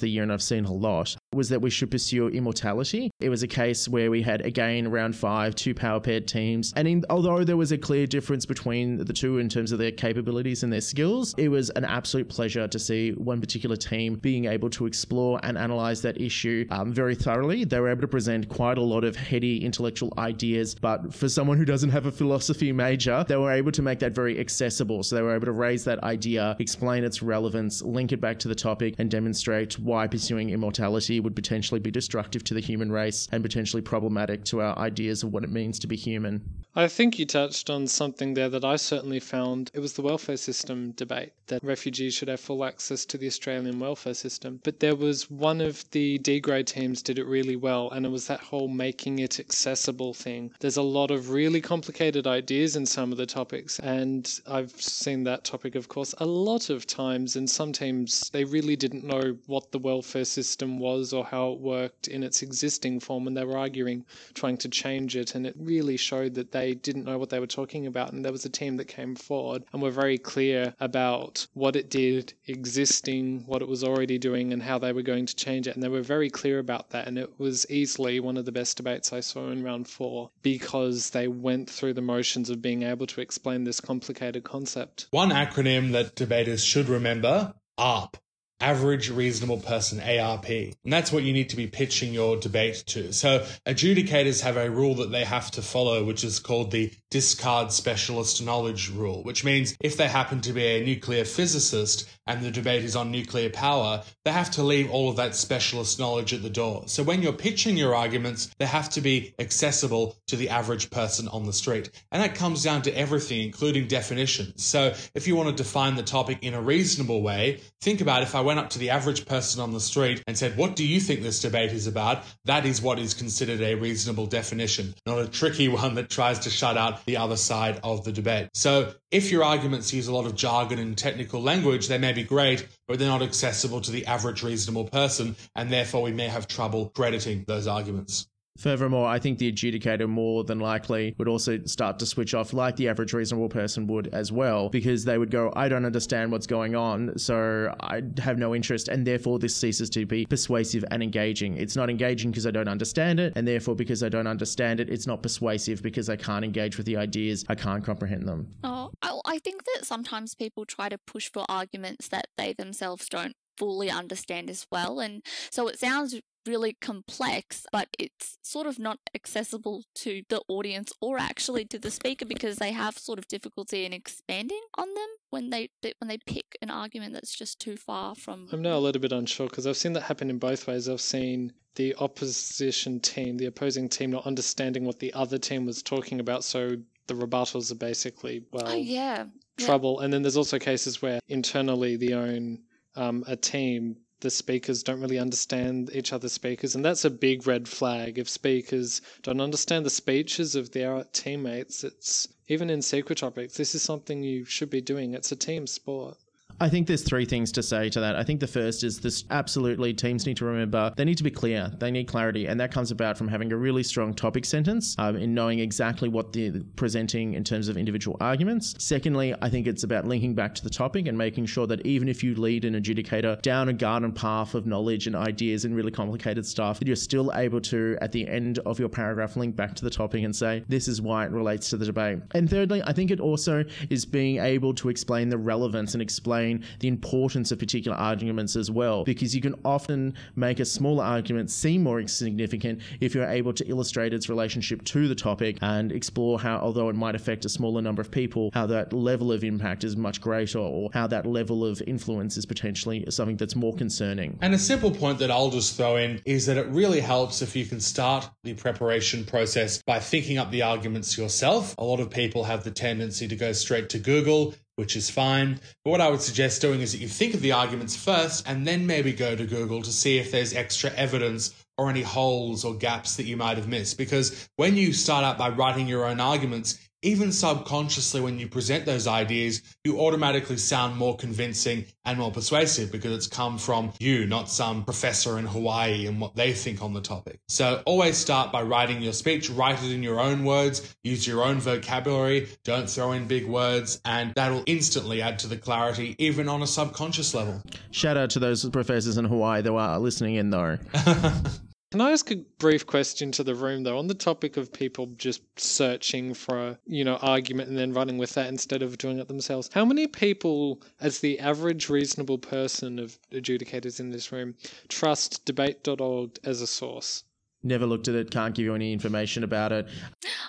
the 0.00 0.08
year, 0.08 0.22
and 0.22 0.30
I've 0.30 0.42
seen 0.42 0.66
a 0.66 0.72
lot, 0.72 1.16
was 1.32 1.48
that 1.48 1.62
we 1.62 1.70
should 1.70 1.90
pursue 1.90 2.28
immortality. 2.28 3.10
It 3.18 3.30
was 3.30 3.42
a 3.42 3.48
case 3.48 3.88
where 3.88 4.10
we 4.10 4.20
had, 4.20 4.42
again, 4.42 4.90
round 4.90 5.16
five, 5.16 5.54
two 5.54 5.74
power 5.74 5.98
paired 5.98 6.28
teams. 6.28 6.74
And 6.76 6.86
in, 6.86 7.04
although 7.08 7.42
there 7.42 7.56
was 7.56 7.72
a 7.72 7.78
clear 7.78 8.06
difference 8.06 8.44
between 8.44 8.98
the 8.98 9.14
two 9.14 9.38
in 9.38 9.48
terms 9.48 9.72
of 9.72 9.78
their 9.78 9.92
capabilities 9.92 10.62
and 10.62 10.70
their 10.70 10.82
skills, 10.82 11.34
it 11.38 11.48
was 11.48 11.70
an 11.70 11.86
absolute 11.86 12.28
pleasure 12.28 12.68
to 12.68 12.78
see 12.78 13.12
one 13.12 13.40
particular 13.40 13.76
team 13.76 14.16
being 14.16 14.44
able 14.44 14.68
to 14.70 14.84
explore 14.84 15.40
and 15.42 15.56
analyze 15.56 16.02
that 16.02 16.20
issue 16.20 16.66
um, 16.70 16.92
very 16.92 17.14
thoroughly. 17.14 17.64
They 17.64 17.80
were 17.80 17.88
able 17.88 18.02
to 18.02 18.08
present 18.08 18.50
quite 18.50 18.76
a 18.76 18.82
lot 18.82 19.04
of 19.04 19.16
heady 19.16 19.64
intellectual 19.64 20.12
ideas, 20.18 20.74
but 20.74 21.14
for 21.14 21.30
someone 21.30 21.56
who 21.56 21.64
doesn't 21.64 21.90
have 21.90 22.04
a 22.04 22.12
philosophy 22.12 22.72
major, 22.72 23.24
they 23.26 23.36
were 23.36 23.52
able 23.52 23.72
to 23.72 23.80
make 23.80 24.00
that 24.00 24.12
very 24.12 24.38
accessible 24.38 24.65
accessible. 24.66 25.02
So 25.02 25.14
they 25.14 25.22
were 25.22 25.34
able 25.34 25.46
to 25.46 25.52
raise 25.52 25.84
that 25.84 26.02
idea, 26.02 26.56
explain 26.58 27.04
its 27.04 27.22
relevance, 27.22 27.82
link 27.82 28.12
it 28.12 28.20
back 28.20 28.38
to 28.40 28.48
the 28.48 28.54
topic, 28.54 28.96
and 28.98 29.10
demonstrate 29.10 29.78
why 29.78 30.08
pursuing 30.08 30.50
immortality 30.50 31.20
would 31.20 31.36
potentially 31.36 31.80
be 31.80 31.90
destructive 31.90 32.42
to 32.44 32.54
the 32.54 32.60
human 32.60 32.90
race 32.90 33.28
and 33.32 33.42
potentially 33.42 33.82
problematic 33.82 34.44
to 34.46 34.60
our 34.60 34.76
ideas 34.78 35.22
of 35.22 35.32
what 35.32 35.44
it 35.44 35.50
means 35.50 35.78
to 35.78 35.86
be 35.86 35.96
human. 35.96 36.42
I 36.74 36.88
think 36.88 37.18
you 37.18 37.24
touched 37.24 37.70
on 37.70 37.86
something 37.86 38.34
there 38.34 38.50
that 38.50 38.64
I 38.64 38.76
certainly 38.76 39.20
found. 39.20 39.70
It 39.72 39.80
was 39.80 39.94
the 39.94 40.02
welfare 40.02 40.36
system 40.36 40.90
debate 40.90 41.32
that 41.46 41.64
refugees 41.64 42.12
should 42.12 42.28
have 42.28 42.40
full 42.40 42.64
access 42.64 43.06
to 43.06 43.16
the 43.16 43.26
Australian 43.26 43.78
welfare 43.78 44.12
system. 44.12 44.60
But 44.62 44.80
there 44.80 44.96
was 44.96 45.30
one 45.30 45.62
of 45.62 45.88
the 45.92 46.18
D 46.18 46.38
grade 46.40 46.66
teams 46.66 47.02
did 47.02 47.18
it 47.18 47.26
really 47.26 47.56
well, 47.56 47.90
and 47.90 48.04
it 48.04 48.10
was 48.10 48.26
that 48.26 48.40
whole 48.40 48.68
making 48.68 49.20
it 49.20 49.40
accessible 49.40 50.12
thing. 50.12 50.50
There's 50.60 50.76
a 50.76 50.82
lot 50.82 51.10
of 51.10 51.30
really 51.30 51.60
complicated 51.60 52.26
ideas 52.26 52.76
in 52.76 52.84
some 52.84 53.10
of 53.10 53.16
the 53.16 53.26
topics, 53.26 53.78
and 53.78 54.28
I've 54.56 54.80
seen 54.80 55.24
that 55.24 55.44
topic, 55.44 55.74
of 55.74 55.88
course, 55.88 56.14
a 56.18 56.26
lot 56.26 56.70
of 56.70 56.86
times. 56.86 57.36
And 57.36 57.48
some 57.48 57.72
teams, 57.72 58.28
they 58.30 58.44
really 58.44 58.76
didn't 58.76 59.04
know 59.04 59.36
what 59.46 59.72
the 59.72 59.78
welfare 59.78 60.24
system 60.24 60.78
was 60.78 61.12
or 61.12 61.24
how 61.24 61.52
it 61.52 61.60
worked 61.60 62.08
in 62.08 62.22
its 62.22 62.42
existing 62.42 63.00
form, 63.00 63.26
and 63.26 63.36
they 63.36 63.44
were 63.44 63.56
arguing, 63.56 64.04
trying 64.34 64.58
to 64.58 64.68
change 64.68 65.16
it. 65.16 65.34
And 65.34 65.46
it 65.46 65.54
really 65.58 65.96
showed 65.96 66.34
that 66.34 66.52
they 66.52 66.66
they 66.66 66.74
didn't 66.74 67.04
know 67.04 67.16
what 67.16 67.30
they 67.30 67.38
were 67.38 67.46
talking 67.46 67.86
about. 67.86 68.12
And 68.12 68.24
there 68.24 68.32
was 68.32 68.44
a 68.44 68.48
team 68.48 68.76
that 68.78 68.88
came 68.88 69.14
forward 69.14 69.62
and 69.72 69.80
were 69.80 69.92
very 69.92 70.18
clear 70.18 70.74
about 70.80 71.46
what 71.54 71.76
it 71.76 71.88
did, 71.88 72.34
existing, 72.48 73.44
what 73.46 73.62
it 73.62 73.68
was 73.68 73.84
already 73.84 74.18
doing, 74.18 74.52
and 74.52 74.60
how 74.60 74.76
they 74.80 74.92
were 74.92 75.02
going 75.02 75.26
to 75.26 75.36
change 75.36 75.68
it. 75.68 75.76
And 75.76 75.82
they 75.82 75.88
were 75.88 76.02
very 76.02 76.28
clear 76.28 76.58
about 76.58 76.90
that. 76.90 77.06
And 77.06 77.18
it 77.18 77.38
was 77.38 77.70
easily 77.70 78.18
one 78.18 78.36
of 78.36 78.46
the 78.46 78.52
best 78.52 78.76
debates 78.78 79.12
I 79.12 79.20
saw 79.20 79.48
in 79.50 79.62
round 79.62 79.86
four 79.86 80.30
because 80.42 81.10
they 81.10 81.28
went 81.28 81.70
through 81.70 81.94
the 81.94 82.02
motions 82.02 82.50
of 82.50 82.60
being 82.60 82.82
able 82.82 83.06
to 83.06 83.20
explain 83.20 83.62
this 83.62 83.80
complicated 83.80 84.35
concept. 84.40 85.08
One 85.10 85.30
acronym 85.30 85.92
that 85.92 86.14
debaters 86.14 86.64
should 86.64 86.88
remember 86.88 87.54
ARP 87.78 88.16
average 88.60 89.10
reasonable 89.10 89.58
person 89.58 90.00
ARP. 90.00 90.48
And 90.48 90.92
that's 90.92 91.12
what 91.12 91.22
you 91.22 91.32
need 91.32 91.50
to 91.50 91.56
be 91.56 91.66
pitching 91.66 92.12
your 92.12 92.36
debate 92.36 92.84
to. 92.88 93.12
So 93.12 93.46
adjudicators 93.66 94.40
have 94.40 94.56
a 94.56 94.70
rule 94.70 94.94
that 94.96 95.10
they 95.10 95.24
have 95.24 95.50
to 95.52 95.62
follow, 95.62 96.04
which 96.04 96.24
is 96.24 96.38
called 96.38 96.70
the 96.70 96.92
discard 97.10 97.70
specialist 97.72 98.42
knowledge 98.42 98.90
rule, 98.90 99.22
which 99.22 99.44
means 99.44 99.76
if 99.80 99.96
they 99.96 100.08
happen 100.08 100.40
to 100.42 100.52
be 100.52 100.64
a 100.64 100.84
nuclear 100.84 101.24
physicist 101.24 102.08
and 102.26 102.42
the 102.42 102.50
debate 102.50 102.84
is 102.84 102.96
on 102.96 103.10
nuclear 103.10 103.50
power, 103.50 104.02
they 104.24 104.32
have 104.32 104.50
to 104.52 104.62
leave 104.62 104.90
all 104.90 105.08
of 105.08 105.16
that 105.16 105.34
specialist 105.34 105.98
knowledge 105.98 106.32
at 106.32 106.42
the 106.42 106.50
door. 106.50 106.84
So 106.86 107.02
when 107.02 107.22
you're 107.22 107.32
pitching 107.32 107.76
your 107.76 107.94
arguments, 107.94 108.50
they 108.58 108.66
have 108.66 108.88
to 108.90 109.00
be 109.00 109.34
accessible 109.38 110.16
to 110.26 110.36
the 110.36 110.48
average 110.48 110.90
person 110.90 111.28
on 111.28 111.46
the 111.46 111.52
street. 111.52 111.90
And 112.10 112.22
that 112.22 112.34
comes 112.34 112.62
down 112.62 112.82
to 112.82 112.98
everything, 112.98 113.42
including 113.42 113.86
definitions. 113.86 114.64
So 114.64 114.94
if 115.14 115.28
you 115.28 115.36
want 115.36 115.56
to 115.56 115.62
define 115.62 115.94
the 115.94 116.02
topic 116.02 116.38
in 116.42 116.54
a 116.54 116.60
reasonable 116.60 117.22
way, 117.22 117.60
think 117.80 118.00
about 118.00 118.22
if 118.22 118.34
I 118.34 118.40
went 118.46 118.60
up 118.60 118.70
to 118.70 118.78
the 118.78 118.90
average 118.90 119.26
person 119.26 119.60
on 119.60 119.72
the 119.72 119.80
street 119.80 120.22
and 120.26 120.38
said, 120.38 120.56
What 120.56 120.76
do 120.76 120.86
you 120.86 121.00
think 121.00 121.20
this 121.20 121.40
debate 121.40 121.72
is 121.72 121.86
about? 121.86 122.22
That 122.44 122.64
is 122.64 122.80
what 122.80 122.98
is 122.98 123.12
considered 123.12 123.60
a 123.60 123.74
reasonable 123.74 124.26
definition, 124.26 124.94
not 125.04 125.18
a 125.18 125.26
tricky 125.26 125.68
one 125.82 125.96
that 125.96 126.08
tries 126.08 126.38
to 126.40 126.50
shut 126.50 126.76
out 126.78 127.04
the 127.04 127.16
other 127.18 127.36
side 127.36 127.80
of 127.82 128.04
the 128.04 128.12
debate. 128.12 128.48
So 128.54 128.94
if 129.10 129.30
your 129.30 129.44
arguments 129.44 129.92
use 129.92 130.06
a 130.06 130.14
lot 130.14 130.26
of 130.26 130.36
jargon 130.36 130.78
and 130.78 130.96
technical 130.96 131.42
language, 131.42 131.88
they 131.88 131.98
may 131.98 132.12
be 132.12 132.22
great, 132.22 132.66
but 132.86 132.98
they're 132.98 133.08
not 133.08 133.22
accessible 133.22 133.80
to 133.80 133.90
the 133.90 134.06
average 134.06 134.42
reasonable 134.42 134.84
person, 134.84 135.36
and 135.56 135.68
therefore 135.70 136.02
we 136.02 136.12
may 136.12 136.28
have 136.28 136.46
trouble 136.46 136.90
crediting 136.94 137.44
those 137.46 137.66
arguments. 137.66 138.28
Furthermore, 138.58 139.06
I 139.06 139.18
think 139.18 139.38
the 139.38 139.52
adjudicator 139.52 140.08
more 140.08 140.44
than 140.44 140.58
likely 140.58 141.14
would 141.18 141.28
also 141.28 141.62
start 141.64 141.98
to 141.98 142.06
switch 142.06 142.34
off, 142.34 142.52
like 142.52 142.76
the 142.76 142.88
average 142.88 143.12
reasonable 143.12 143.48
person 143.48 143.86
would 143.88 144.08
as 144.08 144.32
well, 144.32 144.68
because 144.68 145.04
they 145.04 145.18
would 145.18 145.30
go, 145.30 145.52
I 145.56 145.68
don't 145.68 145.84
understand 145.84 146.32
what's 146.32 146.46
going 146.46 146.74
on, 146.74 147.18
so 147.18 147.74
I 147.80 148.02
have 148.18 148.38
no 148.38 148.54
interest, 148.54 148.88
and 148.88 149.06
therefore 149.06 149.38
this 149.38 149.54
ceases 149.54 149.90
to 149.90 150.06
be 150.06 150.26
persuasive 150.26 150.84
and 150.90 151.02
engaging. 151.02 151.56
It's 151.56 151.76
not 151.76 151.90
engaging 151.90 152.30
because 152.30 152.46
I 152.46 152.50
don't 152.50 152.68
understand 152.68 153.20
it, 153.20 153.32
and 153.36 153.46
therefore 153.46 153.74
because 153.74 154.02
I 154.02 154.08
don't 154.08 154.26
understand 154.26 154.80
it, 154.80 154.88
it's 154.88 155.06
not 155.06 155.22
persuasive 155.22 155.82
because 155.82 156.08
I 156.08 156.16
can't 156.16 156.44
engage 156.44 156.76
with 156.76 156.86
the 156.86 156.96
ideas, 156.96 157.44
I 157.48 157.54
can't 157.54 157.84
comprehend 157.84 158.26
them. 158.26 158.48
Oh, 158.64 158.90
I 159.02 159.38
think 159.38 159.64
that 159.64 159.84
sometimes 159.84 160.34
people 160.34 160.64
try 160.64 160.88
to 160.88 160.98
push 160.98 161.30
for 161.30 161.44
arguments 161.48 162.08
that 162.08 162.28
they 162.38 162.52
themselves 162.52 163.08
don't 163.08 163.34
fully 163.56 163.90
understand 163.90 164.48
as 164.48 164.66
well. 164.70 165.00
And 165.00 165.22
so 165.50 165.68
it 165.68 165.78
sounds 165.78 166.18
really 166.46 166.76
complex, 166.80 167.66
but 167.72 167.88
it's 167.98 168.38
sort 168.42 168.66
of 168.66 168.78
not 168.78 168.98
accessible 169.14 169.84
to 169.94 170.22
the 170.28 170.40
audience 170.48 170.92
or 171.00 171.18
actually 171.18 171.64
to 171.66 171.78
the 171.78 171.90
speaker 171.90 172.24
because 172.24 172.56
they 172.56 172.72
have 172.72 172.98
sort 172.98 173.18
of 173.18 173.28
difficulty 173.28 173.84
in 173.84 173.92
expanding 173.92 174.62
on 174.76 174.92
them 174.94 175.08
when 175.30 175.50
they 175.50 175.68
when 175.98 176.08
they 176.08 176.18
pick 176.18 176.56
an 176.62 176.70
argument 176.70 177.12
that's 177.12 177.34
just 177.34 177.60
too 177.60 177.76
far 177.76 178.14
from. 178.14 178.48
I'm 178.52 178.62
now 178.62 178.76
a 178.76 178.78
little 178.78 179.00
bit 179.00 179.12
unsure 179.12 179.48
because 179.48 179.66
I've 179.66 179.76
seen 179.76 179.92
that 179.94 180.02
happen 180.02 180.30
in 180.30 180.38
both 180.38 180.66
ways. 180.66 180.88
I've 180.88 181.00
seen 181.00 181.52
the 181.74 181.94
opposition 181.98 183.00
team, 183.00 183.36
the 183.36 183.46
opposing 183.46 183.88
team, 183.88 184.10
not 184.10 184.26
understanding 184.26 184.84
what 184.84 184.98
the 184.98 185.12
other 185.12 185.38
team 185.38 185.66
was 185.66 185.82
talking 185.82 186.20
about, 186.20 186.42
so 186.42 186.76
the 187.06 187.14
rebuttals 187.14 187.70
are 187.70 187.76
basically 187.76 188.44
well, 188.52 188.64
oh, 188.66 188.74
yeah, 188.74 189.26
trouble. 189.58 189.98
Yeah. 189.98 190.04
And 190.04 190.12
then 190.12 190.22
there's 190.22 190.36
also 190.36 190.58
cases 190.58 191.02
where 191.02 191.20
internally 191.28 191.96
the 191.96 192.14
own 192.14 192.60
um, 192.96 193.24
a 193.26 193.36
team 193.36 193.96
the 194.20 194.30
speakers 194.30 194.82
don't 194.82 195.00
really 195.00 195.18
understand 195.18 195.90
each 195.92 196.12
other's 196.12 196.32
speakers, 196.32 196.74
and 196.74 196.84
that's 196.84 197.04
a 197.04 197.10
big 197.10 197.46
red 197.46 197.68
flag. 197.68 198.18
If 198.18 198.28
speakers 198.28 199.02
don't 199.22 199.40
understand 199.40 199.84
the 199.84 199.90
speeches 199.90 200.54
of 200.54 200.72
their 200.72 201.04
teammates, 201.12 201.84
it's 201.84 202.28
even 202.48 202.70
in 202.70 202.82
secret 202.82 203.18
topics. 203.18 203.56
This 203.56 203.74
is 203.74 203.82
something 203.82 204.22
you 204.22 204.44
should 204.44 204.70
be 204.70 204.80
doing. 204.80 205.14
It's 205.14 205.32
a 205.32 205.36
team 205.36 205.66
sport. 205.66 206.16
I 206.58 206.68
think 206.70 206.86
there's 206.86 207.02
three 207.02 207.26
things 207.26 207.52
to 207.52 207.62
say 207.62 207.90
to 207.90 208.00
that. 208.00 208.16
I 208.16 208.24
think 208.24 208.40
the 208.40 208.46
first 208.46 208.82
is 208.82 208.98
this 208.98 209.24
absolutely 209.30 209.92
teams 209.92 210.24
need 210.24 210.38
to 210.38 210.46
remember 210.46 210.92
they 210.96 211.04
need 211.04 211.18
to 211.18 211.24
be 211.24 211.30
clear. 211.30 211.70
They 211.78 211.90
need 211.90 212.08
clarity. 212.08 212.46
And 212.46 212.58
that 212.60 212.72
comes 212.72 212.90
about 212.90 213.18
from 213.18 213.28
having 213.28 213.52
a 213.52 213.56
really 213.56 213.82
strong 213.82 214.14
topic 214.14 214.44
sentence 214.44 214.96
um, 214.98 215.16
in 215.16 215.34
knowing 215.34 215.58
exactly 215.58 216.08
what 216.08 216.32
they're 216.32 216.62
presenting 216.76 217.34
in 217.34 217.44
terms 217.44 217.68
of 217.68 217.76
individual 217.76 218.16
arguments. 218.20 218.74
Secondly, 218.78 219.34
I 219.42 219.50
think 219.50 219.66
it's 219.66 219.84
about 219.84 220.06
linking 220.06 220.34
back 220.34 220.54
to 220.54 220.64
the 220.64 220.70
topic 220.70 221.06
and 221.08 221.18
making 221.18 221.46
sure 221.46 221.66
that 221.66 221.84
even 221.84 222.08
if 222.08 222.24
you 222.24 222.34
lead 222.34 222.64
an 222.64 222.74
adjudicator 222.74 223.42
down 223.42 223.68
a 223.68 223.72
garden 223.72 224.12
path 224.12 224.54
of 224.54 224.66
knowledge 224.66 225.06
and 225.06 225.14
ideas 225.14 225.64
and 225.64 225.76
really 225.76 225.90
complicated 225.90 226.46
stuff, 226.46 226.78
that 226.78 226.86
you're 226.86 226.96
still 226.96 227.30
able 227.34 227.60
to, 227.60 227.98
at 228.00 228.12
the 228.12 228.26
end 228.26 228.60
of 228.60 228.78
your 228.78 228.88
paragraph, 228.88 229.36
link 229.36 229.54
back 229.56 229.74
to 229.74 229.84
the 229.84 229.90
topic 229.90 230.24
and 230.24 230.34
say, 230.34 230.64
this 230.68 230.88
is 230.88 231.02
why 231.02 231.26
it 231.26 231.32
relates 231.32 231.68
to 231.70 231.76
the 231.76 231.84
debate. 231.84 232.18
And 232.32 232.48
thirdly, 232.48 232.82
I 232.84 232.92
think 232.92 233.10
it 233.10 233.20
also 233.20 233.64
is 233.90 234.06
being 234.06 234.38
able 234.38 234.72
to 234.74 234.88
explain 234.88 235.28
the 235.28 235.38
relevance 235.38 235.94
and 235.94 236.00
explain 236.00 236.45
the 236.80 236.88
importance 236.88 237.52
of 237.52 237.58
particular 237.58 237.96
arguments 237.96 238.56
as 238.56 238.70
well, 238.70 239.04
because 239.04 239.34
you 239.34 239.40
can 239.40 239.54
often 239.64 240.14
make 240.34 240.60
a 240.60 240.64
smaller 240.64 241.04
argument 241.04 241.50
seem 241.50 241.82
more 241.82 242.06
significant 242.06 242.80
if 243.00 243.14
you're 243.14 243.28
able 243.28 243.52
to 243.52 243.64
illustrate 243.66 244.12
its 244.12 244.28
relationship 244.28 244.84
to 244.84 245.08
the 245.08 245.14
topic 245.14 245.58
and 245.62 245.92
explore 245.92 246.38
how, 246.38 246.58
although 246.58 246.88
it 246.88 246.96
might 246.96 247.14
affect 247.14 247.44
a 247.44 247.48
smaller 247.48 247.82
number 247.82 248.02
of 248.02 248.10
people, 248.10 248.50
how 248.54 248.66
that 248.66 248.92
level 248.92 249.32
of 249.32 249.44
impact 249.44 249.84
is 249.84 249.96
much 249.96 250.20
greater 250.20 250.58
or 250.58 250.90
how 250.92 251.06
that 251.06 251.26
level 251.26 251.64
of 251.64 251.82
influence 251.86 252.36
is 252.36 252.46
potentially 252.46 253.04
something 253.08 253.36
that's 253.36 253.56
more 253.56 253.74
concerning. 253.74 254.38
And 254.42 254.54
a 254.54 254.58
simple 254.58 254.90
point 254.90 255.18
that 255.18 255.30
I'll 255.30 255.50
just 255.50 255.76
throw 255.76 255.96
in 255.96 256.20
is 256.24 256.46
that 256.46 256.56
it 256.56 256.66
really 256.68 257.00
helps 257.00 257.42
if 257.42 257.56
you 257.56 257.64
can 257.64 257.80
start 257.80 258.28
the 258.44 258.54
preparation 258.54 259.24
process 259.24 259.82
by 259.82 259.98
thinking 259.98 260.38
up 260.38 260.50
the 260.50 260.62
arguments 260.62 261.16
yourself. 261.16 261.74
A 261.78 261.84
lot 261.84 262.00
of 262.00 262.10
people 262.10 262.44
have 262.44 262.64
the 262.64 262.70
tendency 262.70 263.28
to 263.28 263.36
go 263.36 263.52
straight 263.52 263.88
to 263.90 263.98
Google 263.98 264.54
which 264.76 264.96
is 264.96 265.10
fine. 265.10 265.58
But 265.84 265.90
what 265.90 266.00
I 266.00 266.08
would 266.08 266.22
suggest 266.22 266.62
doing 266.62 266.80
is 266.80 266.92
that 266.92 266.98
you 266.98 267.08
think 267.08 267.34
of 267.34 267.40
the 267.40 267.52
arguments 267.52 267.96
first 267.96 268.46
and 268.48 268.66
then 268.66 268.86
maybe 268.86 269.12
go 269.12 269.34
to 269.34 269.44
Google 269.44 269.82
to 269.82 269.92
see 269.92 270.18
if 270.18 270.30
there's 270.30 270.54
extra 270.54 270.90
evidence 270.92 271.52
or 271.78 271.90
any 271.90 272.02
holes 272.02 272.64
or 272.64 272.74
gaps 272.74 273.16
that 273.16 273.24
you 273.24 273.36
might 273.36 273.56
have 273.56 273.68
missed. 273.68 273.98
Because 273.98 274.48
when 274.56 274.76
you 274.76 274.92
start 274.92 275.24
out 275.24 275.38
by 275.38 275.48
writing 275.48 275.86
your 275.86 276.06
own 276.06 276.20
arguments, 276.20 276.85
even 277.06 277.30
subconsciously, 277.30 278.20
when 278.20 278.36
you 278.36 278.48
present 278.48 278.84
those 278.84 279.06
ideas, 279.06 279.62
you 279.84 280.00
automatically 280.00 280.56
sound 280.56 280.96
more 280.96 281.16
convincing 281.16 281.84
and 282.04 282.18
more 282.18 282.32
persuasive 282.32 282.90
because 282.90 283.12
it's 283.12 283.28
come 283.28 283.58
from 283.58 283.92
you, 284.00 284.26
not 284.26 284.50
some 284.50 284.84
professor 284.84 285.38
in 285.38 285.46
Hawaii 285.46 286.08
and 286.08 286.20
what 286.20 286.34
they 286.34 286.52
think 286.52 286.82
on 286.82 286.92
the 286.92 287.00
topic. 287.00 287.38
So 287.46 287.80
always 287.86 288.16
start 288.16 288.50
by 288.50 288.62
writing 288.62 289.00
your 289.00 289.12
speech, 289.12 289.48
write 289.48 289.80
it 289.84 289.92
in 289.92 290.02
your 290.02 290.18
own 290.18 290.44
words, 290.44 290.96
use 291.04 291.24
your 291.28 291.44
own 291.44 291.60
vocabulary, 291.60 292.48
don't 292.64 292.90
throw 292.90 293.12
in 293.12 293.28
big 293.28 293.46
words, 293.46 294.00
and 294.04 294.32
that'll 294.34 294.64
instantly 294.66 295.22
add 295.22 295.38
to 295.40 295.46
the 295.46 295.56
clarity, 295.56 296.16
even 296.18 296.48
on 296.48 296.62
a 296.62 296.66
subconscious 296.66 297.34
level. 297.34 297.62
Shout 297.92 298.16
out 298.16 298.30
to 298.30 298.40
those 298.40 298.68
professors 298.70 299.16
in 299.16 299.26
Hawaii 299.26 299.62
that 299.62 299.72
are 299.72 300.00
listening 300.00 300.34
in, 300.34 300.50
though. 300.50 300.76
Can 301.96 302.06
I 302.06 302.12
ask 302.12 302.30
a 302.30 302.36
brief 302.58 302.86
question 302.86 303.32
to 303.32 303.42
the 303.42 303.54
room 303.54 303.84
though, 303.84 303.96
on 303.96 304.06
the 304.06 304.12
topic 304.12 304.58
of 304.58 304.70
people 304.70 305.06
just 305.16 305.40
searching 305.58 306.34
for 306.34 306.68
a 306.68 306.78
you 306.86 307.04
know 307.04 307.16
argument 307.22 307.70
and 307.70 307.78
then 307.78 307.94
running 307.94 308.18
with 308.18 308.34
that 308.34 308.48
instead 308.48 308.82
of 308.82 308.98
doing 308.98 309.18
it 309.18 309.28
themselves? 309.28 309.70
How 309.72 309.86
many 309.86 310.06
people, 310.06 310.82
as 311.00 311.20
the 311.20 311.40
average 311.40 311.88
reasonable 311.88 312.36
person 312.36 312.98
of 312.98 313.18
adjudicators 313.32 313.98
in 313.98 314.10
this 314.10 314.30
room, 314.30 314.56
trust 314.88 315.46
debate.org 315.46 316.38
as 316.44 316.60
a 316.60 316.66
source? 316.66 317.24
Never 317.62 317.86
looked 317.86 318.08
at 318.08 318.14
it. 318.14 318.30
Can't 318.30 318.54
give 318.54 318.66
you 318.66 318.74
any 318.74 318.92
information 318.92 319.42
about 319.42 319.72
it. 319.72 319.88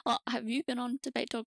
Well, 0.06 0.20
have 0.27 0.50
you 0.50 0.63
been 0.63 0.80
on 0.80 1.00
debate.org? 1.01 1.46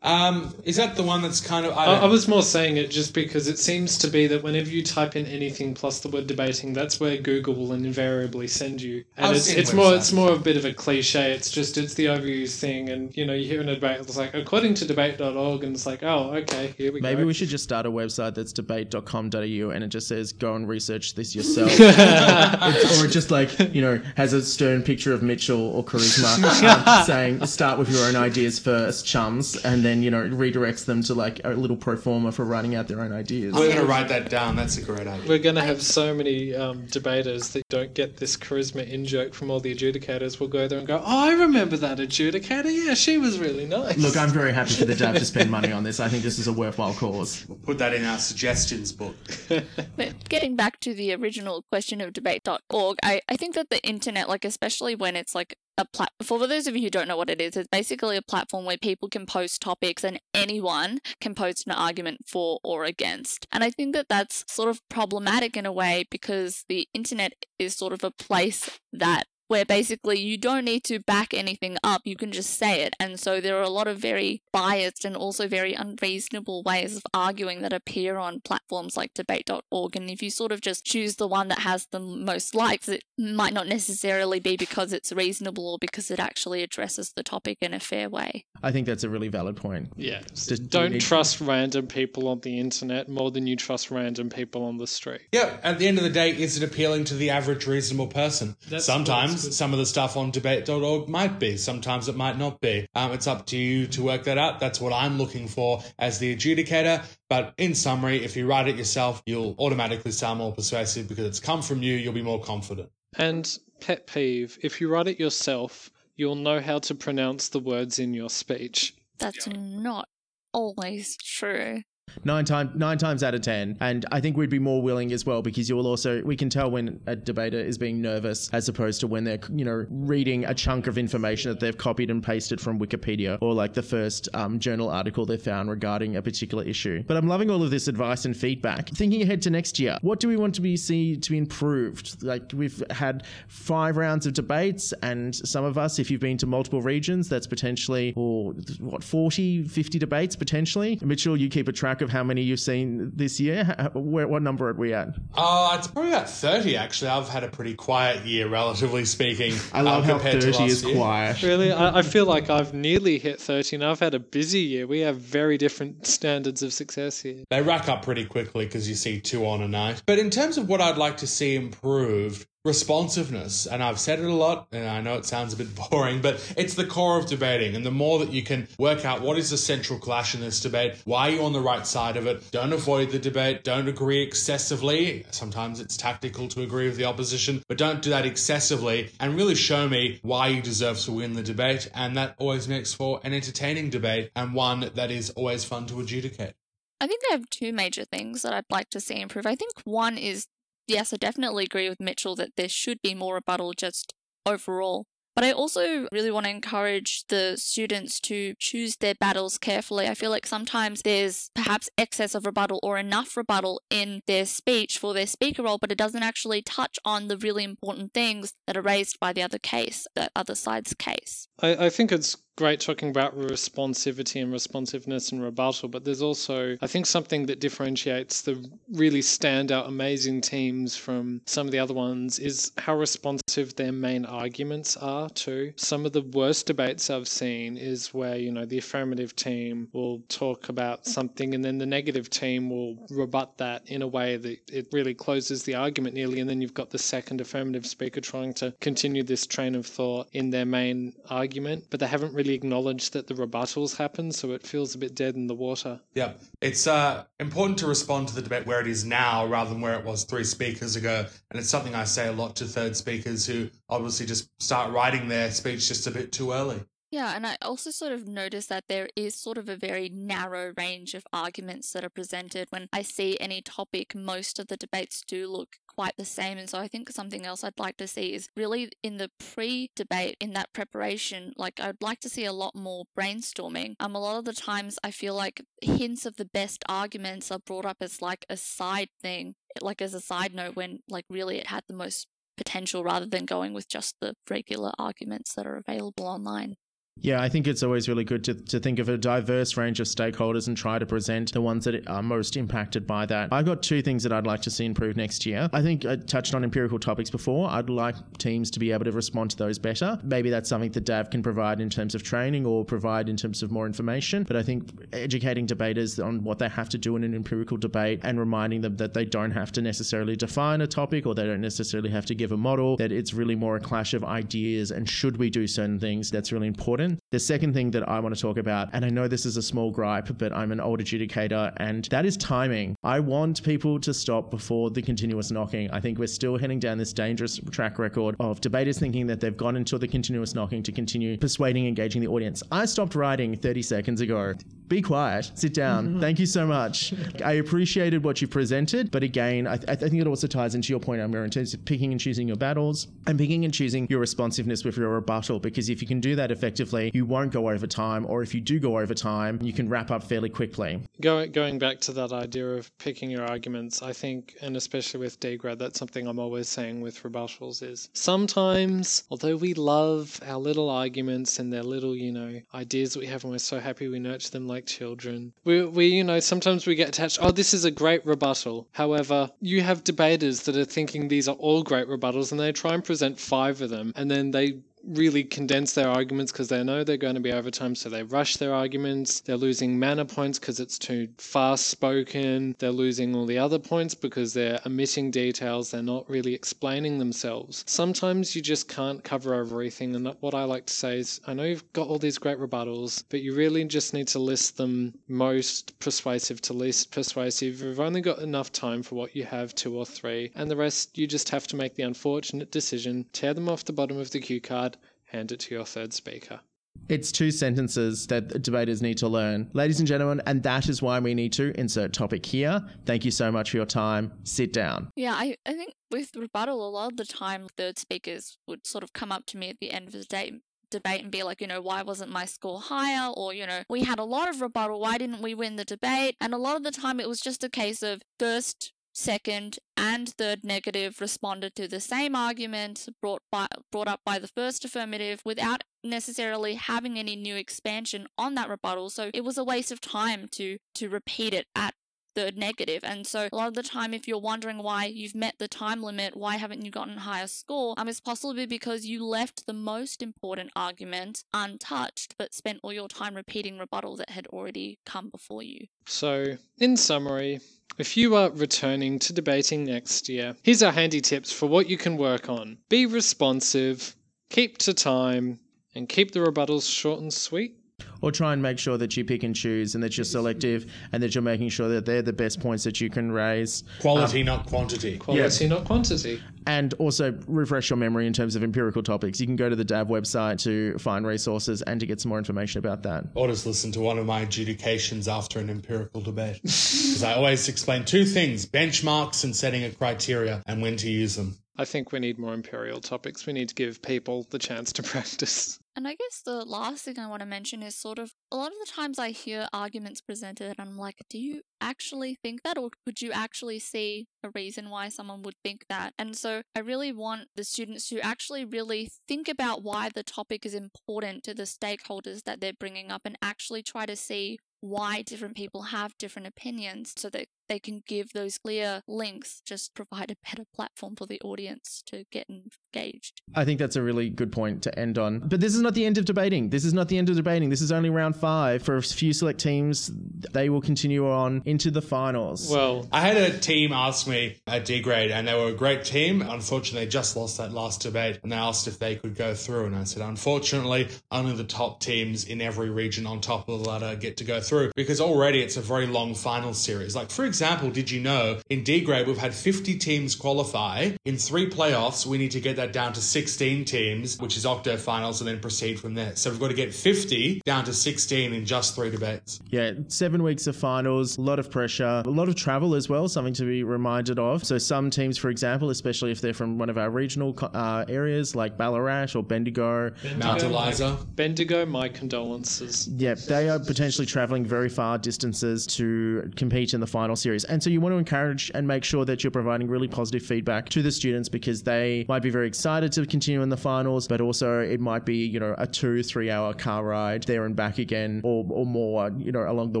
Um, 0.02 0.54
is 0.64 0.76
that 0.76 0.96
the 0.96 1.02
one 1.02 1.20
that's 1.20 1.40
kind 1.40 1.66
of? 1.66 1.76
I, 1.76 1.84
I, 1.84 1.94
I 1.98 2.06
was 2.06 2.26
more 2.26 2.42
saying 2.42 2.78
it 2.78 2.90
just 2.90 3.12
because 3.12 3.46
it 3.46 3.58
seems 3.58 3.98
to 3.98 4.08
be 4.08 4.26
that 4.28 4.42
whenever 4.42 4.70
you 4.70 4.82
type 4.82 5.14
in 5.14 5.26
anything 5.26 5.74
plus 5.74 6.00
the 6.00 6.08
word 6.08 6.26
debating, 6.26 6.72
that's 6.72 6.98
where 6.98 7.18
Google 7.18 7.54
will 7.54 7.72
invariably 7.74 8.48
send 8.48 8.80
you. 8.80 9.04
And 9.18 9.36
it's, 9.36 9.48
it's 9.48 9.72
more 9.74 9.92
websites. 9.92 9.96
it's 9.96 10.12
more 10.12 10.32
a 10.32 10.38
bit 10.38 10.56
of 10.56 10.64
a 10.64 10.72
cliche. 10.72 11.32
It's 11.32 11.50
just 11.50 11.76
it's 11.76 11.94
the 11.94 12.06
overused 12.06 12.58
thing, 12.58 12.88
and 12.88 13.14
you 13.16 13.26
know 13.26 13.34
you 13.34 13.46
hear 13.46 13.60
in 13.60 13.68
a 13.68 13.74
debate 13.74 14.00
it's 14.00 14.16
like 14.16 14.32
according 14.34 14.74
to 14.74 14.86
debate.org, 14.86 15.64
and 15.64 15.74
it's 15.74 15.86
like 15.86 16.02
oh 16.02 16.34
okay 16.36 16.74
here 16.78 16.92
we 16.92 17.00
Maybe 17.00 17.14
go. 17.14 17.18
Maybe 17.18 17.24
we 17.26 17.34
should 17.34 17.48
just 17.48 17.64
start 17.64 17.84
a 17.84 17.90
website 17.90 18.34
that's 18.34 18.52
debate.com.au 18.52 19.70
and 19.70 19.84
it 19.84 19.88
just 19.88 20.08
says 20.08 20.32
go 20.32 20.54
and 20.54 20.66
research 20.66 21.14
this 21.14 21.34
yourself. 21.34 21.70
Or 23.00 23.06
it 23.06 23.10
just 23.10 23.30
like, 23.30 23.58
you 23.74 23.82
know, 23.82 24.00
has 24.16 24.32
a 24.32 24.42
stern 24.42 24.82
picture 24.82 25.12
of 25.12 25.22
Mitchell 25.22 25.60
or 25.60 25.84
Charisma 25.84 26.86
um, 26.86 27.04
saying 27.04 27.46
start 27.46 27.78
with 27.78 27.90
your 27.90 28.04
own 28.06 28.16
ideas 28.16 28.58
first, 28.58 29.06
chums, 29.06 29.59
and 29.64 29.84
then, 29.84 30.02
you 30.02 30.10
know, 30.10 30.22
redirects 30.22 30.84
them 30.84 31.02
to 31.04 31.14
like 31.14 31.40
a 31.44 31.50
little 31.50 31.76
pro 31.76 31.96
forma 31.96 32.32
for 32.32 32.44
writing 32.44 32.74
out 32.74 32.88
their 32.88 33.00
own 33.00 33.12
ideas. 33.12 33.54
We're 33.54 33.68
going 33.68 33.76
to 33.76 33.84
write 33.84 34.08
that 34.08 34.30
down. 34.30 34.56
That's 34.56 34.76
a 34.76 34.82
great 34.82 35.06
idea. 35.06 35.28
We're 35.28 35.38
going 35.38 35.54
to 35.56 35.62
have 35.62 35.82
so 35.82 36.14
many 36.14 36.54
um, 36.54 36.86
debaters 36.86 37.50
that 37.50 37.62
don't 37.68 37.94
get 37.94 38.16
this 38.16 38.36
charisma 38.36 38.88
in 38.88 39.04
joke 39.04 39.34
from 39.34 39.50
all 39.50 39.60
the 39.60 39.74
adjudicators. 39.74 40.40
We'll 40.40 40.48
go 40.48 40.68
there 40.68 40.78
and 40.78 40.86
go, 40.86 41.02
oh, 41.04 41.28
I 41.28 41.32
remember 41.32 41.76
that 41.78 41.98
adjudicator. 41.98 42.70
Yeah, 42.72 42.94
she 42.94 43.18
was 43.18 43.38
really 43.38 43.66
nice. 43.66 43.96
Look, 43.98 44.16
I'm 44.16 44.30
very 44.30 44.52
happy 44.52 44.74
for 44.74 44.84
the 44.84 44.94
DAV 44.94 45.16
to 45.16 45.24
spend 45.24 45.50
money 45.50 45.72
on 45.72 45.84
this. 45.84 46.00
I 46.00 46.08
think 46.08 46.22
this 46.22 46.38
is 46.38 46.46
a 46.46 46.52
worthwhile 46.52 46.94
cause. 46.94 47.44
We'll 47.48 47.58
put 47.58 47.78
that 47.78 47.94
in 47.94 48.04
our 48.04 48.18
suggestions 48.18 48.92
book. 48.92 49.16
But 49.96 50.28
getting 50.28 50.56
back 50.56 50.80
to 50.80 50.94
the 50.94 51.12
original 51.14 51.64
question 51.70 52.00
of 52.00 52.12
debate.org, 52.12 52.98
I, 53.02 53.20
I 53.28 53.36
think 53.36 53.54
that 53.54 53.70
the 53.70 53.82
internet, 53.86 54.28
like 54.28 54.44
especially 54.44 54.94
when 54.94 55.16
it's 55.16 55.34
like 55.34 55.56
a 55.78 55.84
plat 55.84 56.10
for 56.22 56.46
those 56.46 56.66
of 56.66 56.76
you 56.76 56.82
who 56.82 56.90
don't 56.90 57.08
know 57.08 57.16
what 57.16 57.30
it 57.30 57.40
is, 57.40 57.56
it's 57.56 57.68
basically 57.68 58.16
a 58.16 58.22
platform 58.22 58.64
where 58.64 58.76
people 58.76 59.08
can 59.08 59.26
post 59.26 59.62
topics 59.62 60.04
and 60.04 60.20
anyone 60.34 60.98
can 61.20 61.34
post 61.34 61.66
an 61.66 61.72
argument 61.72 62.20
for 62.26 62.60
or 62.62 62.84
against. 62.84 63.46
And 63.52 63.64
I 63.64 63.70
think 63.70 63.94
that 63.94 64.08
that's 64.08 64.44
sort 64.48 64.68
of 64.68 64.86
problematic 64.88 65.56
in 65.56 65.66
a 65.66 65.72
way 65.72 66.04
because 66.10 66.64
the 66.68 66.88
internet 66.94 67.32
is 67.58 67.74
sort 67.74 67.92
of 67.92 68.04
a 68.04 68.10
place 68.10 68.78
that 68.92 69.24
where 69.50 69.64
basically 69.64 70.16
you 70.20 70.38
don't 70.38 70.64
need 70.64 70.84
to 70.84 71.00
back 71.00 71.34
anything 71.34 71.76
up, 71.82 72.02
you 72.04 72.14
can 72.14 72.30
just 72.30 72.56
say 72.56 72.82
it. 72.82 72.94
And 73.00 73.18
so 73.18 73.40
there 73.40 73.58
are 73.58 73.62
a 73.62 73.68
lot 73.68 73.88
of 73.88 73.98
very 73.98 74.42
biased 74.52 75.04
and 75.04 75.16
also 75.16 75.48
very 75.48 75.74
unreasonable 75.74 76.62
ways 76.62 76.96
of 76.96 77.02
arguing 77.12 77.60
that 77.62 77.72
appear 77.72 78.16
on 78.16 78.38
platforms 78.42 78.96
like 78.96 79.12
debate.org. 79.12 79.96
And 79.96 80.08
if 80.08 80.22
you 80.22 80.30
sort 80.30 80.52
of 80.52 80.60
just 80.60 80.84
choose 80.84 81.16
the 81.16 81.26
one 81.26 81.48
that 81.48 81.58
has 81.60 81.88
the 81.90 81.98
most 81.98 82.54
likes, 82.54 82.88
it 82.88 83.02
might 83.18 83.52
not 83.52 83.66
necessarily 83.66 84.38
be 84.38 84.56
because 84.56 84.92
it's 84.92 85.10
reasonable 85.10 85.72
or 85.72 85.78
because 85.80 86.12
it 86.12 86.20
actually 86.20 86.62
addresses 86.62 87.12
the 87.16 87.24
topic 87.24 87.58
in 87.60 87.74
a 87.74 87.80
fair 87.80 88.08
way. 88.08 88.44
I 88.62 88.70
think 88.70 88.86
that's 88.86 89.02
a 89.02 89.08
really 89.08 89.28
valid 89.28 89.56
point. 89.56 89.88
Yeah. 89.96 90.20
Just- 90.32 90.70
don't 90.70 90.90
do 90.90 90.94
you- 90.94 91.00
trust 91.00 91.40
random 91.40 91.88
people 91.88 92.28
on 92.28 92.38
the 92.40 92.60
internet 92.60 93.08
more 93.08 93.32
than 93.32 93.48
you 93.48 93.56
trust 93.56 93.90
random 93.90 94.30
people 94.30 94.62
on 94.62 94.78
the 94.78 94.86
street. 94.86 95.22
Yeah, 95.32 95.56
at 95.64 95.80
the 95.80 95.88
end 95.88 95.98
of 95.98 96.04
the 96.04 96.10
day, 96.10 96.30
is 96.30 96.56
it 96.56 96.62
appealing 96.62 97.02
to 97.06 97.14
the 97.16 97.30
average 97.30 97.66
reasonable 97.66 98.06
person? 98.06 98.54
That's- 98.66 98.84
Sometimes 98.86 99.39
that's 99.44 99.56
some 99.56 99.72
of 99.72 99.78
the 99.78 99.86
stuff 99.86 100.16
on 100.16 100.30
debate.org 100.30 101.08
might 101.08 101.38
be, 101.38 101.56
sometimes 101.56 102.08
it 102.08 102.16
might 102.16 102.38
not 102.38 102.60
be. 102.60 102.86
Um, 102.94 103.12
it's 103.12 103.26
up 103.26 103.46
to 103.46 103.56
you 103.56 103.86
to 103.88 104.02
work 104.02 104.24
that 104.24 104.38
out. 104.38 104.60
That's 104.60 104.80
what 104.80 104.92
I'm 104.92 105.18
looking 105.18 105.48
for 105.48 105.82
as 105.98 106.18
the 106.18 106.34
adjudicator. 106.34 107.04
But 107.28 107.54
in 107.58 107.74
summary, 107.74 108.24
if 108.24 108.36
you 108.36 108.46
write 108.46 108.68
it 108.68 108.76
yourself, 108.76 109.22
you'll 109.26 109.54
automatically 109.58 110.12
sound 110.12 110.38
more 110.38 110.52
persuasive 110.52 111.08
because 111.08 111.26
it's 111.26 111.40
come 111.40 111.62
from 111.62 111.82
you, 111.82 111.94
you'll 111.94 112.12
be 112.12 112.22
more 112.22 112.40
confident. 112.40 112.90
And 113.16 113.58
pet 113.80 114.06
peeve, 114.06 114.58
if 114.62 114.80
you 114.80 114.88
write 114.88 115.08
it 115.08 115.18
yourself, 115.18 115.90
you'll 116.16 116.36
know 116.36 116.60
how 116.60 116.78
to 116.80 116.94
pronounce 116.94 117.48
the 117.48 117.58
words 117.58 117.98
in 117.98 118.14
your 118.14 118.30
speech. 118.30 118.94
That's 119.18 119.46
not 119.48 120.08
always 120.52 121.16
true. 121.16 121.82
Nine 122.24 122.44
times, 122.44 122.70
nine 122.74 122.98
times 122.98 123.22
out 123.22 123.34
of 123.34 123.40
ten, 123.40 123.76
and 123.80 124.06
I 124.12 124.20
think 124.20 124.36
we'd 124.36 124.50
be 124.50 124.58
more 124.58 124.82
willing 124.82 125.12
as 125.12 125.24
well 125.24 125.42
because 125.42 125.68
you 125.68 125.76
will 125.76 125.86
also 125.86 126.22
we 126.22 126.36
can 126.36 126.50
tell 126.50 126.70
when 126.70 127.00
a 127.06 127.16
debater 127.16 127.58
is 127.58 127.78
being 127.78 128.00
nervous 128.00 128.50
as 128.52 128.68
opposed 128.68 129.00
to 129.00 129.06
when 129.06 129.24
they're 129.24 129.40
you 129.54 129.64
know 129.64 129.86
reading 129.90 130.44
a 130.44 130.54
chunk 130.54 130.86
of 130.86 130.98
information 130.98 131.50
that 131.50 131.60
they've 131.60 131.76
copied 131.78 132.10
and 132.10 132.22
pasted 132.22 132.60
from 132.60 132.78
Wikipedia 132.78 133.38
or 133.40 133.54
like 133.54 133.74
the 133.74 133.82
first 133.82 134.28
um, 134.34 134.58
journal 134.58 134.90
article 134.90 135.24
they 135.26 135.36
found 135.36 135.70
regarding 135.70 136.16
a 136.16 136.22
particular 136.22 136.64
issue. 136.64 137.02
But 137.06 137.16
I'm 137.16 137.28
loving 137.28 137.50
all 137.50 137.62
of 137.62 137.70
this 137.70 137.88
advice 137.88 138.24
and 138.24 138.36
feedback. 138.36 138.88
Thinking 138.90 139.22
ahead 139.22 139.42
to 139.42 139.50
next 139.50 139.78
year, 139.78 139.98
what 140.02 140.20
do 140.20 140.28
we 140.28 140.36
want 140.36 140.54
to 140.56 140.60
be 140.60 140.76
see 140.76 141.16
to 141.16 141.30
be 141.30 141.38
improved? 141.38 142.22
Like 142.22 142.50
we've 142.54 142.82
had 142.90 143.24
five 143.48 143.96
rounds 143.96 144.26
of 144.26 144.34
debates, 144.34 144.92
and 145.02 145.34
some 145.34 145.64
of 145.64 145.78
us, 145.78 145.98
if 145.98 146.10
you've 146.10 146.20
been 146.20 146.38
to 146.38 146.46
multiple 146.46 146.82
regions, 146.82 147.28
that's 147.28 147.46
potentially 147.46 148.12
or 148.16 148.52
what 148.78 149.02
40, 149.02 149.64
50 149.64 149.98
debates 149.98 150.36
potentially. 150.36 150.98
Mitchell, 151.02 151.36
you 151.36 151.48
keep 151.48 151.68
a 151.68 151.72
track 151.72 151.99
of 152.00 152.10
how 152.10 152.22
many 152.24 152.42
you've 152.42 152.60
seen 152.60 153.12
this 153.14 153.38
year. 153.40 153.64
How- 153.64 153.90
Where, 154.00 154.26
what 154.28 154.42
number 154.42 154.68
are 154.68 154.72
we 154.74 154.92
at? 154.94 155.08
Uh, 155.34 155.76
it's 155.78 155.86
probably 155.88 156.10
about 156.12 156.28
30 156.28 156.76
actually. 156.76 157.08
I've 157.10 157.28
had 157.28 157.44
a 157.44 157.48
pretty 157.48 157.74
quiet 157.74 158.24
year, 158.24 158.48
relatively 158.48 159.04
speaking. 159.04 159.54
I 159.72 159.82
love 159.82 160.04
uh, 160.04 160.06
how 160.06 160.12
compared 160.14 160.40
to 160.42 160.52
30 160.52 160.58
last 160.58 160.70
is 160.70 160.84
year. 160.84 160.96
quiet. 160.96 161.42
Really, 161.42 161.72
I, 161.72 161.98
I 161.98 162.02
feel 162.02 162.26
like 162.26 162.50
I've 162.50 162.74
nearly 162.74 163.18
hit 163.18 163.40
30 163.40 163.76
and 163.76 163.84
I've 163.84 164.00
had 164.00 164.14
a 164.14 164.18
busy 164.20 164.60
year. 164.60 164.86
We 164.86 165.00
have 165.00 165.16
very 165.16 165.58
different 165.58 166.06
standards 166.06 166.62
of 166.62 166.72
success 166.72 167.20
here. 167.20 167.44
They 167.50 167.62
rack 167.62 167.88
up 167.88 168.02
pretty 168.04 168.24
quickly 168.24 168.64
because 168.64 168.88
you 168.88 168.94
see 168.94 169.20
two 169.20 169.46
on 169.46 169.62
a 169.62 169.68
night. 169.68 170.02
But 170.06 170.18
in 170.18 170.30
terms 170.30 170.58
of 170.58 170.68
what 170.68 170.80
I'd 170.80 170.98
like 170.98 171.16
to 171.18 171.26
see 171.26 171.54
improved, 171.54 172.46
responsiveness. 172.64 173.66
And 173.66 173.82
I've 173.82 173.98
said 173.98 174.18
it 174.18 174.26
a 174.26 174.34
lot, 174.34 174.68
and 174.72 174.86
I 174.86 175.00
know 175.00 175.14
it 175.14 175.24
sounds 175.24 175.52
a 175.52 175.56
bit 175.56 175.68
boring, 175.90 176.20
but 176.20 176.54
it's 176.56 176.74
the 176.74 176.86
core 176.86 177.18
of 177.18 177.26
debating. 177.26 177.74
And 177.74 177.84
the 177.84 177.90
more 177.90 178.18
that 178.18 178.32
you 178.32 178.42
can 178.42 178.68
work 178.78 179.04
out 179.04 179.22
what 179.22 179.38
is 179.38 179.50
the 179.50 179.56
central 179.56 179.98
clash 179.98 180.34
in 180.34 180.40
this 180.40 180.60
debate, 180.60 180.96
why 181.04 181.28
are 181.28 181.30
you 181.32 181.42
on 181.42 181.52
the 181.52 181.60
right 181.60 181.86
side 181.86 182.16
of 182.16 182.26
it, 182.26 182.50
don't 182.50 182.72
avoid 182.72 183.10
the 183.10 183.18
debate, 183.18 183.64
don't 183.64 183.88
agree 183.88 184.22
excessively. 184.22 185.24
Sometimes 185.30 185.80
it's 185.80 185.96
tactical 185.96 186.48
to 186.48 186.62
agree 186.62 186.86
with 186.86 186.96
the 186.96 187.04
opposition, 187.04 187.62
but 187.68 187.78
don't 187.78 188.02
do 188.02 188.10
that 188.10 188.26
excessively 188.26 189.10
and 189.20 189.36
really 189.36 189.54
show 189.54 189.88
me 189.88 190.18
why 190.22 190.48
you 190.48 190.60
deserve 190.60 190.98
to 191.00 191.12
win 191.12 191.32
the 191.32 191.42
debate. 191.42 191.90
And 191.94 192.16
that 192.16 192.34
always 192.38 192.68
makes 192.68 192.92
for 192.92 193.20
an 193.24 193.32
entertaining 193.32 193.90
debate 193.90 194.30
and 194.36 194.54
one 194.54 194.90
that 194.94 195.10
is 195.10 195.30
always 195.30 195.64
fun 195.64 195.86
to 195.86 196.00
adjudicate. 196.00 196.54
I 197.00 197.06
think 197.06 197.22
I 197.30 197.32
have 197.32 197.48
two 197.48 197.72
major 197.72 198.04
things 198.04 198.42
that 198.42 198.52
I'd 198.52 198.64
like 198.70 198.90
to 198.90 199.00
see 199.00 199.20
improve. 199.20 199.46
I 199.46 199.54
think 199.54 199.72
one 199.84 200.18
is 200.18 200.46
yes, 200.90 201.12
I 201.12 201.16
definitely 201.16 201.64
agree 201.64 201.88
with 201.88 202.00
Mitchell 202.00 202.36
that 202.36 202.56
there 202.56 202.68
should 202.68 203.00
be 203.02 203.14
more 203.14 203.34
rebuttal 203.34 203.72
just 203.72 204.12
overall. 204.44 205.06
But 205.36 205.44
I 205.44 205.52
also 205.52 206.08
really 206.12 206.30
want 206.30 206.44
to 206.44 206.50
encourage 206.50 207.24
the 207.28 207.56
students 207.56 208.20
to 208.22 208.54
choose 208.58 208.96
their 208.96 209.14
battles 209.14 209.58
carefully. 209.58 210.08
I 210.08 210.14
feel 210.14 210.30
like 210.30 210.44
sometimes 210.44 211.02
there's 211.02 211.50
perhaps 211.54 211.88
excess 211.96 212.34
of 212.34 212.44
rebuttal 212.44 212.80
or 212.82 212.98
enough 212.98 213.36
rebuttal 213.36 213.80
in 213.90 214.22
their 214.26 214.44
speech 214.44 214.98
for 214.98 215.14
their 215.14 215.28
speaker 215.28 215.62
role, 215.62 215.78
but 215.78 215.92
it 215.92 215.98
doesn't 215.98 216.24
actually 216.24 216.62
touch 216.62 216.98
on 217.04 217.28
the 217.28 217.38
really 217.38 217.64
important 217.64 218.12
things 218.12 218.54
that 218.66 218.76
are 218.76 218.82
raised 218.82 219.20
by 219.20 219.32
the 219.32 219.42
other 219.42 219.58
case, 219.58 220.06
the 220.14 220.30
other 220.34 220.56
side's 220.56 220.94
case. 220.94 221.46
I, 221.62 221.86
I 221.86 221.90
think 221.90 222.10
it's 222.10 222.36
great 222.60 222.78
talking 222.78 223.08
about 223.08 223.34
responsivity 223.38 224.42
and 224.42 224.52
responsiveness 224.52 225.32
and 225.32 225.42
rebuttal, 225.42 225.88
but 225.88 226.04
there's 226.04 226.20
also, 226.20 226.76
I 226.82 226.86
think, 226.86 227.06
something 227.06 227.46
that 227.46 227.58
differentiates 227.58 228.42
the 228.42 228.62
really 228.92 229.20
standout, 229.20 229.88
amazing 229.88 230.42
teams 230.42 230.94
from 230.94 231.40
some 231.46 231.66
of 231.66 231.72
the 231.72 231.78
other 231.78 231.94
ones 231.94 232.38
is 232.38 232.72
how 232.76 232.96
responsive 232.96 233.74
their 233.76 233.92
main 233.92 234.26
arguments 234.26 234.98
are, 234.98 235.30
too. 235.30 235.72
Some 235.76 236.04
of 236.04 236.12
the 236.12 236.20
worst 236.20 236.66
debates 236.66 237.08
I've 237.08 237.28
seen 237.28 237.78
is 237.78 238.12
where, 238.12 238.36
you 238.36 238.52
know, 238.52 238.66
the 238.66 238.76
affirmative 238.76 239.34
team 239.34 239.88
will 239.94 240.20
talk 240.28 240.68
about 240.68 241.06
something 241.06 241.54
and 241.54 241.64
then 241.64 241.78
the 241.78 241.86
negative 241.86 242.28
team 242.28 242.68
will 242.68 242.98
rebut 243.08 243.56
that 243.56 243.88
in 243.88 244.02
a 244.02 244.06
way 244.06 244.36
that 244.36 244.58
it 244.70 244.86
really 244.92 245.14
closes 245.14 245.62
the 245.62 245.76
argument 245.76 246.14
nearly, 246.14 246.40
and 246.40 246.50
then 246.50 246.60
you've 246.60 246.74
got 246.74 246.90
the 246.90 246.98
second 246.98 247.40
affirmative 247.40 247.86
speaker 247.86 248.20
trying 248.20 248.52
to 248.52 248.74
continue 248.80 249.22
this 249.22 249.46
train 249.46 249.74
of 249.74 249.86
thought 249.86 250.28
in 250.34 250.50
their 250.50 250.66
main 250.66 251.14
argument, 251.30 251.86
but 251.88 252.00
they 252.00 252.06
haven't 252.06 252.34
really 252.34 252.49
acknowledge 252.52 253.10
that 253.10 253.26
the 253.26 253.34
rebuttals 253.34 253.96
happen, 253.96 254.32
so 254.32 254.52
it 254.52 254.66
feels 254.66 254.94
a 254.94 254.98
bit 254.98 255.14
dead 255.14 255.34
in 255.34 255.46
the 255.46 255.54
water. 255.54 256.00
Yeah, 256.14 256.32
it's 256.60 256.86
uh, 256.86 257.24
important 257.38 257.78
to 257.78 257.86
respond 257.86 258.28
to 258.28 258.34
the 258.34 258.42
debate 258.42 258.66
where 258.66 258.80
it 258.80 258.86
is 258.86 259.04
now 259.04 259.46
rather 259.46 259.70
than 259.70 259.80
where 259.80 259.98
it 259.98 260.04
was 260.04 260.24
three 260.24 260.44
speakers 260.44 260.96
ago. 260.96 261.26
And 261.50 261.60
it's 261.60 261.68
something 261.68 261.94
I 261.94 262.04
say 262.04 262.28
a 262.28 262.32
lot 262.32 262.56
to 262.56 262.64
third 262.64 262.96
speakers 262.96 263.46
who 263.46 263.68
obviously 263.88 264.26
just 264.26 264.50
start 264.62 264.92
writing 264.92 265.28
their 265.28 265.50
speech 265.50 265.88
just 265.88 266.06
a 266.06 266.10
bit 266.10 266.32
too 266.32 266.52
early. 266.52 266.80
Yeah, 267.10 267.34
and 267.34 267.44
I 267.44 267.56
also 267.60 267.90
sort 267.90 268.12
of 268.12 268.28
notice 268.28 268.66
that 268.66 268.84
there 268.88 269.08
is 269.16 269.34
sort 269.34 269.58
of 269.58 269.68
a 269.68 269.74
very 269.74 270.08
narrow 270.08 270.72
range 270.78 271.14
of 271.14 271.26
arguments 271.32 271.90
that 271.92 272.04
are 272.04 272.10
presented. 272.10 272.68
When 272.70 272.88
I 272.92 273.02
see 273.02 273.36
any 273.40 273.60
topic, 273.62 274.14
most 274.14 274.60
of 274.60 274.68
the 274.68 274.76
debates 274.76 275.22
do 275.26 275.48
look 275.48 275.78
quite 275.88 276.16
the 276.16 276.24
same. 276.24 276.56
And 276.56 276.70
so 276.70 276.78
I 276.78 276.86
think 276.86 277.10
something 277.10 277.44
else 277.44 277.64
I'd 277.64 277.80
like 277.80 277.96
to 277.96 278.06
see 278.06 278.32
is 278.32 278.48
really 278.56 278.92
in 279.02 279.16
the 279.16 279.28
pre 279.40 279.90
debate, 279.96 280.36
in 280.38 280.52
that 280.52 280.72
preparation, 280.72 281.52
like 281.56 281.80
I'd 281.80 282.00
like 282.00 282.20
to 282.20 282.28
see 282.28 282.44
a 282.44 282.52
lot 282.52 282.76
more 282.76 283.06
brainstorming. 283.18 283.94
Um, 283.98 284.14
a 284.14 284.20
lot 284.20 284.38
of 284.38 284.44
the 284.44 284.52
times 284.52 284.96
I 285.02 285.10
feel 285.10 285.34
like 285.34 285.62
hints 285.82 286.26
of 286.26 286.36
the 286.36 286.44
best 286.44 286.84
arguments 286.88 287.50
are 287.50 287.58
brought 287.58 287.86
up 287.86 287.96
as 288.00 288.22
like 288.22 288.46
a 288.48 288.56
side 288.56 289.10
thing, 289.20 289.56
like 289.80 290.00
as 290.00 290.14
a 290.14 290.20
side 290.20 290.54
note, 290.54 290.76
when 290.76 291.00
like 291.08 291.24
really 291.28 291.58
it 291.58 291.66
had 291.66 291.82
the 291.88 291.94
most 291.94 292.28
potential 292.56 293.02
rather 293.02 293.26
than 293.26 293.46
going 293.46 293.72
with 293.72 293.88
just 293.88 294.14
the 294.20 294.34
regular 294.48 294.92
arguments 294.96 295.54
that 295.54 295.66
are 295.66 295.76
available 295.76 296.26
online. 296.26 296.76
Yeah, 297.22 297.42
I 297.42 297.48
think 297.48 297.66
it's 297.66 297.82
always 297.82 298.08
really 298.08 298.24
good 298.24 298.44
to, 298.44 298.54
to 298.54 298.80
think 298.80 298.98
of 298.98 299.08
a 299.08 299.18
diverse 299.18 299.76
range 299.76 300.00
of 300.00 300.06
stakeholders 300.06 300.68
and 300.68 300.76
try 300.76 300.98
to 300.98 301.04
present 301.04 301.52
the 301.52 301.60
ones 301.60 301.84
that 301.84 302.08
are 302.08 302.22
most 302.22 302.56
impacted 302.56 303.06
by 303.06 303.26
that. 303.26 303.52
I've 303.52 303.66
got 303.66 303.82
two 303.82 304.00
things 304.00 304.22
that 304.22 304.32
I'd 304.32 304.46
like 304.46 304.62
to 304.62 304.70
see 304.70 304.86
improve 304.86 305.16
next 305.16 305.44
year. 305.44 305.68
I 305.72 305.82
think 305.82 306.06
I 306.06 306.16
touched 306.16 306.54
on 306.54 306.64
empirical 306.64 306.98
topics 306.98 307.28
before. 307.28 307.68
I'd 307.68 307.90
like 307.90 308.14
teams 308.38 308.70
to 308.72 308.78
be 308.78 308.92
able 308.92 309.04
to 309.04 309.12
respond 309.12 309.50
to 309.50 309.56
those 309.56 309.78
better. 309.78 310.18
Maybe 310.22 310.48
that's 310.48 310.68
something 310.68 310.90
that 310.92 311.04
DAV 311.04 311.30
can 311.30 311.42
provide 311.42 311.80
in 311.80 311.90
terms 311.90 312.14
of 312.14 312.22
training 312.22 312.64
or 312.64 312.84
provide 312.84 313.28
in 313.28 313.36
terms 313.36 313.62
of 313.62 313.70
more 313.70 313.86
information. 313.86 314.44
But 314.44 314.56
I 314.56 314.62
think 314.62 314.88
educating 315.12 315.66
debaters 315.66 316.18
on 316.18 316.42
what 316.42 316.58
they 316.58 316.68
have 316.68 316.88
to 316.90 316.98
do 316.98 317.16
in 317.16 317.24
an 317.24 317.34
empirical 317.34 317.76
debate 317.76 318.20
and 318.22 318.38
reminding 318.38 318.80
them 318.80 318.96
that 318.96 319.12
they 319.12 319.26
don't 319.26 319.50
have 319.50 319.72
to 319.72 319.82
necessarily 319.82 320.36
define 320.36 320.80
a 320.80 320.86
topic 320.86 321.26
or 321.26 321.34
they 321.34 321.44
don't 321.44 321.60
necessarily 321.60 322.10
have 322.10 322.24
to 322.26 322.34
give 322.34 322.52
a 322.52 322.56
model, 322.56 322.96
that 322.96 323.12
it's 323.12 323.34
really 323.34 323.56
more 323.56 323.76
a 323.76 323.80
clash 323.80 324.14
of 324.14 324.24
ideas 324.24 324.90
and 324.90 325.08
should 325.08 325.36
we 325.36 325.50
do 325.50 325.66
certain 325.66 325.98
things, 325.98 326.30
that's 326.30 326.50
really 326.50 326.66
important. 326.66 327.09
The 327.30 327.40
second 327.40 327.74
thing 327.74 327.90
that 327.92 328.08
I 328.08 328.20
want 328.20 328.34
to 328.34 328.40
talk 328.40 328.58
about, 328.58 328.90
and 328.92 329.04
I 329.04 329.08
know 329.08 329.28
this 329.28 329.46
is 329.46 329.56
a 329.56 329.62
small 329.62 329.90
gripe, 329.90 330.36
but 330.38 330.52
I'm 330.52 330.72
an 330.72 330.80
old 330.80 331.00
adjudicator, 331.00 331.72
and 331.78 332.04
that 332.06 332.26
is 332.26 332.36
timing. 332.36 332.96
I 333.02 333.20
want 333.20 333.62
people 333.62 333.98
to 334.00 334.12
stop 334.12 334.50
before 334.50 334.90
the 334.90 335.02
continuous 335.02 335.50
knocking. 335.50 335.90
I 335.90 336.00
think 336.00 336.18
we're 336.18 336.26
still 336.26 336.58
heading 336.58 336.78
down 336.78 336.98
this 336.98 337.12
dangerous 337.12 337.60
track 337.70 337.98
record 337.98 338.36
of 338.40 338.60
debaters 338.60 338.98
thinking 338.98 339.26
that 339.28 339.40
they've 339.40 339.56
gone 339.56 339.76
into 339.76 339.98
the 339.98 340.08
continuous 340.08 340.54
knocking 340.54 340.82
to 340.82 340.92
continue 340.92 341.36
persuading, 341.36 341.86
engaging 341.86 342.20
the 342.20 342.28
audience. 342.28 342.62
I 342.72 342.84
stopped 342.86 343.14
writing 343.14 343.56
30 343.56 343.82
seconds 343.82 344.20
ago. 344.20 344.54
Be 344.90 345.00
quiet, 345.00 345.52
sit 345.54 345.72
down. 345.72 346.20
Thank 346.26 346.40
you 346.40 346.46
so 346.46 346.66
much. 346.66 347.14
I 347.44 347.52
appreciated 347.52 348.24
what 348.24 348.42
you 348.42 348.48
presented, 348.48 349.12
but 349.12 349.22
again, 349.22 349.68
I, 349.68 349.76
th- 349.76 349.88
I 349.88 349.94
think 349.94 350.20
it 350.20 350.26
also 350.26 350.48
ties 350.48 350.74
into 350.74 350.92
your 350.92 350.98
point, 350.98 351.20
Amir, 351.20 351.44
in 351.44 351.50
terms 351.50 351.72
of 351.74 351.84
picking 351.84 352.10
and 352.10 352.20
choosing 352.20 352.48
your 352.48 352.56
battles 352.56 353.06
and 353.28 353.38
picking 353.38 353.64
and 353.64 353.72
choosing 353.72 354.08
your 354.10 354.18
responsiveness 354.18 354.84
with 354.84 354.96
your 354.96 355.10
rebuttal, 355.10 355.60
because 355.60 355.88
if 355.88 356.02
you 356.02 356.08
can 356.08 356.18
do 356.18 356.34
that 356.34 356.50
effectively, 356.50 356.89
you 356.92 357.24
won't 357.24 357.52
go 357.52 357.70
over 357.70 357.86
time, 357.86 358.26
or 358.26 358.42
if 358.42 358.54
you 358.54 358.60
do 358.60 358.78
go 358.78 358.98
over 358.98 359.14
time, 359.14 359.58
you 359.62 359.72
can 359.72 359.88
wrap 359.88 360.10
up 360.10 360.22
fairly 360.22 360.48
quickly. 360.48 361.00
Go, 361.20 361.46
going 361.46 361.78
back 361.78 362.00
to 362.00 362.12
that 362.12 362.32
idea 362.32 362.66
of 362.72 362.96
picking 362.98 363.30
your 363.30 363.44
arguments, 363.44 364.02
I 364.02 364.12
think, 364.12 364.56
and 364.60 364.76
especially 364.76 365.20
with 365.20 365.38
D 365.40 365.56
grade, 365.56 365.78
that's 365.78 365.98
something 365.98 366.26
I'm 366.26 366.38
always 366.38 366.68
saying 366.68 367.00
with 367.00 367.22
rebuttals 367.22 367.82
is 367.82 368.08
sometimes, 368.12 369.24
although 369.30 369.56
we 369.56 369.74
love 369.74 370.40
our 370.46 370.58
little 370.58 370.90
arguments 370.90 371.58
and 371.58 371.72
their 371.72 371.82
little, 371.82 372.14
you 372.14 372.32
know, 372.32 372.60
ideas 372.74 373.14
that 373.14 373.20
we 373.20 373.26
have, 373.26 373.44
and 373.44 373.52
we're 373.52 373.58
so 373.58 373.80
happy 373.80 374.08
we 374.08 374.18
nurture 374.18 374.50
them 374.50 374.66
like 374.66 374.86
children, 374.86 375.52
we, 375.64 375.84
we, 375.84 376.06
you 376.06 376.24
know, 376.24 376.40
sometimes 376.40 376.86
we 376.86 376.94
get 376.94 377.08
attached, 377.08 377.38
oh, 377.40 377.50
this 377.50 377.74
is 377.74 377.84
a 377.84 377.90
great 377.90 378.24
rebuttal. 378.26 378.88
However, 378.92 379.50
you 379.60 379.82
have 379.82 380.04
debaters 380.04 380.62
that 380.62 380.76
are 380.76 380.84
thinking 380.84 381.28
these 381.28 381.48
are 381.48 381.56
all 381.56 381.82
great 381.82 382.08
rebuttals 382.08 382.50
and 382.50 382.60
they 382.60 382.72
try 382.72 382.94
and 382.94 383.04
present 383.04 383.38
five 383.38 383.80
of 383.80 383.90
them 383.90 384.12
and 384.16 384.30
then 384.30 384.50
they 384.50 384.78
really 385.04 385.44
condense 385.44 385.94
their 385.94 386.08
arguments 386.08 386.52
because 386.52 386.68
they 386.68 386.82
know 386.82 387.04
they're 387.04 387.16
going 387.16 387.34
to 387.34 387.40
be 387.40 387.52
over 387.52 387.70
time, 387.70 387.94
so 387.94 388.08
they 388.08 388.22
rush 388.22 388.56
their 388.56 388.74
arguments. 388.74 389.40
They're 389.40 389.56
losing 389.56 389.98
manner 389.98 390.24
points 390.24 390.58
because 390.58 390.80
it's 390.80 390.98
too 390.98 391.28
fast 391.38 391.86
spoken. 391.86 392.76
They're 392.78 392.90
losing 392.90 393.34
all 393.34 393.46
the 393.46 393.58
other 393.58 393.78
points 393.78 394.14
because 394.14 394.52
they're 394.52 394.80
omitting 394.86 395.30
details. 395.30 395.90
They're 395.90 396.02
not 396.02 396.28
really 396.28 396.54
explaining 396.54 397.18
themselves. 397.18 397.84
Sometimes 397.86 398.54
you 398.54 398.62
just 398.62 398.88
can't 398.88 399.24
cover 399.24 399.54
everything, 399.54 400.14
and 400.14 400.34
what 400.40 400.54
I 400.54 400.64
like 400.64 400.86
to 400.86 400.94
say 400.94 401.18
is 401.18 401.40
I 401.46 401.54
know 401.54 401.64
you've 401.64 401.92
got 401.92 402.08
all 402.08 402.18
these 402.18 402.38
great 402.38 402.58
rebuttals, 402.58 403.24
but 403.28 403.42
you 403.42 403.54
really 403.54 403.84
just 403.84 404.14
need 404.14 404.28
to 404.28 404.38
list 404.38 404.76
them 404.76 405.14
most 405.28 405.98
persuasive 405.98 406.60
to 406.62 406.72
least 406.72 407.10
persuasive. 407.10 407.80
You've 407.80 408.00
only 408.00 408.20
got 408.20 408.40
enough 408.40 408.72
time 408.72 409.02
for 409.02 409.14
what 409.14 409.34
you 409.34 409.44
have, 409.44 409.74
two 409.74 409.96
or 409.96 410.06
three, 410.06 410.50
and 410.54 410.70
the 410.70 410.76
rest 410.76 411.16
you 411.16 411.26
just 411.26 411.48
have 411.48 411.66
to 411.68 411.76
make 411.76 411.94
the 411.94 412.02
unfortunate 412.02 412.70
decision, 412.70 413.26
tear 413.32 413.54
them 413.54 413.68
off 413.68 413.84
the 413.84 413.92
bottom 413.92 414.18
of 414.18 414.30
the 414.30 414.40
cue 414.40 414.60
card 414.60 414.89
hand 415.30 415.52
it 415.52 415.60
to 415.60 415.74
your 415.74 415.84
third 415.84 416.12
speaker. 416.12 416.60
It's 417.08 417.32
two 417.32 417.50
sentences 417.50 418.26
that 418.28 418.62
debaters 418.62 419.00
need 419.00 419.18
to 419.18 419.28
learn. 419.28 419.70
Ladies 419.72 420.00
and 420.00 420.06
gentlemen, 420.06 420.42
and 420.46 420.62
that 420.64 420.88
is 420.88 421.00
why 421.00 421.18
we 421.18 421.34
need 421.34 421.52
to 421.54 421.78
insert 421.78 422.12
topic 422.12 422.44
here. 422.44 422.84
Thank 423.04 423.24
you 423.24 423.30
so 423.30 423.50
much 423.50 423.70
for 423.70 423.76
your 423.76 423.86
time. 423.86 424.32
Sit 424.44 424.72
down. 424.72 425.10
Yeah, 425.16 425.34
I, 425.34 425.56
I 425.66 425.72
think 425.72 425.94
with 426.10 426.30
rebuttal, 426.36 426.86
a 426.86 426.90
lot 426.90 427.12
of 427.12 427.16
the 427.16 427.24
time, 427.24 427.66
third 427.76 427.98
speakers 427.98 428.58
would 428.66 428.86
sort 428.86 429.04
of 429.04 429.12
come 429.12 429.32
up 429.32 429.46
to 429.46 429.56
me 429.56 429.70
at 429.70 429.78
the 429.80 429.90
end 429.90 430.08
of 430.08 430.12
the 430.12 430.24
day 430.24 430.52
debate 430.90 431.22
and 431.22 431.30
be 431.30 431.42
like, 431.42 431.60
you 431.60 431.66
know, 431.66 431.80
why 431.80 432.02
wasn't 432.02 432.30
my 432.30 432.44
score 432.44 432.80
higher? 432.80 433.30
Or, 433.36 433.54
you 433.54 433.66
know, 433.66 433.82
we 433.88 434.02
had 434.02 434.18
a 434.18 434.24
lot 434.24 434.48
of 434.48 434.60
rebuttal. 434.60 435.00
Why 435.00 435.18
didn't 435.18 435.40
we 435.40 435.54
win 435.54 435.76
the 435.76 435.84
debate? 435.84 436.36
And 436.40 436.52
a 436.52 436.58
lot 436.58 436.76
of 436.76 436.82
the 436.82 436.90
time 436.90 437.20
it 437.20 437.28
was 437.28 437.40
just 437.40 437.64
a 437.64 437.68
case 437.68 438.02
of 438.02 438.22
first 438.38 438.92
second, 439.12 439.78
and 439.96 440.28
third 440.28 440.64
negative 440.64 441.20
responded 441.20 441.74
to 441.76 441.88
the 441.88 442.00
same 442.00 442.34
argument 442.34 443.08
brought 443.20 443.42
by 443.50 443.66
brought 443.90 444.08
up 444.08 444.20
by 444.24 444.38
the 444.38 444.48
first 444.48 444.84
affirmative 444.84 445.42
without 445.44 445.84
necessarily 446.02 446.74
having 446.74 447.18
any 447.18 447.36
new 447.36 447.56
expansion 447.56 448.26
on 448.38 448.54
that 448.54 448.68
rebuttal. 448.68 449.10
So 449.10 449.30
it 449.34 449.44
was 449.44 449.58
a 449.58 449.64
waste 449.64 449.92
of 449.92 450.00
time 450.00 450.48
to 450.52 450.78
to 450.94 451.08
repeat 451.08 451.54
it 451.54 451.66
at 451.74 451.94
third 452.40 452.56
negative. 452.56 453.02
And 453.04 453.26
so 453.26 453.48
a 453.52 453.56
lot 453.56 453.68
of 453.68 453.74
the 453.74 453.82
time, 453.82 454.14
if 454.14 454.26
you're 454.26 454.38
wondering 454.38 454.78
why 454.78 455.04
you've 455.04 455.34
met 455.34 455.56
the 455.58 455.68
time 455.68 456.02
limit, 456.02 456.36
why 456.36 456.56
haven't 456.56 456.84
you 456.84 456.90
gotten 456.90 457.16
a 457.16 457.20
higher 457.20 457.46
score? 457.46 457.94
Um, 457.98 458.08
it's 458.08 458.20
possibly 458.20 458.66
because 458.66 459.04
you 459.04 459.24
left 459.24 459.66
the 459.66 459.74
most 459.74 460.22
important 460.22 460.70
argument 460.74 461.44
untouched, 461.52 462.36
but 462.38 462.54
spent 462.54 462.80
all 462.82 462.92
your 462.92 463.08
time 463.08 463.34
repeating 463.34 463.78
rebuttal 463.78 464.16
that 464.16 464.30
had 464.30 464.46
already 464.46 464.98
come 465.04 465.28
before 465.28 465.62
you. 465.62 465.86
So, 466.06 466.56
in 466.78 466.96
summary, 466.96 467.60
If 467.98 468.16
you 468.16 468.34
are 468.36 468.50
returning 468.50 469.18
to 469.18 469.32
debating 469.32 469.84
next 469.84 470.28
year, 470.28 470.56
here's 470.62 470.82
our 470.82 470.92
handy 470.92 471.20
tips 471.20 471.52
for 471.52 471.66
what 471.66 471.90
you 471.90 471.98
can 471.98 472.16
work 472.16 472.48
on. 472.48 472.78
Be 472.88 473.04
responsive, 473.04 474.16
keep 474.48 474.78
to 474.78 474.94
time, 474.94 475.58
and 475.94 476.08
keep 476.08 476.30
the 476.30 476.40
rebuttals 476.40 476.88
short 476.88 477.20
and 477.20 477.34
sweet. 477.34 477.79
Or 478.22 478.30
try 478.30 478.52
and 478.52 478.62
make 478.62 478.78
sure 478.78 478.98
that 478.98 479.16
you 479.16 479.24
pick 479.24 479.42
and 479.42 479.54
choose 479.54 479.94
and 479.94 480.04
that 480.04 480.16
you're 480.16 480.24
selective 480.24 480.86
and 481.12 481.22
that 481.22 481.34
you're 481.34 481.42
making 481.42 481.70
sure 481.70 481.88
that 481.88 482.06
they're 482.06 482.22
the 482.22 482.32
best 482.32 482.60
points 482.60 482.84
that 482.84 483.00
you 483.00 483.10
can 483.10 483.32
raise. 483.32 483.84
Quality, 484.00 484.40
um, 484.40 484.46
not 484.46 484.66
quantity. 484.66 485.18
Quality, 485.18 485.68
not 485.68 485.84
quantity. 485.84 486.42
And 486.66 486.92
also 486.94 487.38
refresh 487.46 487.88
your 487.88 487.96
memory 487.96 488.26
in 488.26 488.32
terms 488.32 488.54
of 488.56 488.62
empirical 488.62 489.02
topics. 489.02 489.40
You 489.40 489.46
can 489.46 489.56
go 489.56 489.68
to 489.68 489.76
the 489.76 489.84
DAV 489.84 490.08
website 490.08 490.62
to 490.64 490.98
find 490.98 491.26
resources 491.26 491.82
and 491.82 491.98
to 492.00 492.06
get 492.06 492.20
some 492.20 492.28
more 492.28 492.38
information 492.38 492.78
about 492.78 493.02
that. 493.04 493.24
Or 493.34 493.48
just 493.48 493.64
listen 493.66 493.92
to 493.92 494.00
one 494.00 494.18
of 494.18 494.26
my 494.26 494.40
adjudications 494.40 495.26
after 495.26 495.58
an 495.58 495.70
empirical 495.70 496.20
debate. 496.20 496.60
Because 497.10 497.24
I 497.24 497.34
always 497.34 497.68
explain 497.68 498.04
two 498.04 498.24
things 498.24 498.64
benchmarks 498.64 499.44
and 499.44 499.54
setting 499.54 499.84
a 499.84 499.90
criteria 499.90 500.62
and 500.66 500.80
when 500.80 500.96
to 500.98 501.10
use 501.10 501.36
them. 501.36 501.58
I 501.76 501.84
think 501.84 502.12
we 502.12 502.18
need 502.18 502.38
more 502.38 502.52
empirical 502.52 503.00
topics. 503.00 503.46
We 503.46 503.52
need 503.52 503.68
to 503.70 503.74
give 503.74 504.00
people 504.02 504.46
the 504.50 504.58
chance 504.58 504.92
to 504.94 505.02
practice. 505.12 505.78
And 506.00 506.08
I 506.08 506.14
guess 506.14 506.40
the 506.42 506.64
last 506.64 507.04
thing 507.04 507.18
I 507.18 507.26
want 507.26 507.40
to 507.40 507.46
mention 507.46 507.82
is 507.82 507.94
sort 507.94 508.18
of 508.18 508.32
a 508.50 508.56
lot 508.56 508.72
of 508.72 508.78
the 508.82 508.90
times 508.90 509.18
I 509.18 509.32
hear 509.32 509.68
arguments 509.70 510.22
presented 510.22 510.68
and 510.70 510.80
I'm 510.80 510.96
like, 510.96 511.16
do 511.28 511.38
you 511.38 511.60
actually 511.78 512.38
think 512.42 512.62
that? 512.62 512.78
Or 512.78 512.88
could 513.04 513.20
you 513.20 513.32
actually 513.32 513.80
see 513.80 514.26
a 514.42 514.48
reason 514.54 514.88
why 514.88 515.10
someone 515.10 515.42
would 515.42 515.56
think 515.62 515.84
that? 515.90 516.14
And 516.18 516.34
so 516.34 516.62
I 516.74 516.78
really 516.78 517.12
want 517.12 517.48
the 517.54 517.64
students 517.64 518.08
to 518.08 518.20
actually 518.20 518.64
really 518.64 519.10
think 519.28 519.46
about 519.46 519.82
why 519.82 520.08
the 520.08 520.22
topic 520.22 520.64
is 520.64 520.72
important 520.72 521.42
to 521.44 521.52
the 521.52 521.64
stakeholders 521.64 522.44
that 522.44 522.62
they're 522.62 522.72
bringing 522.72 523.10
up 523.10 523.26
and 523.26 523.36
actually 523.42 523.82
try 523.82 524.06
to 524.06 524.16
see 524.16 524.58
why 524.80 525.20
different 525.20 525.56
people 525.56 525.82
have 525.82 526.16
different 526.16 526.48
opinions 526.48 527.12
so 527.16 527.28
that 527.28 527.48
they 527.68 527.78
can 527.78 528.02
give 528.06 528.32
those 528.32 528.58
clear 528.58 529.02
links, 529.06 529.60
just 529.64 529.94
provide 529.94 530.30
a 530.30 530.48
better 530.48 530.64
platform 530.74 531.14
for 531.14 531.26
the 531.26 531.40
audience 531.42 532.02
to 532.06 532.24
get 532.32 532.48
engaged. 532.94 533.40
I 533.54 533.64
think 533.64 533.78
that's 533.78 533.96
a 533.96 534.02
really 534.02 534.28
good 534.28 534.52
point 534.52 534.82
to 534.84 534.98
end 534.98 535.18
on. 535.18 535.40
But 535.40 535.60
this 535.60 535.74
is 535.74 535.80
not 535.80 535.94
the 535.94 536.04
end 536.04 536.18
of 536.18 536.24
debating. 536.24 536.70
This 536.70 536.84
is 536.84 536.94
not 536.94 537.08
the 537.08 537.18
end 537.18 537.28
of 537.28 537.36
debating. 537.36 537.68
This 537.70 537.80
is 537.80 537.92
only 537.92 538.10
round 538.10 538.36
five. 538.36 538.82
For 538.82 538.96
a 538.96 539.02
few 539.02 539.32
select 539.32 539.60
teams, 539.60 540.10
they 540.52 540.68
will 540.68 540.80
continue 540.80 541.28
on 541.28 541.62
into 541.64 541.90
the 541.90 542.02
finals. 542.02 542.70
Well, 542.70 543.08
I 543.12 543.20
had 543.20 543.36
a 543.36 543.58
team 543.58 543.92
ask 543.92 544.26
me 544.26 544.60
at 544.66 544.84
D 544.84 545.00
grade, 545.00 545.30
and 545.30 545.46
they 545.46 545.54
were 545.54 545.68
a 545.68 545.74
great 545.74 546.04
team. 546.04 546.42
Unfortunately, 546.42 547.04
they 547.06 547.10
just 547.10 547.36
lost 547.36 547.58
that 547.58 547.72
last 547.72 548.02
debate, 548.02 548.38
and 548.42 548.52
they 548.52 548.56
asked 548.56 548.86
if 548.86 548.98
they 548.98 549.16
could 549.16 549.34
go 549.34 549.54
through. 549.54 549.86
And 549.86 549.96
I 549.96 550.04
said, 550.04 550.22
unfortunately, 550.22 551.08
only 551.30 551.54
the 551.54 551.64
top 551.64 552.00
teams 552.00 552.44
in 552.44 552.60
every 552.60 552.90
region 552.90 553.26
on 553.26 553.40
top 553.40 553.68
of 553.68 553.82
the 553.82 553.88
ladder 553.88 554.16
get 554.16 554.36
to 554.38 554.44
go 554.44 554.60
through 554.60 554.92
because 554.96 555.20
already 555.20 555.60
it's 555.60 555.76
a 555.76 555.80
very 555.80 556.06
long 556.06 556.34
final 556.34 556.74
series. 556.74 557.16
Like, 557.16 557.30
for 557.30 557.44
example, 557.44 557.90
did 557.90 558.10
you 558.10 558.20
know 558.20 558.58
in 558.68 558.84
D 558.84 559.00
grade 559.00 559.26
we've 559.26 559.38
had 559.38 559.54
50 559.54 559.98
teams 559.98 560.34
qualify? 560.34 561.10
In 561.24 561.36
three 561.36 561.68
playoffs, 561.68 562.26
we 562.26 562.38
need 562.38 562.50
to 562.52 562.60
get 562.60 562.76
that 562.80 562.92
down 562.92 563.12
to 563.12 563.20
16 563.20 563.84
teams, 563.84 564.38
which 564.38 564.56
is 564.56 564.64
octo 564.64 564.96
finals, 564.96 565.40
and 565.40 565.48
then 565.48 565.60
proceed 565.60 566.00
from 566.00 566.14
there. 566.14 566.34
So 566.34 566.50
we've 566.50 566.60
got 566.60 566.68
to 566.68 566.74
get 566.74 566.94
50 566.94 567.60
down 567.64 567.84
to 567.84 567.92
16 567.92 568.54
in 568.54 568.64
just 568.64 568.94
three 568.94 569.10
debates. 569.10 569.60
Yeah, 569.70 569.92
seven 570.08 570.42
weeks 570.42 570.66
of 570.66 570.76
finals, 570.76 571.36
a 571.38 571.42
lot 571.42 571.58
of 571.58 571.70
pressure, 571.70 572.22
a 572.24 572.30
lot 572.30 572.48
of 572.48 572.54
travel 572.54 572.94
as 572.94 573.08
well, 573.08 573.28
something 573.28 573.54
to 573.54 573.64
be 573.64 573.84
reminded 573.84 574.38
of. 574.38 574.64
So, 574.64 574.78
some 574.78 575.10
teams, 575.10 575.36
for 575.36 575.50
example, 575.50 575.90
especially 575.90 576.30
if 576.32 576.40
they're 576.40 576.54
from 576.54 576.78
one 576.78 576.88
of 576.88 576.96
our 576.96 577.10
regional 577.10 577.56
uh, 577.74 578.04
areas 578.08 578.56
like 578.56 578.76
Ballarat 578.76 579.34
or 579.34 579.42
Bendigo, 579.42 580.12
Mount 580.38 580.62
Eliza. 580.62 581.18
Bendigo, 581.34 581.84
my 581.84 582.08
condolences. 582.08 583.08
yeah, 583.16 583.34
they 583.34 583.68
are 583.68 583.78
potentially 583.78 584.26
traveling 584.26 584.64
very 584.64 584.88
far 584.88 585.18
distances 585.18 585.86
to 585.86 586.50
compete 586.56 586.94
in 586.94 587.00
the 587.00 587.06
final 587.06 587.36
series. 587.36 587.64
And 587.64 587.82
so, 587.82 587.90
you 587.90 588.00
want 588.00 588.14
to 588.14 588.18
encourage 588.18 588.70
and 588.74 588.88
make 588.88 589.04
sure 589.04 589.24
that 589.26 589.44
you're 589.44 589.50
providing 589.50 589.88
really 589.88 590.08
positive 590.08 590.42
feedback 590.42 590.88
to 590.90 591.02
the 591.02 591.12
students 591.12 591.48
because 591.48 591.82
they 591.82 592.24
might 592.28 592.42
be 592.42 592.50
very 592.50 592.66
excited 592.70 593.10
to 593.12 593.26
continue 593.26 593.62
in 593.62 593.68
the 593.68 593.76
finals, 593.76 594.28
but 594.28 594.40
also 594.40 594.78
it 594.80 595.00
might 595.00 595.24
be, 595.24 595.38
you 595.54 595.58
know, 595.58 595.74
a 595.76 595.86
two, 595.86 596.22
three 596.22 596.50
hour 596.50 596.72
car 596.72 597.04
ride 597.04 597.42
there 597.44 597.64
and 597.64 597.74
back 597.74 597.98
again 597.98 598.40
or, 598.44 598.64
or 598.70 598.86
more, 598.86 599.30
you 599.36 599.50
know, 599.52 599.68
along 599.68 599.92
the 599.92 600.00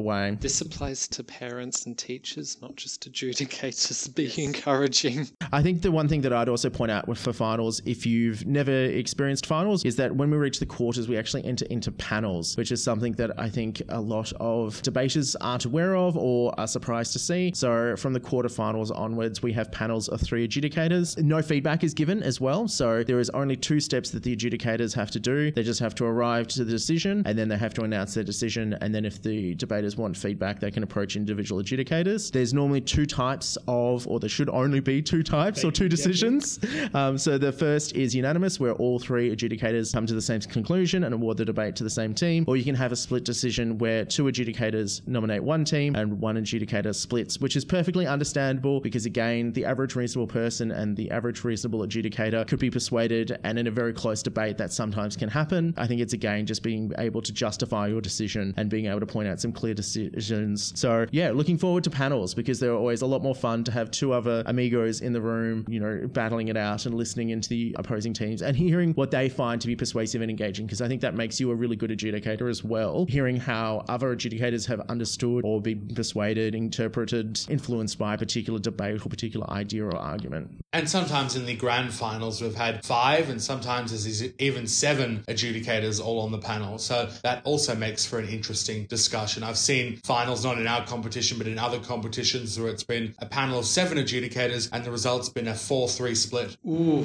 way. 0.00 0.36
This 0.40 0.60
applies 0.60 1.08
to 1.08 1.24
parents 1.24 1.86
and 1.86 1.98
teachers, 1.98 2.56
not 2.62 2.76
just 2.76 3.10
adjudicators. 3.10 4.14
Be 4.20 4.44
encouraging. 4.44 5.28
I 5.52 5.62
think 5.62 5.82
the 5.82 5.90
one 5.90 6.06
thing 6.08 6.20
that 6.22 6.32
I'd 6.32 6.48
also 6.48 6.70
point 6.70 6.90
out 6.90 7.08
with- 7.08 7.18
for 7.18 7.32
finals, 7.32 7.82
if 7.84 8.06
you've 8.06 8.46
never 8.46 8.72
experienced 9.02 9.46
finals, 9.46 9.84
is 9.84 9.96
that 9.96 10.14
when 10.14 10.30
we 10.30 10.36
reach 10.38 10.58
the 10.60 10.66
quarters, 10.66 11.08
we 11.08 11.18
actually 11.18 11.44
enter 11.44 11.66
into 11.66 11.90
panels, 11.92 12.56
which 12.56 12.70
is 12.72 12.82
something 12.82 13.12
that 13.14 13.38
I 13.38 13.48
think 13.50 13.82
a 13.90 14.00
lot 14.00 14.32
of 14.40 14.80
debaters 14.82 15.36
aren't 15.36 15.64
aware 15.66 15.94
of 15.96 16.16
or 16.16 16.54
are 16.58 16.66
surprised 16.66 17.12
to 17.14 17.18
see. 17.18 17.52
So 17.54 17.96
from 17.96 18.12
the 18.14 18.20
quarterfinals 18.20 18.90
onwards, 18.96 19.42
we 19.42 19.52
have 19.54 19.70
panels 19.72 20.08
of 20.08 20.20
three 20.20 20.46
adjudicators. 20.48 21.18
No 21.22 21.42
feedback 21.42 21.84
is 21.84 21.92
given 21.94 22.22
as 22.22 22.40
well. 22.40 22.59
So 22.68 23.02
there 23.02 23.20
is 23.20 23.30
only 23.30 23.56
two 23.56 23.80
steps 23.80 24.10
that 24.10 24.22
the 24.22 24.36
adjudicators 24.36 24.94
have 24.94 25.10
to 25.12 25.20
do. 25.20 25.50
They 25.50 25.62
just 25.62 25.80
have 25.80 25.94
to 25.96 26.04
arrive 26.04 26.48
to 26.48 26.64
the 26.64 26.70
decision 26.70 27.22
and 27.26 27.38
then 27.38 27.48
they 27.48 27.56
have 27.56 27.74
to 27.74 27.82
announce 27.82 28.14
their 28.14 28.24
decision. 28.24 28.76
And 28.80 28.94
then 28.94 29.04
if 29.04 29.22
the 29.22 29.54
debaters 29.54 29.96
want 29.96 30.16
feedback, 30.16 30.60
they 30.60 30.70
can 30.70 30.82
approach 30.82 31.16
individual 31.16 31.62
adjudicators. 31.62 32.30
There's 32.32 32.54
normally 32.54 32.80
two 32.80 33.06
types 33.06 33.56
of, 33.68 34.06
or 34.06 34.20
there 34.20 34.28
should 34.28 34.50
only 34.50 34.80
be 34.80 35.02
two 35.02 35.22
types 35.22 35.64
or 35.64 35.70
two 35.70 35.88
decisions. 35.96 36.58
Um, 36.94 37.18
so 37.18 37.38
the 37.38 37.52
first 37.52 37.94
is 37.94 38.14
unanimous, 38.14 38.58
where 38.58 38.72
all 38.72 38.98
three 38.98 39.34
adjudicators 39.34 39.92
come 39.92 40.06
to 40.06 40.14
the 40.14 40.22
same 40.22 40.40
conclusion 40.40 41.04
and 41.04 41.14
award 41.14 41.36
the 41.36 41.44
debate 41.44 41.76
to 41.76 41.84
the 41.84 41.90
same 41.90 42.14
team. 42.14 42.44
Or 42.46 42.56
you 42.56 42.64
can 42.64 42.74
have 42.74 42.92
a 42.92 42.96
split 42.96 43.24
decision 43.24 43.78
where 43.78 44.04
two 44.04 44.24
adjudicators 44.24 45.06
nominate 45.06 45.42
one 45.42 45.64
team 45.64 45.94
and 45.96 46.20
one 46.20 46.36
adjudicator 46.36 46.94
splits, 46.94 47.40
which 47.40 47.56
is 47.56 47.64
perfectly 47.64 48.06
understandable 48.06 48.80
because, 48.80 49.06
again, 49.06 49.52
the 49.52 49.64
average 49.64 49.94
reasonable 49.94 50.26
person 50.26 50.70
and 50.70 50.96
the 50.96 51.10
average 51.10 51.44
reasonable 51.44 51.80
adjudicator 51.80 52.46
could 52.50 52.58
be 52.58 52.70
persuaded, 52.70 53.38
and 53.44 53.58
in 53.58 53.66
a 53.66 53.70
very 53.70 53.94
close 53.94 54.22
debate, 54.22 54.58
that 54.58 54.72
sometimes 54.72 55.16
can 55.16 55.28
happen. 55.28 55.72
I 55.76 55.86
think 55.86 56.00
it's 56.00 56.12
again 56.12 56.44
just 56.46 56.62
being 56.62 56.92
able 56.98 57.22
to 57.22 57.32
justify 57.32 57.86
your 57.86 58.00
decision 58.00 58.52
and 58.56 58.68
being 58.68 58.86
able 58.86 59.00
to 59.00 59.06
point 59.06 59.28
out 59.28 59.40
some 59.40 59.52
clear 59.52 59.72
decisions. 59.72 60.78
So, 60.78 61.06
yeah, 61.12 61.30
looking 61.30 61.56
forward 61.56 61.84
to 61.84 61.90
panels 61.90 62.34
because 62.34 62.58
they're 62.58 62.74
always 62.74 63.02
a 63.02 63.06
lot 63.06 63.22
more 63.22 63.34
fun 63.34 63.64
to 63.64 63.72
have 63.72 63.90
two 63.90 64.12
other 64.12 64.42
amigos 64.46 65.00
in 65.00 65.12
the 65.12 65.20
room, 65.20 65.64
you 65.68 65.78
know, 65.78 66.08
battling 66.08 66.48
it 66.48 66.56
out 66.56 66.86
and 66.86 66.94
listening 66.94 67.30
into 67.30 67.48
the 67.48 67.74
opposing 67.78 68.12
teams 68.12 68.42
and 68.42 68.56
hearing 68.56 68.92
what 68.94 69.12
they 69.12 69.28
find 69.28 69.60
to 69.60 69.68
be 69.68 69.76
persuasive 69.76 70.20
and 70.20 70.30
engaging 70.30 70.66
because 70.66 70.82
I 70.82 70.88
think 70.88 71.00
that 71.02 71.14
makes 71.14 71.38
you 71.38 71.52
a 71.52 71.54
really 71.54 71.76
good 71.76 71.90
adjudicator 71.90 72.50
as 72.50 72.64
well. 72.64 73.06
Hearing 73.08 73.36
how 73.36 73.84
other 73.88 74.14
adjudicators 74.14 74.66
have 74.66 74.80
understood 74.88 75.44
or 75.44 75.60
been 75.60 75.94
persuaded, 75.94 76.56
interpreted, 76.56 77.40
influenced 77.48 77.96
by 77.96 78.14
a 78.14 78.18
particular 78.18 78.58
debate 78.58 79.06
or 79.06 79.08
particular 79.08 79.48
idea 79.50 79.84
or 79.84 79.96
argument. 79.96 80.50
And 80.72 80.90
sometimes 80.90 81.36
in 81.36 81.46
the 81.46 81.54
grand 81.54 81.92
finals, 81.92 82.39
we've 82.40 82.54
had 82.54 82.84
five, 82.84 83.30
and 83.30 83.40
sometimes 83.40 83.90
there's 83.90 84.22
even 84.38 84.66
seven 84.66 85.24
adjudicators 85.28 86.04
all 86.04 86.20
on 86.20 86.32
the 86.32 86.38
panel. 86.38 86.78
So 86.78 87.08
that 87.22 87.42
also 87.44 87.74
makes 87.74 88.04
for 88.04 88.18
an 88.18 88.28
interesting 88.28 88.86
discussion. 88.86 89.42
I've 89.42 89.58
seen 89.58 89.96
finals 90.04 90.44
not 90.44 90.58
in 90.58 90.66
our 90.66 90.84
competition, 90.86 91.38
but 91.38 91.46
in 91.46 91.58
other 91.58 91.78
competitions 91.78 92.58
where 92.58 92.70
it's 92.70 92.84
been 92.84 93.14
a 93.18 93.26
panel 93.26 93.58
of 93.58 93.66
seven 93.66 93.98
adjudicators, 93.98 94.68
and 94.72 94.84
the 94.84 94.90
result's 94.90 95.28
been 95.28 95.48
a 95.48 95.54
4 95.54 95.88
3 95.88 96.14
split. 96.14 96.56
Ooh. 96.66 97.04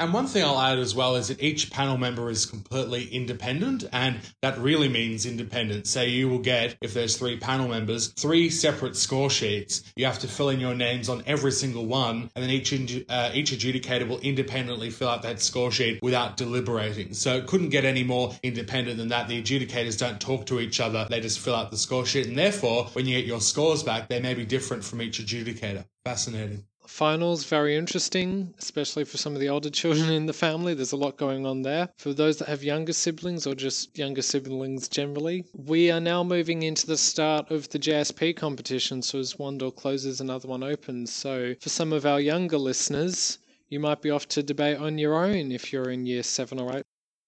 And 0.00 0.14
one 0.14 0.26
thing 0.26 0.42
I'll 0.42 0.58
add 0.58 0.78
as 0.78 0.94
well 0.94 1.14
is 1.16 1.28
that 1.28 1.42
each 1.42 1.70
panel 1.70 1.98
member 1.98 2.30
is 2.30 2.46
completely 2.46 3.04
independent, 3.08 3.84
and 3.92 4.18
that 4.40 4.56
really 4.56 4.88
means 4.88 5.26
independent. 5.26 5.86
So 5.86 6.00
you 6.00 6.26
will 6.26 6.38
get, 6.38 6.78
if 6.80 6.94
there's 6.94 7.18
three 7.18 7.36
panel 7.36 7.68
members, 7.68 8.08
three 8.08 8.48
separate 8.48 8.96
score 8.96 9.28
sheets. 9.28 9.84
You 9.96 10.06
have 10.06 10.18
to 10.20 10.26
fill 10.26 10.48
in 10.48 10.58
your 10.58 10.74
names 10.74 11.10
on 11.10 11.22
every 11.26 11.52
single 11.52 11.84
one, 11.84 12.30
and 12.34 12.42
then 12.42 12.48
each 12.48 12.72
uh, 12.72 13.30
each 13.34 13.52
adjudicator 13.52 14.08
will 14.08 14.20
independently 14.20 14.88
fill 14.88 15.10
out 15.10 15.20
that 15.20 15.42
score 15.42 15.70
sheet 15.70 16.00
without 16.00 16.38
deliberating. 16.38 17.12
So 17.12 17.36
it 17.36 17.46
couldn't 17.46 17.68
get 17.68 17.84
any 17.84 18.02
more 18.02 18.34
independent 18.42 18.96
than 18.96 19.08
that. 19.08 19.28
The 19.28 19.42
adjudicators 19.42 19.98
don't 19.98 20.18
talk 20.18 20.46
to 20.46 20.60
each 20.60 20.80
other; 20.80 21.06
they 21.10 21.20
just 21.20 21.40
fill 21.40 21.54
out 21.54 21.70
the 21.70 21.76
score 21.76 22.06
sheet, 22.06 22.26
and 22.26 22.38
therefore, 22.38 22.84
when 22.94 23.04
you 23.04 23.18
get 23.18 23.26
your 23.26 23.42
scores 23.42 23.82
back, 23.82 24.08
they 24.08 24.18
may 24.18 24.32
be 24.32 24.46
different 24.46 24.82
from 24.82 25.02
each 25.02 25.20
adjudicator. 25.20 25.84
Fascinating. 26.06 26.64
Finals, 26.90 27.44
very 27.44 27.76
interesting, 27.76 28.52
especially 28.58 29.04
for 29.04 29.16
some 29.16 29.32
of 29.32 29.40
the 29.40 29.48
older 29.48 29.70
children 29.80 30.10
in 30.10 30.26
the 30.26 30.32
family. 30.32 30.74
There's 30.74 30.92
a 30.92 30.96
lot 30.96 31.16
going 31.16 31.46
on 31.46 31.62
there. 31.62 31.88
For 31.96 32.12
those 32.12 32.38
that 32.38 32.48
have 32.48 32.64
younger 32.64 32.92
siblings 32.92 33.46
or 33.46 33.54
just 33.54 33.96
younger 33.96 34.22
siblings 34.22 34.88
generally, 34.88 35.44
we 35.54 35.90
are 35.90 36.00
now 36.00 36.24
moving 36.24 36.62
into 36.62 36.86
the 36.86 36.98
start 36.98 37.50
of 37.50 37.68
the 37.70 37.78
JSP 37.78 38.36
competition. 38.36 39.02
So 39.02 39.20
as 39.20 39.38
one 39.38 39.56
door 39.56 39.72
closes, 39.72 40.20
another 40.20 40.48
one 40.48 40.64
opens. 40.64 41.12
So 41.12 41.54
for 41.60 41.68
some 41.68 41.92
of 41.92 42.04
our 42.04 42.20
younger 42.20 42.58
listeners, 42.58 43.38
you 43.68 43.78
might 43.78 44.02
be 44.02 44.10
off 44.10 44.26
to 44.28 44.42
debate 44.42 44.78
on 44.78 44.98
your 44.98 45.14
own 45.14 45.52
if 45.52 45.72
you're 45.72 45.90
in 45.90 46.06
year 46.06 46.24
seven 46.24 46.58
or 46.58 46.76
eight. 46.76 46.84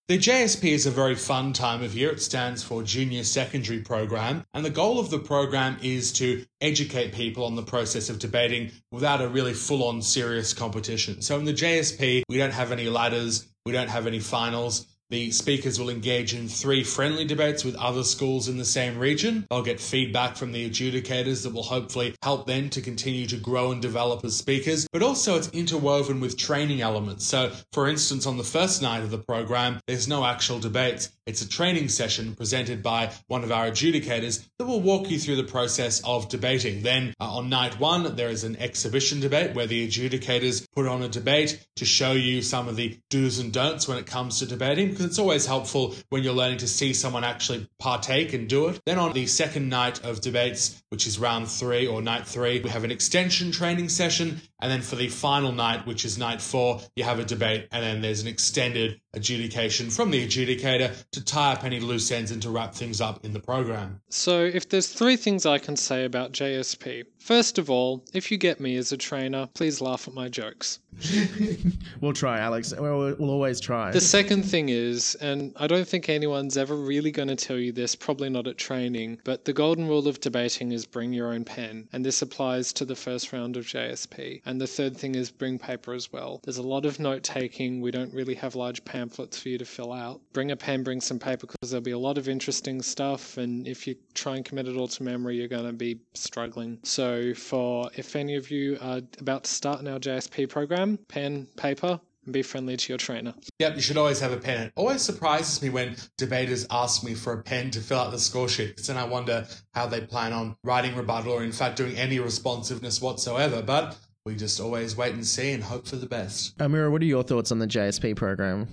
The 0.08 0.18
JSP 0.18 0.64
is 0.64 0.84
a 0.84 0.90
very 0.90 1.14
fun 1.14 1.52
time 1.52 1.80
of 1.80 1.96
year. 1.96 2.10
It 2.10 2.20
stands 2.20 2.60
for 2.60 2.82
Junior 2.82 3.22
Secondary 3.22 3.78
Program, 3.78 4.44
and 4.52 4.64
the 4.64 4.68
goal 4.68 4.98
of 4.98 5.10
the 5.10 5.20
program 5.20 5.76
is 5.80 6.12
to 6.14 6.44
educate 6.60 7.14
people 7.14 7.44
on 7.44 7.54
the 7.54 7.62
process 7.62 8.10
of 8.10 8.18
debating 8.18 8.72
without 8.90 9.22
a 9.22 9.28
really 9.28 9.54
full 9.54 9.84
on 9.84 10.02
serious 10.02 10.52
competition. 10.52 11.22
So 11.22 11.38
in 11.38 11.44
the 11.44 11.54
JSP, 11.54 12.24
we 12.28 12.36
don't 12.36 12.52
have 12.52 12.72
any 12.72 12.88
ladders, 12.88 13.46
we 13.64 13.70
don't 13.70 13.88
have 13.88 14.08
any 14.08 14.18
finals. 14.18 14.91
The 15.12 15.30
speakers 15.30 15.78
will 15.78 15.90
engage 15.90 16.32
in 16.32 16.48
three 16.48 16.82
friendly 16.82 17.26
debates 17.26 17.66
with 17.66 17.76
other 17.76 18.02
schools 18.02 18.48
in 18.48 18.56
the 18.56 18.64
same 18.64 18.96
region. 18.96 19.46
They'll 19.50 19.60
get 19.60 19.78
feedback 19.78 20.36
from 20.36 20.52
the 20.52 20.66
adjudicators 20.66 21.42
that 21.42 21.52
will 21.52 21.64
hopefully 21.64 22.14
help 22.22 22.46
them 22.46 22.70
to 22.70 22.80
continue 22.80 23.26
to 23.26 23.36
grow 23.36 23.72
and 23.72 23.82
develop 23.82 24.24
as 24.24 24.38
speakers, 24.38 24.86
but 24.90 25.02
also 25.02 25.36
it's 25.36 25.50
interwoven 25.50 26.18
with 26.18 26.38
training 26.38 26.80
elements. 26.80 27.26
So, 27.26 27.52
for 27.74 27.88
instance, 27.88 28.24
on 28.24 28.38
the 28.38 28.42
first 28.42 28.80
night 28.80 29.02
of 29.02 29.10
the 29.10 29.18
program, 29.18 29.80
there's 29.86 30.08
no 30.08 30.24
actual 30.24 30.58
debates. 30.60 31.10
It's 31.26 31.42
a 31.42 31.48
training 31.48 31.88
session 31.90 32.34
presented 32.34 32.82
by 32.82 33.12
one 33.28 33.44
of 33.44 33.52
our 33.52 33.66
adjudicators 33.66 34.48
that 34.58 34.66
will 34.66 34.80
walk 34.80 35.10
you 35.10 35.18
through 35.18 35.36
the 35.36 35.44
process 35.44 36.00
of 36.04 36.30
debating. 36.30 36.82
Then 36.82 37.12
uh, 37.20 37.36
on 37.36 37.50
night 37.50 37.78
one, 37.78 38.16
there 38.16 38.30
is 38.30 38.44
an 38.44 38.56
exhibition 38.56 39.20
debate 39.20 39.54
where 39.54 39.66
the 39.66 39.86
adjudicators 39.86 40.66
put 40.74 40.86
on 40.86 41.02
a 41.02 41.08
debate 41.08 41.64
to 41.76 41.84
show 41.84 42.12
you 42.12 42.40
some 42.40 42.66
of 42.66 42.76
the 42.76 42.98
do's 43.10 43.38
and 43.38 43.52
don'ts 43.52 43.86
when 43.86 43.98
it 43.98 44.06
comes 44.06 44.38
to 44.38 44.46
debating 44.46 45.01
because 45.02 45.10
it's 45.10 45.18
always 45.18 45.46
helpful 45.46 45.96
when 46.10 46.22
you're 46.22 46.32
learning 46.32 46.58
to 46.58 46.68
see 46.68 46.92
someone 46.92 47.24
actually 47.24 47.66
partake 47.80 48.34
and 48.34 48.48
do 48.48 48.68
it. 48.68 48.80
Then 48.86 49.00
on 49.00 49.12
the 49.12 49.26
second 49.26 49.68
night 49.68 50.04
of 50.04 50.20
debates, 50.20 50.80
which 50.90 51.08
is 51.08 51.18
round 51.18 51.48
three 51.48 51.88
or 51.88 52.00
night 52.00 52.24
three, 52.24 52.60
we 52.60 52.70
have 52.70 52.84
an 52.84 52.92
extension 52.92 53.50
training 53.50 53.88
session. 53.88 54.40
And 54.60 54.70
then 54.70 54.80
for 54.80 54.94
the 54.94 55.08
final 55.08 55.50
night, 55.50 55.86
which 55.86 56.04
is 56.04 56.18
night 56.18 56.40
four, 56.40 56.80
you 56.94 57.02
have 57.02 57.18
a 57.18 57.24
debate 57.24 57.66
and 57.72 57.82
then 57.82 58.00
there's 58.00 58.22
an 58.22 58.28
extended 58.28 59.00
adjudication 59.14 59.90
from 59.90 60.10
the 60.10 60.26
adjudicator 60.26 60.92
to 61.10 61.24
tie 61.24 61.52
up 61.52 61.64
any 61.64 61.80
loose 61.80 62.10
ends 62.10 62.30
and 62.30 62.40
to 62.42 62.50
wrap 62.50 62.74
things 62.74 63.00
up 63.00 63.24
in 63.24 63.32
the 63.32 63.40
program. 63.40 64.00
So, 64.08 64.44
if 64.44 64.68
there's 64.68 64.88
three 64.88 65.16
things 65.16 65.44
I 65.44 65.58
can 65.58 65.76
say 65.76 66.04
about 66.04 66.32
JSP, 66.32 67.04
first 67.18 67.58
of 67.58 67.68
all, 67.68 68.04
if 68.12 68.30
you 68.30 68.38
get 68.38 68.60
me 68.60 68.76
as 68.76 68.92
a 68.92 68.96
trainer, 68.96 69.48
please 69.54 69.80
laugh 69.80 70.08
at 70.08 70.14
my 70.14 70.28
jokes. 70.28 70.78
we'll 72.00 72.12
try, 72.12 72.38
Alex. 72.38 72.74
We'll, 72.76 73.14
we'll 73.18 73.30
always 73.30 73.60
try. 73.60 73.90
The 73.90 74.00
second 74.00 74.42
thing 74.42 74.68
is, 74.68 75.14
and 75.16 75.52
I 75.56 75.66
don't 75.66 75.88
think 75.88 76.08
anyone's 76.08 76.56
ever 76.56 76.76
really 76.76 77.10
going 77.10 77.28
to 77.28 77.36
tell 77.36 77.58
you 77.58 77.72
this, 77.72 77.94
probably 77.94 78.28
not 78.28 78.46
at 78.46 78.58
training, 78.58 79.18
but 79.24 79.44
the 79.44 79.52
golden 79.52 79.88
rule 79.88 80.06
of 80.06 80.20
debating 80.20 80.72
is 80.72 80.84
bring 80.86 81.12
your 81.12 81.32
own 81.32 81.44
pen. 81.44 81.88
And 81.92 82.04
this 82.04 82.22
applies 82.22 82.72
to 82.74 82.84
the 82.84 82.96
first 82.96 83.32
round 83.32 83.56
of 83.56 83.64
JSP. 83.64 84.42
And 84.44 84.60
the 84.60 84.66
third 84.66 84.96
thing 84.96 85.14
is 85.14 85.30
bring 85.30 85.58
paper 85.58 85.94
as 85.94 86.12
well. 86.12 86.40
There's 86.44 86.58
a 86.58 86.62
lot 86.62 86.84
of 86.84 87.00
note 87.00 87.22
taking. 87.22 87.80
We 87.80 87.90
don't 87.90 88.12
really 88.12 88.34
have 88.34 88.54
large 88.54 88.84
pamphlets 89.02 89.40
for 89.40 89.48
you 89.48 89.58
to 89.58 89.64
fill 89.64 89.92
out. 89.92 90.20
Bring 90.32 90.52
a 90.52 90.56
pen, 90.56 90.84
bring 90.84 91.00
some 91.00 91.18
paper, 91.18 91.48
because 91.48 91.70
there'll 91.70 91.82
be 91.82 91.90
a 91.90 91.98
lot 91.98 92.18
of 92.18 92.28
interesting 92.28 92.80
stuff. 92.80 93.36
And 93.36 93.66
if 93.66 93.84
you 93.84 93.96
try 94.14 94.36
and 94.36 94.44
commit 94.44 94.68
it 94.68 94.76
all 94.76 94.86
to 94.86 95.02
memory, 95.02 95.36
you're 95.36 95.48
going 95.48 95.66
to 95.66 95.72
be 95.72 95.98
struggling. 96.14 96.78
So, 96.84 97.34
for 97.34 97.90
if 97.96 98.14
any 98.14 98.36
of 98.36 98.50
you 98.50 98.78
are 98.80 99.00
about 99.18 99.44
to 99.44 99.50
start 99.50 99.80
in 99.80 99.88
our 99.88 99.98
JSP 99.98 100.48
program, 100.48 100.98
pen, 101.08 101.48
paper, 101.56 102.00
and 102.24 102.32
be 102.32 102.42
friendly 102.42 102.76
to 102.76 102.92
your 102.92 102.98
trainer. 102.98 103.34
Yep, 103.58 103.74
you 103.74 103.82
should 103.82 103.96
always 103.96 104.20
have 104.20 104.30
a 104.30 104.36
pen. 104.36 104.68
It 104.68 104.72
always 104.76 105.02
surprises 105.02 105.60
me 105.60 105.70
when 105.70 105.96
debaters 106.16 106.64
ask 106.70 107.02
me 107.02 107.14
for 107.14 107.32
a 107.32 107.42
pen 107.42 107.72
to 107.72 107.80
fill 107.80 107.98
out 107.98 108.12
the 108.12 108.20
score 108.20 108.48
sheet, 108.48 108.68
because 108.68 108.86
then 108.86 108.96
I 108.96 109.04
wonder 109.04 109.48
how 109.74 109.86
they 109.86 110.02
plan 110.02 110.32
on 110.32 110.54
writing 110.62 110.94
rebuttal 110.94 111.32
or, 111.32 111.42
in 111.42 111.50
fact, 111.50 111.76
doing 111.76 111.96
any 111.96 112.20
responsiveness 112.20 113.02
whatsoever. 113.02 113.62
But 113.62 113.96
we 114.24 114.36
just 114.36 114.60
always 114.60 114.96
wait 114.96 115.14
and 115.14 115.26
see 115.26 115.50
and 115.50 115.64
hope 115.64 115.88
for 115.88 115.96
the 115.96 116.06
best. 116.06 116.54
Elmira, 116.60 116.88
what 116.92 117.02
are 117.02 117.06
your 117.06 117.24
thoughts 117.24 117.50
on 117.50 117.58
the 117.58 117.66
JSP 117.66 118.14
program? 118.14 118.68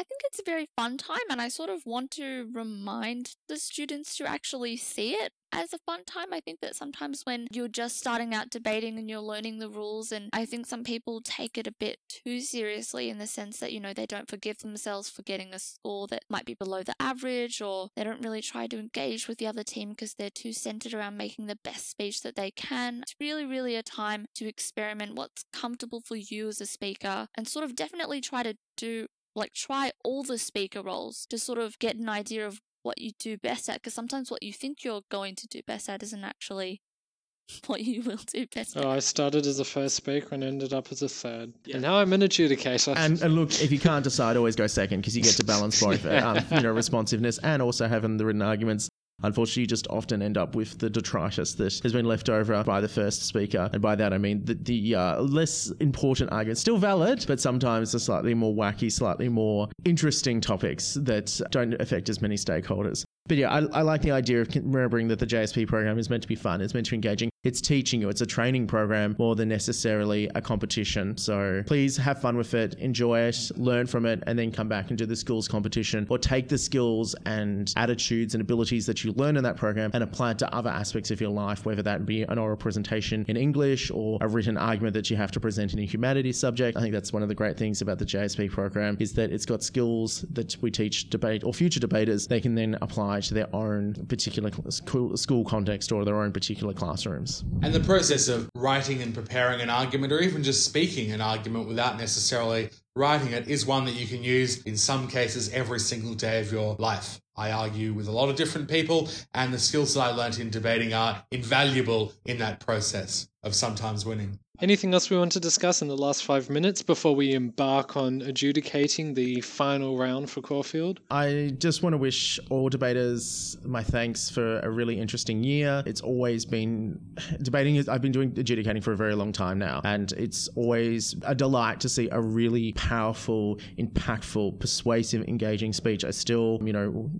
I 0.00 0.02
think 0.02 0.22
it's 0.24 0.40
a 0.40 0.50
very 0.50 0.66
fun 0.78 0.96
time, 0.96 1.28
and 1.28 1.42
I 1.42 1.48
sort 1.48 1.68
of 1.68 1.84
want 1.84 2.10
to 2.12 2.48
remind 2.54 3.34
the 3.50 3.58
students 3.58 4.16
to 4.16 4.24
actually 4.26 4.78
see 4.78 5.10
it 5.10 5.32
as 5.52 5.74
a 5.74 5.78
fun 5.84 6.04
time. 6.06 6.32
I 6.32 6.40
think 6.40 6.60
that 6.62 6.74
sometimes 6.74 7.20
when 7.24 7.46
you're 7.50 7.68
just 7.68 7.98
starting 7.98 8.32
out 8.32 8.48
debating 8.48 8.96
and 8.96 9.10
you're 9.10 9.20
learning 9.20 9.58
the 9.58 9.68
rules, 9.68 10.10
and 10.10 10.30
I 10.32 10.46
think 10.46 10.64
some 10.64 10.84
people 10.84 11.20
take 11.22 11.58
it 11.58 11.66
a 11.66 11.74
bit 11.78 11.98
too 12.08 12.40
seriously 12.40 13.10
in 13.10 13.18
the 13.18 13.26
sense 13.26 13.58
that, 13.58 13.74
you 13.74 13.80
know, 13.80 13.92
they 13.92 14.06
don't 14.06 14.30
forgive 14.30 14.60
themselves 14.60 15.10
for 15.10 15.20
getting 15.20 15.52
a 15.52 15.58
score 15.58 16.06
that 16.06 16.24
might 16.30 16.46
be 16.46 16.54
below 16.54 16.82
the 16.82 16.94
average, 16.98 17.60
or 17.60 17.90
they 17.94 18.02
don't 18.02 18.24
really 18.24 18.40
try 18.40 18.66
to 18.68 18.78
engage 18.78 19.28
with 19.28 19.36
the 19.36 19.46
other 19.46 19.62
team 19.62 19.90
because 19.90 20.14
they're 20.14 20.30
too 20.30 20.54
centered 20.54 20.94
around 20.94 21.18
making 21.18 21.44
the 21.44 21.58
best 21.62 21.90
speech 21.90 22.22
that 22.22 22.36
they 22.36 22.50
can. 22.50 23.00
It's 23.02 23.16
really, 23.20 23.44
really 23.44 23.76
a 23.76 23.82
time 23.82 24.24
to 24.36 24.48
experiment 24.48 25.14
what's 25.14 25.44
comfortable 25.52 26.00
for 26.00 26.16
you 26.16 26.48
as 26.48 26.58
a 26.62 26.66
speaker 26.66 27.28
and 27.36 27.46
sort 27.46 27.66
of 27.66 27.76
definitely 27.76 28.22
try 28.22 28.42
to 28.42 28.54
do 28.78 29.06
like 29.34 29.52
try 29.54 29.92
all 30.04 30.22
the 30.22 30.38
speaker 30.38 30.82
roles 30.82 31.26
to 31.30 31.38
sort 31.38 31.58
of 31.58 31.78
get 31.78 31.96
an 31.96 32.08
idea 32.08 32.46
of 32.46 32.60
what 32.82 33.00
you 33.00 33.12
do 33.18 33.36
best 33.36 33.68
at 33.68 33.76
because 33.76 33.94
sometimes 33.94 34.30
what 34.30 34.42
you 34.42 34.52
think 34.52 34.84
you're 34.84 35.02
going 35.10 35.34
to 35.34 35.46
do 35.46 35.60
best 35.66 35.88
at 35.88 36.02
isn't 36.02 36.24
actually 36.24 36.80
what 37.66 37.82
you 37.82 38.02
will 38.02 38.20
do 38.32 38.46
best 38.46 38.76
oh, 38.76 38.80
at. 38.80 38.86
I 38.86 38.98
started 39.00 39.46
as 39.46 39.60
a 39.60 39.64
first 39.64 39.96
speaker 39.96 40.34
and 40.34 40.44
ended 40.44 40.72
up 40.72 40.90
as 40.90 41.02
a 41.02 41.08
third. 41.08 41.52
Yeah. 41.64 41.76
And 41.76 41.82
now 41.82 41.96
I'm 41.96 42.12
an 42.12 42.20
adjudicator. 42.20 42.94
And, 42.96 43.20
and, 43.22 43.34
look, 43.34 43.60
if 43.60 43.72
you 43.72 43.78
can't 43.78 44.04
decide, 44.04 44.36
always 44.36 44.56
go 44.56 44.66
second 44.66 45.00
because 45.00 45.16
you 45.16 45.22
get 45.22 45.34
to 45.34 45.44
balance 45.44 45.82
both, 45.82 46.06
um, 46.06 46.38
you 46.52 46.60
know, 46.60 46.72
responsiveness 46.72 47.38
and 47.38 47.60
also 47.60 47.88
having 47.88 48.16
the 48.16 48.24
written 48.24 48.42
arguments 48.42 48.88
Unfortunately, 49.22 49.62
you 49.62 49.66
just 49.66 49.86
often 49.88 50.22
end 50.22 50.38
up 50.38 50.54
with 50.54 50.78
the 50.78 50.90
detritus 50.90 51.54
that 51.54 51.80
has 51.82 51.92
been 51.92 52.06
left 52.06 52.28
over 52.28 52.62
by 52.64 52.80
the 52.80 52.88
first 52.88 53.22
speaker. 53.22 53.68
And 53.72 53.82
by 53.82 53.94
that, 53.96 54.12
I 54.12 54.18
mean 54.18 54.44
the, 54.44 54.54
the 54.54 54.94
uh, 54.94 55.22
less 55.22 55.70
important 55.80 56.32
arguments, 56.32 56.60
still 56.60 56.78
valid, 56.78 57.24
but 57.26 57.40
sometimes 57.40 57.92
the 57.92 58.00
slightly 58.00 58.34
more 58.34 58.54
wacky, 58.54 58.90
slightly 58.90 59.28
more 59.28 59.68
interesting 59.84 60.40
topics 60.40 60.94
that 60.94 61.40
don't 61.50 61.74
affect 61.74 62.08
as 62.08 62.20
many 62.20 62.36
stakeholders. 62.36 63.04
But 63.26 63.36
yeah, 63.36 63.52
I, 63.52 63.60
I, 63.78 63.82
like 63.82 64.02
the 64.02 64.10
idea 64.10 64.40
of 64.40 64.48
remembering 64.56 65.06
that 65.08 65.18
the 65.20 65.26
JSP 65.26 65.68
program 65.68 65.98
is 65.98 66.10
meant 66.10 66.22
to 66.22 66.28
be 66.28 66.34
fun. 66.34 66.60
It's 66.60 66.74
meant 66.74 66.86
to 66.86 66.90
be 66.90 66.96
engaging. 66.96 67.30
It's 67.44 67.60
teaching 67.60 68.00
you. 68.00 68.08
It's 68.08 68.20
a 68.20 68.26
training 68.26 68.66
program 68.66 69.14
more 69.18 69.34
than 69.36 69.48
necessarily 69.48 70.28
a 70.34 70.42
competition. 70.42 71.16
So 71.16 71.62
please 71.66 71.96
have 71.96 72.20
fun 72.20 72.36
with 72.36 72.52
it, 72.54 72.74
enjoy 72.74 73.20
it, 73.20 73.50
learn 73.56 73.86
from 73.86 74.04
it, 74.04 74.22
and 74.26 74.38
then 74.38 74.50
come 74.50 74.68
back 74.68 74.88
and 74.88 74.98
do 74.98 75.06
the 75.06 75.16
skills 75.16 75.48
competition 75.48 76.06
or 76.10 76.18
take 76.18 76.48
the 76.48 76.58
skills 76.58 77.14
and 77.24 77.72
attitudes 77.76 78.34
and 78.34 78.42
abilities 78.42 78.84
that 78.86 79.04
you 79.04 79.12
learn 79.12 79.36
in 79.36 79.44
that 79.44 79.56
program 79.56 79.90
and 79.94 80.02
apply 80.02 80.32
it 80.32 80.38
to 80.40 80.54
other 80.54 80.68
aspects 80.68 81.10
of 81.10 81.20
your 81.20 81.30
life, 81.30 81.64
whether 81.64 81.82
that 81.82 82.04
be 82.04 82.22
an 82.22 82.36
oral 82.36 82.56
presentation 82.56 83.24
in 83.28 83.36
English 83.36 83.90
or 83.90 84.18
a 84.20 84.28
written 84.28 84.58
argument 84.58 84.92
that 84.94 85.08
you 85.08 85.16
have 85.16 85.30
to 85.30 85.40
present 85.40 85.72
in 85.72 85.78
a 85.78 85.86
humanities 85.86 86.38
subject. 86.38 86.76
I 86.76 86.80
think 86.80 86.92
that's 86.92 87.12
one 87.12 87.22
of 87.22 87.28
the 87.28 87.34
great 87.34 87.56
things 87.56 87.80
about 87.80 87.98
the 87.98 88.06
JSP 88.06 88.50
program 88.50 88.96
is 89.00 89.14
that 89.14 89.30
it's 89.30 89.46
got 89.46 89.62
skills 89.62 90.26
that 90.32 90.56
we 90.60 90.70
teach 90.70 91.08
debate 91.08 91.42
or 91.44 91.54
future 91.54 91.80
debaters. 91.80 92.26
They 92.26 92.40
can 92.40 92.54
then 92.54 92.76
apply 92.82 93.09
to 93.18 93.34
their 93.34 93.52
own 93.52 93.94
particular 94.06 94.52
school 94.70 95.44
context 95.44 95.90
or 95.90 96.04
their 96.04 96.20
own 96.20 96.30
particular 96.30 96.72
classrooms. 96.72 97.42
And 97.62 97.74
the 97.74 97.80
process 97.80 98.28
of 98.28 98.48
writing 98.54 99.02
and 99.02 99.12
preparing 99.12 99.60
an 99.60 99.70
argument, 99.70 100.12
or 100.12 100.20
even 100.20 100.44
just 100.44 100.64
speaking 100.64 101.10
an 101.10 101.20
argument 101.20 101.66
without 101.66 101.98
necessarily 101.98 102.70
writing 102.94 103.32
it, 103.32 103.48
is 103.48 103.66
one 103.66 103.84
that 103.86 103.94
you 103.94 104.06
can 104.06 104.22
use 104.22 104.62
in 104.62 104.76
some 104.76 105.08
cases 105.08 105.52
every 105.52 105.80
single 105.80 106.14
day 106.14 106.40
of 106.40 106.52
your 106.52 106.76
life. 106.78 107.20
I 107.36 107.52
argue 107.52 107.94
with 107.94 108.06
a 108.06 108.12
lot 108.12 108.28
of 108.28 108.36
different 108.36 108.68
people, 108.68 109.08
and 109.32 109.52
the 109.52 109.58
skills 109.58 109.94
that 109.94 110.02
I 110.02 110.10
learnt 110.10 110.38
in 110.38 110.50
debating 110.50 110.92
are 110.92 111.24
invaluable 111.30 112.12
in 112.26 112.36
that 112.38 112.60
process 112.60 113.28
of 113.42 113.54
sometimes 113.54 114.04
winning. 114.04 114.38
Anything 114.62 114.92
else 114.92 115.08
we 115.08 115.16
want 115.16 115.32
to 115.32 115.40
discuss 115.40 115.80
in 115.80 115.88
the 115.88 115.96
last 115.96 116.22
five 116.22 116.50
minutes 116.50 116.82
before 116.82 117.14
we 117.14 117.32
embark 117.32 117.96
on 117.96 118.20
adjudicating 118.20 119.14
the 119.14 119.40
final 119.40 119.96
round 119.96 120.28
for 120.28 120.42
Caulfield? 120.42 121.00
I 121.10 121.54
just 121.56 121.82
want 121.82 121.94
to 121.94 121.96
wish 121.96 122.38
all 122.50 122.68
debaters 122.68 123.56
my 123.64 123.82
thanks 123.82 124.28
for 124.28 124.60
a 124.60 124.68
really 124.68 125.00
interesting 125.00 125.42
year. 125.42 125.82
It's 125.86 126.02
always 126.02 126.44
been 126.44 127.00
debating, 127.42 127.76
is, 127.76 127.88
I've 127.88 128.02
been 128.02 128.12
doing 128.12 128.34
adjudicating 128.36 128.82
for 128.82 128.92
a 128.92 128.96
very 128.98 129.14
long 129.14 129.32
time 129.32 129.58
now, 129.58 129.80
and 129.82 130.12
it's 130.12 130.48
always 130.56 131.16
a 131.22 131.34
delight 131.34 131.80
to 131.80 131.88
see 131.88 132.10
a 132.12 132.20
really 132.20 132.72
powerful, 132.74 133.58
impactful, 133.78 134.60
persuasive, 134.60 135.26
engaging 135.26 135.72
speech. 135.72 136.04
I 136.04 136.10
still, 136.10 136.60
you 136.62 136.74
know, 136.74 137.10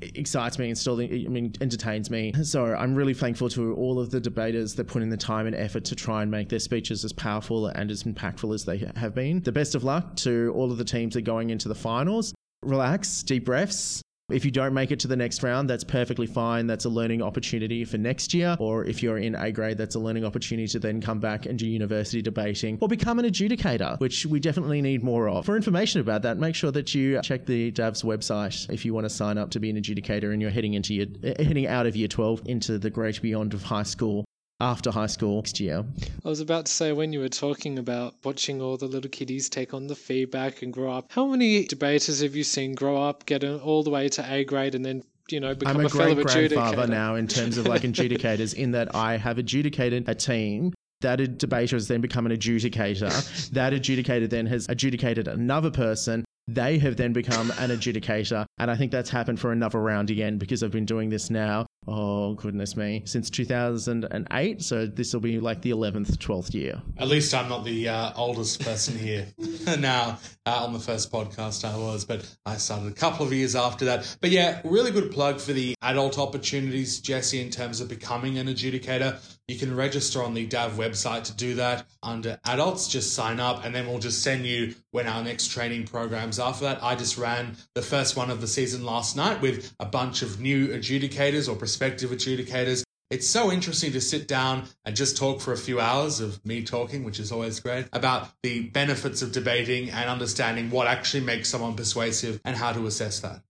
excites 0.00 0.60
me 0.60 0.68
and 0.68 0.78
still, 0.78 1.00
I 1.00 1.06
mean, 1.08 1.54
entertains 1.60 2.08
me. 2.08 2.34
So 2.44 2.66
I'm 2.66 2.94
really 2.94 3.14
thankful 3.14 3.48
to 3.48 3.74
all 3.74 3.98
of 3.98 4.12
the 4.12 4.20
debaters 4.20 4.76
that 4.76 4.86
put 4.86 5.02
in 5.02 5.08
the 5.08 5.16
time 5.16 5.48
and 5.48 5.56
effort 5.56 5.84
to 5.86 5.96
try 5.96 6.22
and 6.22 6.30
make 6.30 6.48
this 6.48 6.67
speeches 6.68 7.02
as 7.02 7.14
powerful 7.14 7.66
and 7.66 7.90
as 7.90 8.02
impactful 8.02 8.54
as 8.54 8.66
they 8.66 8.78
have 8.96 9.14
been. 9.14 9.40
The 9.40 9.52
best 9.52 9.74
of 9.74 9.84
luck 9.84 10.16
to 10.16 10.52
all 10.54 10.70
of 10.70 10.76
the 10.76 10.84
teams 10.84 11.14
that 11.14 11.20
are 11.20 11.22
going 11.22 11.48
into 11.48 11.66
the 11.66 11.74
finals. 11.74 12.34
Relax, 12.62 13.22
deep 13.22 13.46
breaths. 13.46 14.02
If 14.30 14.44
you 14.44 14.50
don't 14.50 14.74
make 14.74 14.90
it 14.90 15.00
to 15.00 15.08
the 15.08 15.16
next 15.16 15.42
round, 15.42 15.70
that's 15.70 15.84
perfectly 15.84 16.26
fine. 16.26 16.66
That's 16.66 16.84
a 16.84 16.90
learning 16.90 17.22
opportunity 17.22 17.86
for 17.86 17.96
next 17.96 18.34
year. 18.34 18.58
Or 18.60 18.84
if 18.84 19.02
you're 19.02 19.16
in 19.16 19.34
A 19.34 19.50
grade, 19.50 19.78
that's 19.78 19.94
a 19.94 19.98
learning 19.98 20.26
opportunity 20.26 20.68
to 20.68 20.78
then 20.78 21.00
come 21.00 21.18
back 21.18 21.46
and 21.46 21.58
do 21.58 21.66
university 21.66 22.20
debating 22.20 22.76
or 22.82 22.88
become 22.88 23.18
an 23.18 23.24
adjudicator, 23.24 23.98
which 24.00 24.26
we 24.26 24.38
definitely 24.38 24.82
need 24.82 25.02
more 25.02 25.30
of. 25.30 25.46
For 25.46 25.56
information 25.56 26.02
about 26.02 26.20
that, 26.22 26.36
make 26.36 26.54
sure 26.54 26.70
that 26.72 26.94
you 26.94 27.22
check 27.22 27.46
the 27.46 27.72
DAVS 27.72 28.04
website 28.04 28.68
if 28.70 28.84
you 28.84 28.92
want 28.92 29.06
to 29.06 29.10
sign 29.10 29.38
up 29.38 29.48
to 29.52 29.60
be 29.60 29.70
an 29.70 29.80
adjudicator 29.80 30.30
and 30.30 30.42
you're 30.42 30.50
heading 30.50 30.74
into 30.74 30.92
your 30.92 31.06
eh, 31.24 31.42
heading 31.42 31.66
out 31.66 31.86
of 31.86 31.96
year 31.96 32.08
12 32.08 32.42
into 32.44 32.78
the 32.78 32.90
great 32.90 33.22
beyond 33.22 33.54
of 33.54 33.62
high 33.62 33.82
school 33.82 34.26
after 34.60 34.90
high 34.90 35.06
school 35.06 35.36
next 35.36 35.60
year. 35.60 35.84
I 36.24 36.28
was 36.28 36.40
about 36.40 36.66
to 36.66 36.72
say 36.72 36.92
when 36.92 37.12
you 37.12 37.20
were 37.20 37.28
talking 37.28 37.78
about 37.78 38.14
watching 38.24 38.60
all 38.60 38.76
the 38.76 38.86
little 38.86 39.10
kiddies 39.10 39.48
take 39.48 39.72
on 39.72 39.86
the 39.86 39.94
feedback 39.94 40.62
and 40.62 40.72
grow 40.72 40.92
up, 40.92 41.06
how 41.10 41.26
many 41.26 41.64
debaters 41.64 42.20
have 42.20 42.34
you 42.34 42.44
seen 42.44 42.74
grow 42.74 43.00
up, 43.00 43.26
get 43.26 43.44
all 43.44 43.82
the 43.82 43.90
way 43.90 44.08
to 44.10 44.32
A 44.32 44.44
grade, 44.44 44.74
and 44.74 44.84
then 44.84 45.02
you 45.30 45.40
know 45.40 45.54
become 45.54 45.76
I'm 45.76 45.84
a, 45.84 45.86
a 45.86 45.90
great 45.90 46.26
grandfather 46.26 46.86
now 46.86 47.14
in 47.14 47.28
terms 47.28 47.58
of 47.58 47.66
like 47.66 47.82
adjudicators, 47.82 48.54
in 48.54 48.72
that 48.72 48.94
I 48.94 49.16
have 49.16 49.38
adjudicated 49.38 50.08
a 50.08 50.14
team 50.14 50.72
that 51.00 51.38
debater 51.38 51.76
has 51.76 51.86
then 51.86 52.00
become 52.00 52.26
an 52.26 52.32
adjudicator. 52.32 53.50
that 53.50 53.72
adjudicator 53.72 54.28
then 54.28 54.46
has 54.46 54.66
adjudicated 54.68 55.28
another 55.28 55.70
person 55.70 56.24
they 56.48 56.78
have 56.78 56.96
then 56.96 57.12
become 57.12 57.50
an 57.58 57.70
adjudicator. 57.70 58.46
And 58.56 58.70
I 58.70 58.74
think 58.74 58.90
that's 58.90 59.10
happened 59.10 59.38
for 59.38 59.52
another 59.52 59.80
round 59.80 60.08
again 60.10 60.38
because 60.38 60.62
I've 60.62 60.70
been 60.70 60.86
doing 60.86 61.10
this 61.10 61.28
now. 61.28 61.66
Oh, 61.86 62.34
goodness 62.34 62.76
me. 62.76 63.02
Since 63.06 63.30
2008. 63.30 64.62
So 64.62 64.86
this 64.86 65.14
will 65.14 65.20
be 65.20 65.40
like 65.40 65.62
the 65.62 65.70
11th, 65.70 66.16
12th 66.18 66.52
year. 66.52 66.82
At 66.98 67.08
least 67.08 67.32
I'm 67.32 67.48
not 67.48 67.64
the 67.64 67.88
uh, 67.88 68.12
oldest 68.14 68.62
person 68.62 68.98
here 68.98 69.26
now. 69.78 70.18
Uh, 70.44 70.64
on 70.64 70.72
the 70.72 70.78
first 70.78 71.12
podcast 71.12 71.62
I 71.62 71.76
was, 71.76 72.06
but 72.06 72.26
I 72.46 72.56
started 72.56 72.90
a 72.90 72.94
couple 72.94 73.26
of 73.26 73.32
years 73.34 73.54
after 73.54 73.84
that. 73.86 74.16
But 74.22 74.30
yeah, 74.30 74.62
really 74.64 74.90
good 74.90 75.10
plug 75.12 75.40
for 75.40 75.52
the 75.52 75.74
adult 75.82 76.18
opportunities, 76.18 77.00
Jesse, 77.00 77.40
in 77.40 77.50
terms 77.50 77.82
of 77.82 77.88
becoming 77.88 78.38
an 78.38 78.46
adjudicator. 78.46 79.20
You 79.46 79.58
can 79.58 79.74
register 79.76 80.22
on 80.22 80.32
the 80.34 80.46
DAV 80.46 80.72
website 80.72 81.24
to 81.24 81.34
do 81.34 81.54
that 81.56 81.86
under 82.02 82.38
adults. 82.46 82.88
Just 82.88 83.14
sign 83.14 83.40
up, 83.40 83.64
and 83.64 83.74
then 83.74 83.86
we'll 83.86 83.98
just 83.98 84.22
send 84.22 84.46
you 84.46 84.74
when 84.90 85.06
our 85.06 85.22
next 85.22 85.48
training 85.48 85.86
programs 85.86 86.38
after 86.38 86.64
that. 86.64 86.82
I 86.82 86.94
just 86.96 87.18
ran 87.18 87.56
the 87.74 87.82
first 87.82 88.16
one 88.16 88.30
of 88.30 88.40
the 88.40 88.46
season 88.46 88.84
last 88.84 89.16
night 89.16 89.40
with 89.42 89.74
a 89.80 89.86
bunch 89.86 90.22
of 90.22 90.40
new 90.40 90.68
adjudicators 90.68 91.46
or 91.48 91.56
prospective 91.68 92.10
adjudicators. 92.10 92.82
It's 93.10 93.28
so 93.28 93.52
interesting 93.52 93.92
to 93.92 94.00
sit 94.00 94.26
down 94.26 94.64
and 94.86 94.96
just 94.96 95.18
talk 95.18 95.42
for 95.42 95.52
a 95.52 95.56
few 95.58 95.80
hours 95.80 96.18
of 96.18 96.42
me 96.46 96.62
talking, 96.62 97.04
which 97.04 97.20
is 97.20 97.30
always 97.30 97.60
great, 97.60 97.88
about 97.92 98.30
the 98.42 98.62
benefits 98.70 99.20
of 99.20 99.32
debating 99.32 99.90
and 99.90 100.08
understanding 100.08 100.70
what 100.70 100.86
actually 100.86 101.24
makes 101.24 101.50
someone 101.50 101.74
persuasive 101.74 102.40
and 102.42 102.56
how 102.56 102.72
to 102.72 102.86
assess 102.86 103.20
that. 103.20 103.42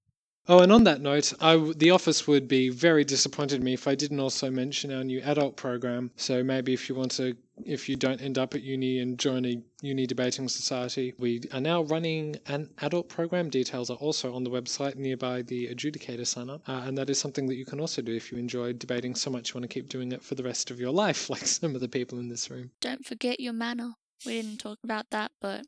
Oh, 0.51 0.61
and 0.61 0.72
on 0.72 0.84
that 0.84 1.03
note, 1.03 1.34
the 1.76 1.90
office 1.90 2.26
would 2.26 2.49
be 2.49 2.70
very 2.70 3.05
disappointed 3.05 3.57
in 3.57 3.64
me 3.64 3.74
if 3.74 3.86
I 3.86 3.94
didn't 3.94 4.18
also 4.18 4.51
mention 4.51 4.90
our 4.90 5.05
new 5.05 5.20
adult 5.20 5.57
program. 5.57 6.11
So 6.16 6.42
maybe 6.42 6.72
if 6.72 6.88
you 6.88 6.94
want 6.94 7.11
to, 7.12 7.36
if 7.66 7.86
you 7.86 7.96
don't 7.96 8.22
end 8.22 8.38
up 8.38 8.55
at 8.55 8.62
uni 8.62 9.01
and 9.01 9.18
join 9.18 9.44
a 9.44 9.61
uni 9.82 10.07
debating 10.07 10.49
society, 10.49 11.12
we 11.18 11.42
are 11.53 11.61
now 11.61 11.82
running 11.82 12.36
an 12.46 12.70
adult 12.78 13.11
program. 13.11 13.51
Details 13.51 13.90
are 13.90 13.99
also 13.99 14.34
on 14.34 14.42
the 14.42 14.49
website 14.49 14.96
nearby 14.96 15.42
the 15.42 15.66
adjudicator 15.68 16.26
sign 16.26 16.49
up, 16.49 16.66
uh, 16.66 16.82
and 16.86 16.96
that 16.96 17.11
is 17.11 17.18
something 17.18 17.46
that 17.49 17.57
you 17.57 17.66
can 17.66 17.78
also 17.78 18.01
do 18.01 18.14
if 18.14 18.32
you 18.32 18.38
enjoy 18.38 18.72
debating 18.72 19.14
so 19.14 19.30
much 19.30 19.51
you 19.51 19.61
want 19.61 19.68
to 19.70 19.74
keep 19.74 19.90
doing 19.90 20.12
it 20.12 20.22
for 20.22 20.34
the 20.34 20.42
rest 20.42 20.70
of 20.70 20.80
your 20.80 20.92
life, 20.92 21.28
like 21.30 21.46
some 21.46 21.74
of 21.74 21.82
the 21.82 21.88
people 21.88 22.18
in 22.18 22.28
this 22.28 22.51
room. 22.51 22.70
Don't 22.80 23.05
forget 23.05 23.38
your 23.38 23.53
manner. 23.53 23.92
We 24.24 24.40
didn't 24.40 24.61
talk 24.61 24.78
about 24.82 25.11
that, 25.11 25.30
but 25.42 25.66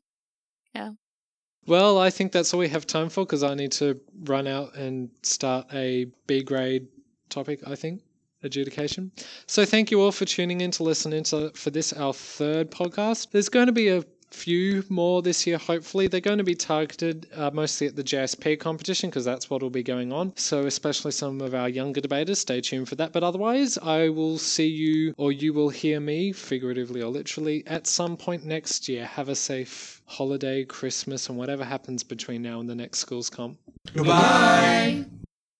yeah. 0.73 0.93
Well, 1.67 1.99
I 1.99 2.09
think 2.09 2.31
that's 2.31 2.53
all 2.53 2.59
we 2.59 2.69
have 2.69 2.87
time 2.87 3.09
for 3.09 3.23
because 3.23 3.43
I 3.43 3.53
need 3.53 3.71
to 3.73 3.99
run 4.23 4.47
out 4.47 4.75
and 4.75 5.09
start 5.21 5.67
a 5.73 6.05
B 6.27 6.41
grade 6.43 6.87
topic, 7.29 7.61
I 7.67 7.75
think, 7.75 8.01
adjudication. 8.43 9.11
So 9.45 9.63
thank 9.65 9.91
you 9.91 10.01
all 10.01 10.11
for 10.11 10.25
tuning 10.25 10.61
in 10.61 10.71
to 10.71 10.83
listen 10.83 11.13
into 11.13 11.51
for 11.53 11.69
this 11.69 11.93
our 11.93 12.13
third 12.13 12.71
podcast. 12.71 13.31
There's 13.31 13.49
going 13.49 13.67
to 13.67 13.71
be 13.73 13.89
a 13.89 14.03
few 14.31 14.83
more 14.89 15.21
this 15.21 15.45
year, 15.45 15.57
hopefully. 15.57 16.07
They're 16.07 16.19
going 16.19 16.37
to 16.37 16.43
be 16.43 16.55
targeted 16.55 17.27
uh, 17.35 17.51
mostly 17.53 17.87
at 17.87 17.95
the 17.95 18.03
JSP 18.03 18.59
competition 18.59 19.09
because 19.09 19.25
that's 19.25 19.49
what 19.49 19.61
will 19.61 19.69
be 19.69 19.83
going 19.83 20.11
on. 20.11 20.33
So, 20.37 20.65
especially 20.65 21.11
some 21.11 21.41
of 21.41 21.53
our 21.53 21.69
younger 21.69 22.01
debaters, 22.01 22.39
stay 22.39 22.61
tuned 22.61 22.89
for 22.89 22.95
that. 22.95 23.11
But 23.11 23.23
otherwise, 23.23 23.77
I 23.77 24.09
will 24.09 24.37
see 24.37 24.67
you 24.67 25.13
or 25.17 25.31
you 25.31 25.53
will 25.53 25.69
hear 25.69 25.99
me, 25.99 26.31
figuratively 26.31 27.01
or 27.01 27.09
literally, 27.09 27.63
at 27.67 27.87
some 27.87 28.17
point 28.17 28.45
next 28.45 28.89
year. 28.89 29.05
Have 29.05 29.29
a 29.29 29.35
safe 29.35 30.00
holiday, 30.11 30.65
Christmas, 30.65 31.29
and 31.29 31.37
whatever 31.37 31.63
happens 31.63 32.03
between 32.03 32.41
now 32.41 32.59
and 32.59 32.69
the 32.69 32.75
next 32.75 32.99
schools 32.99 33.29
comp. 33.29 33.57
Goodbye. 33.93 34.11
Bye. 34.11 35.05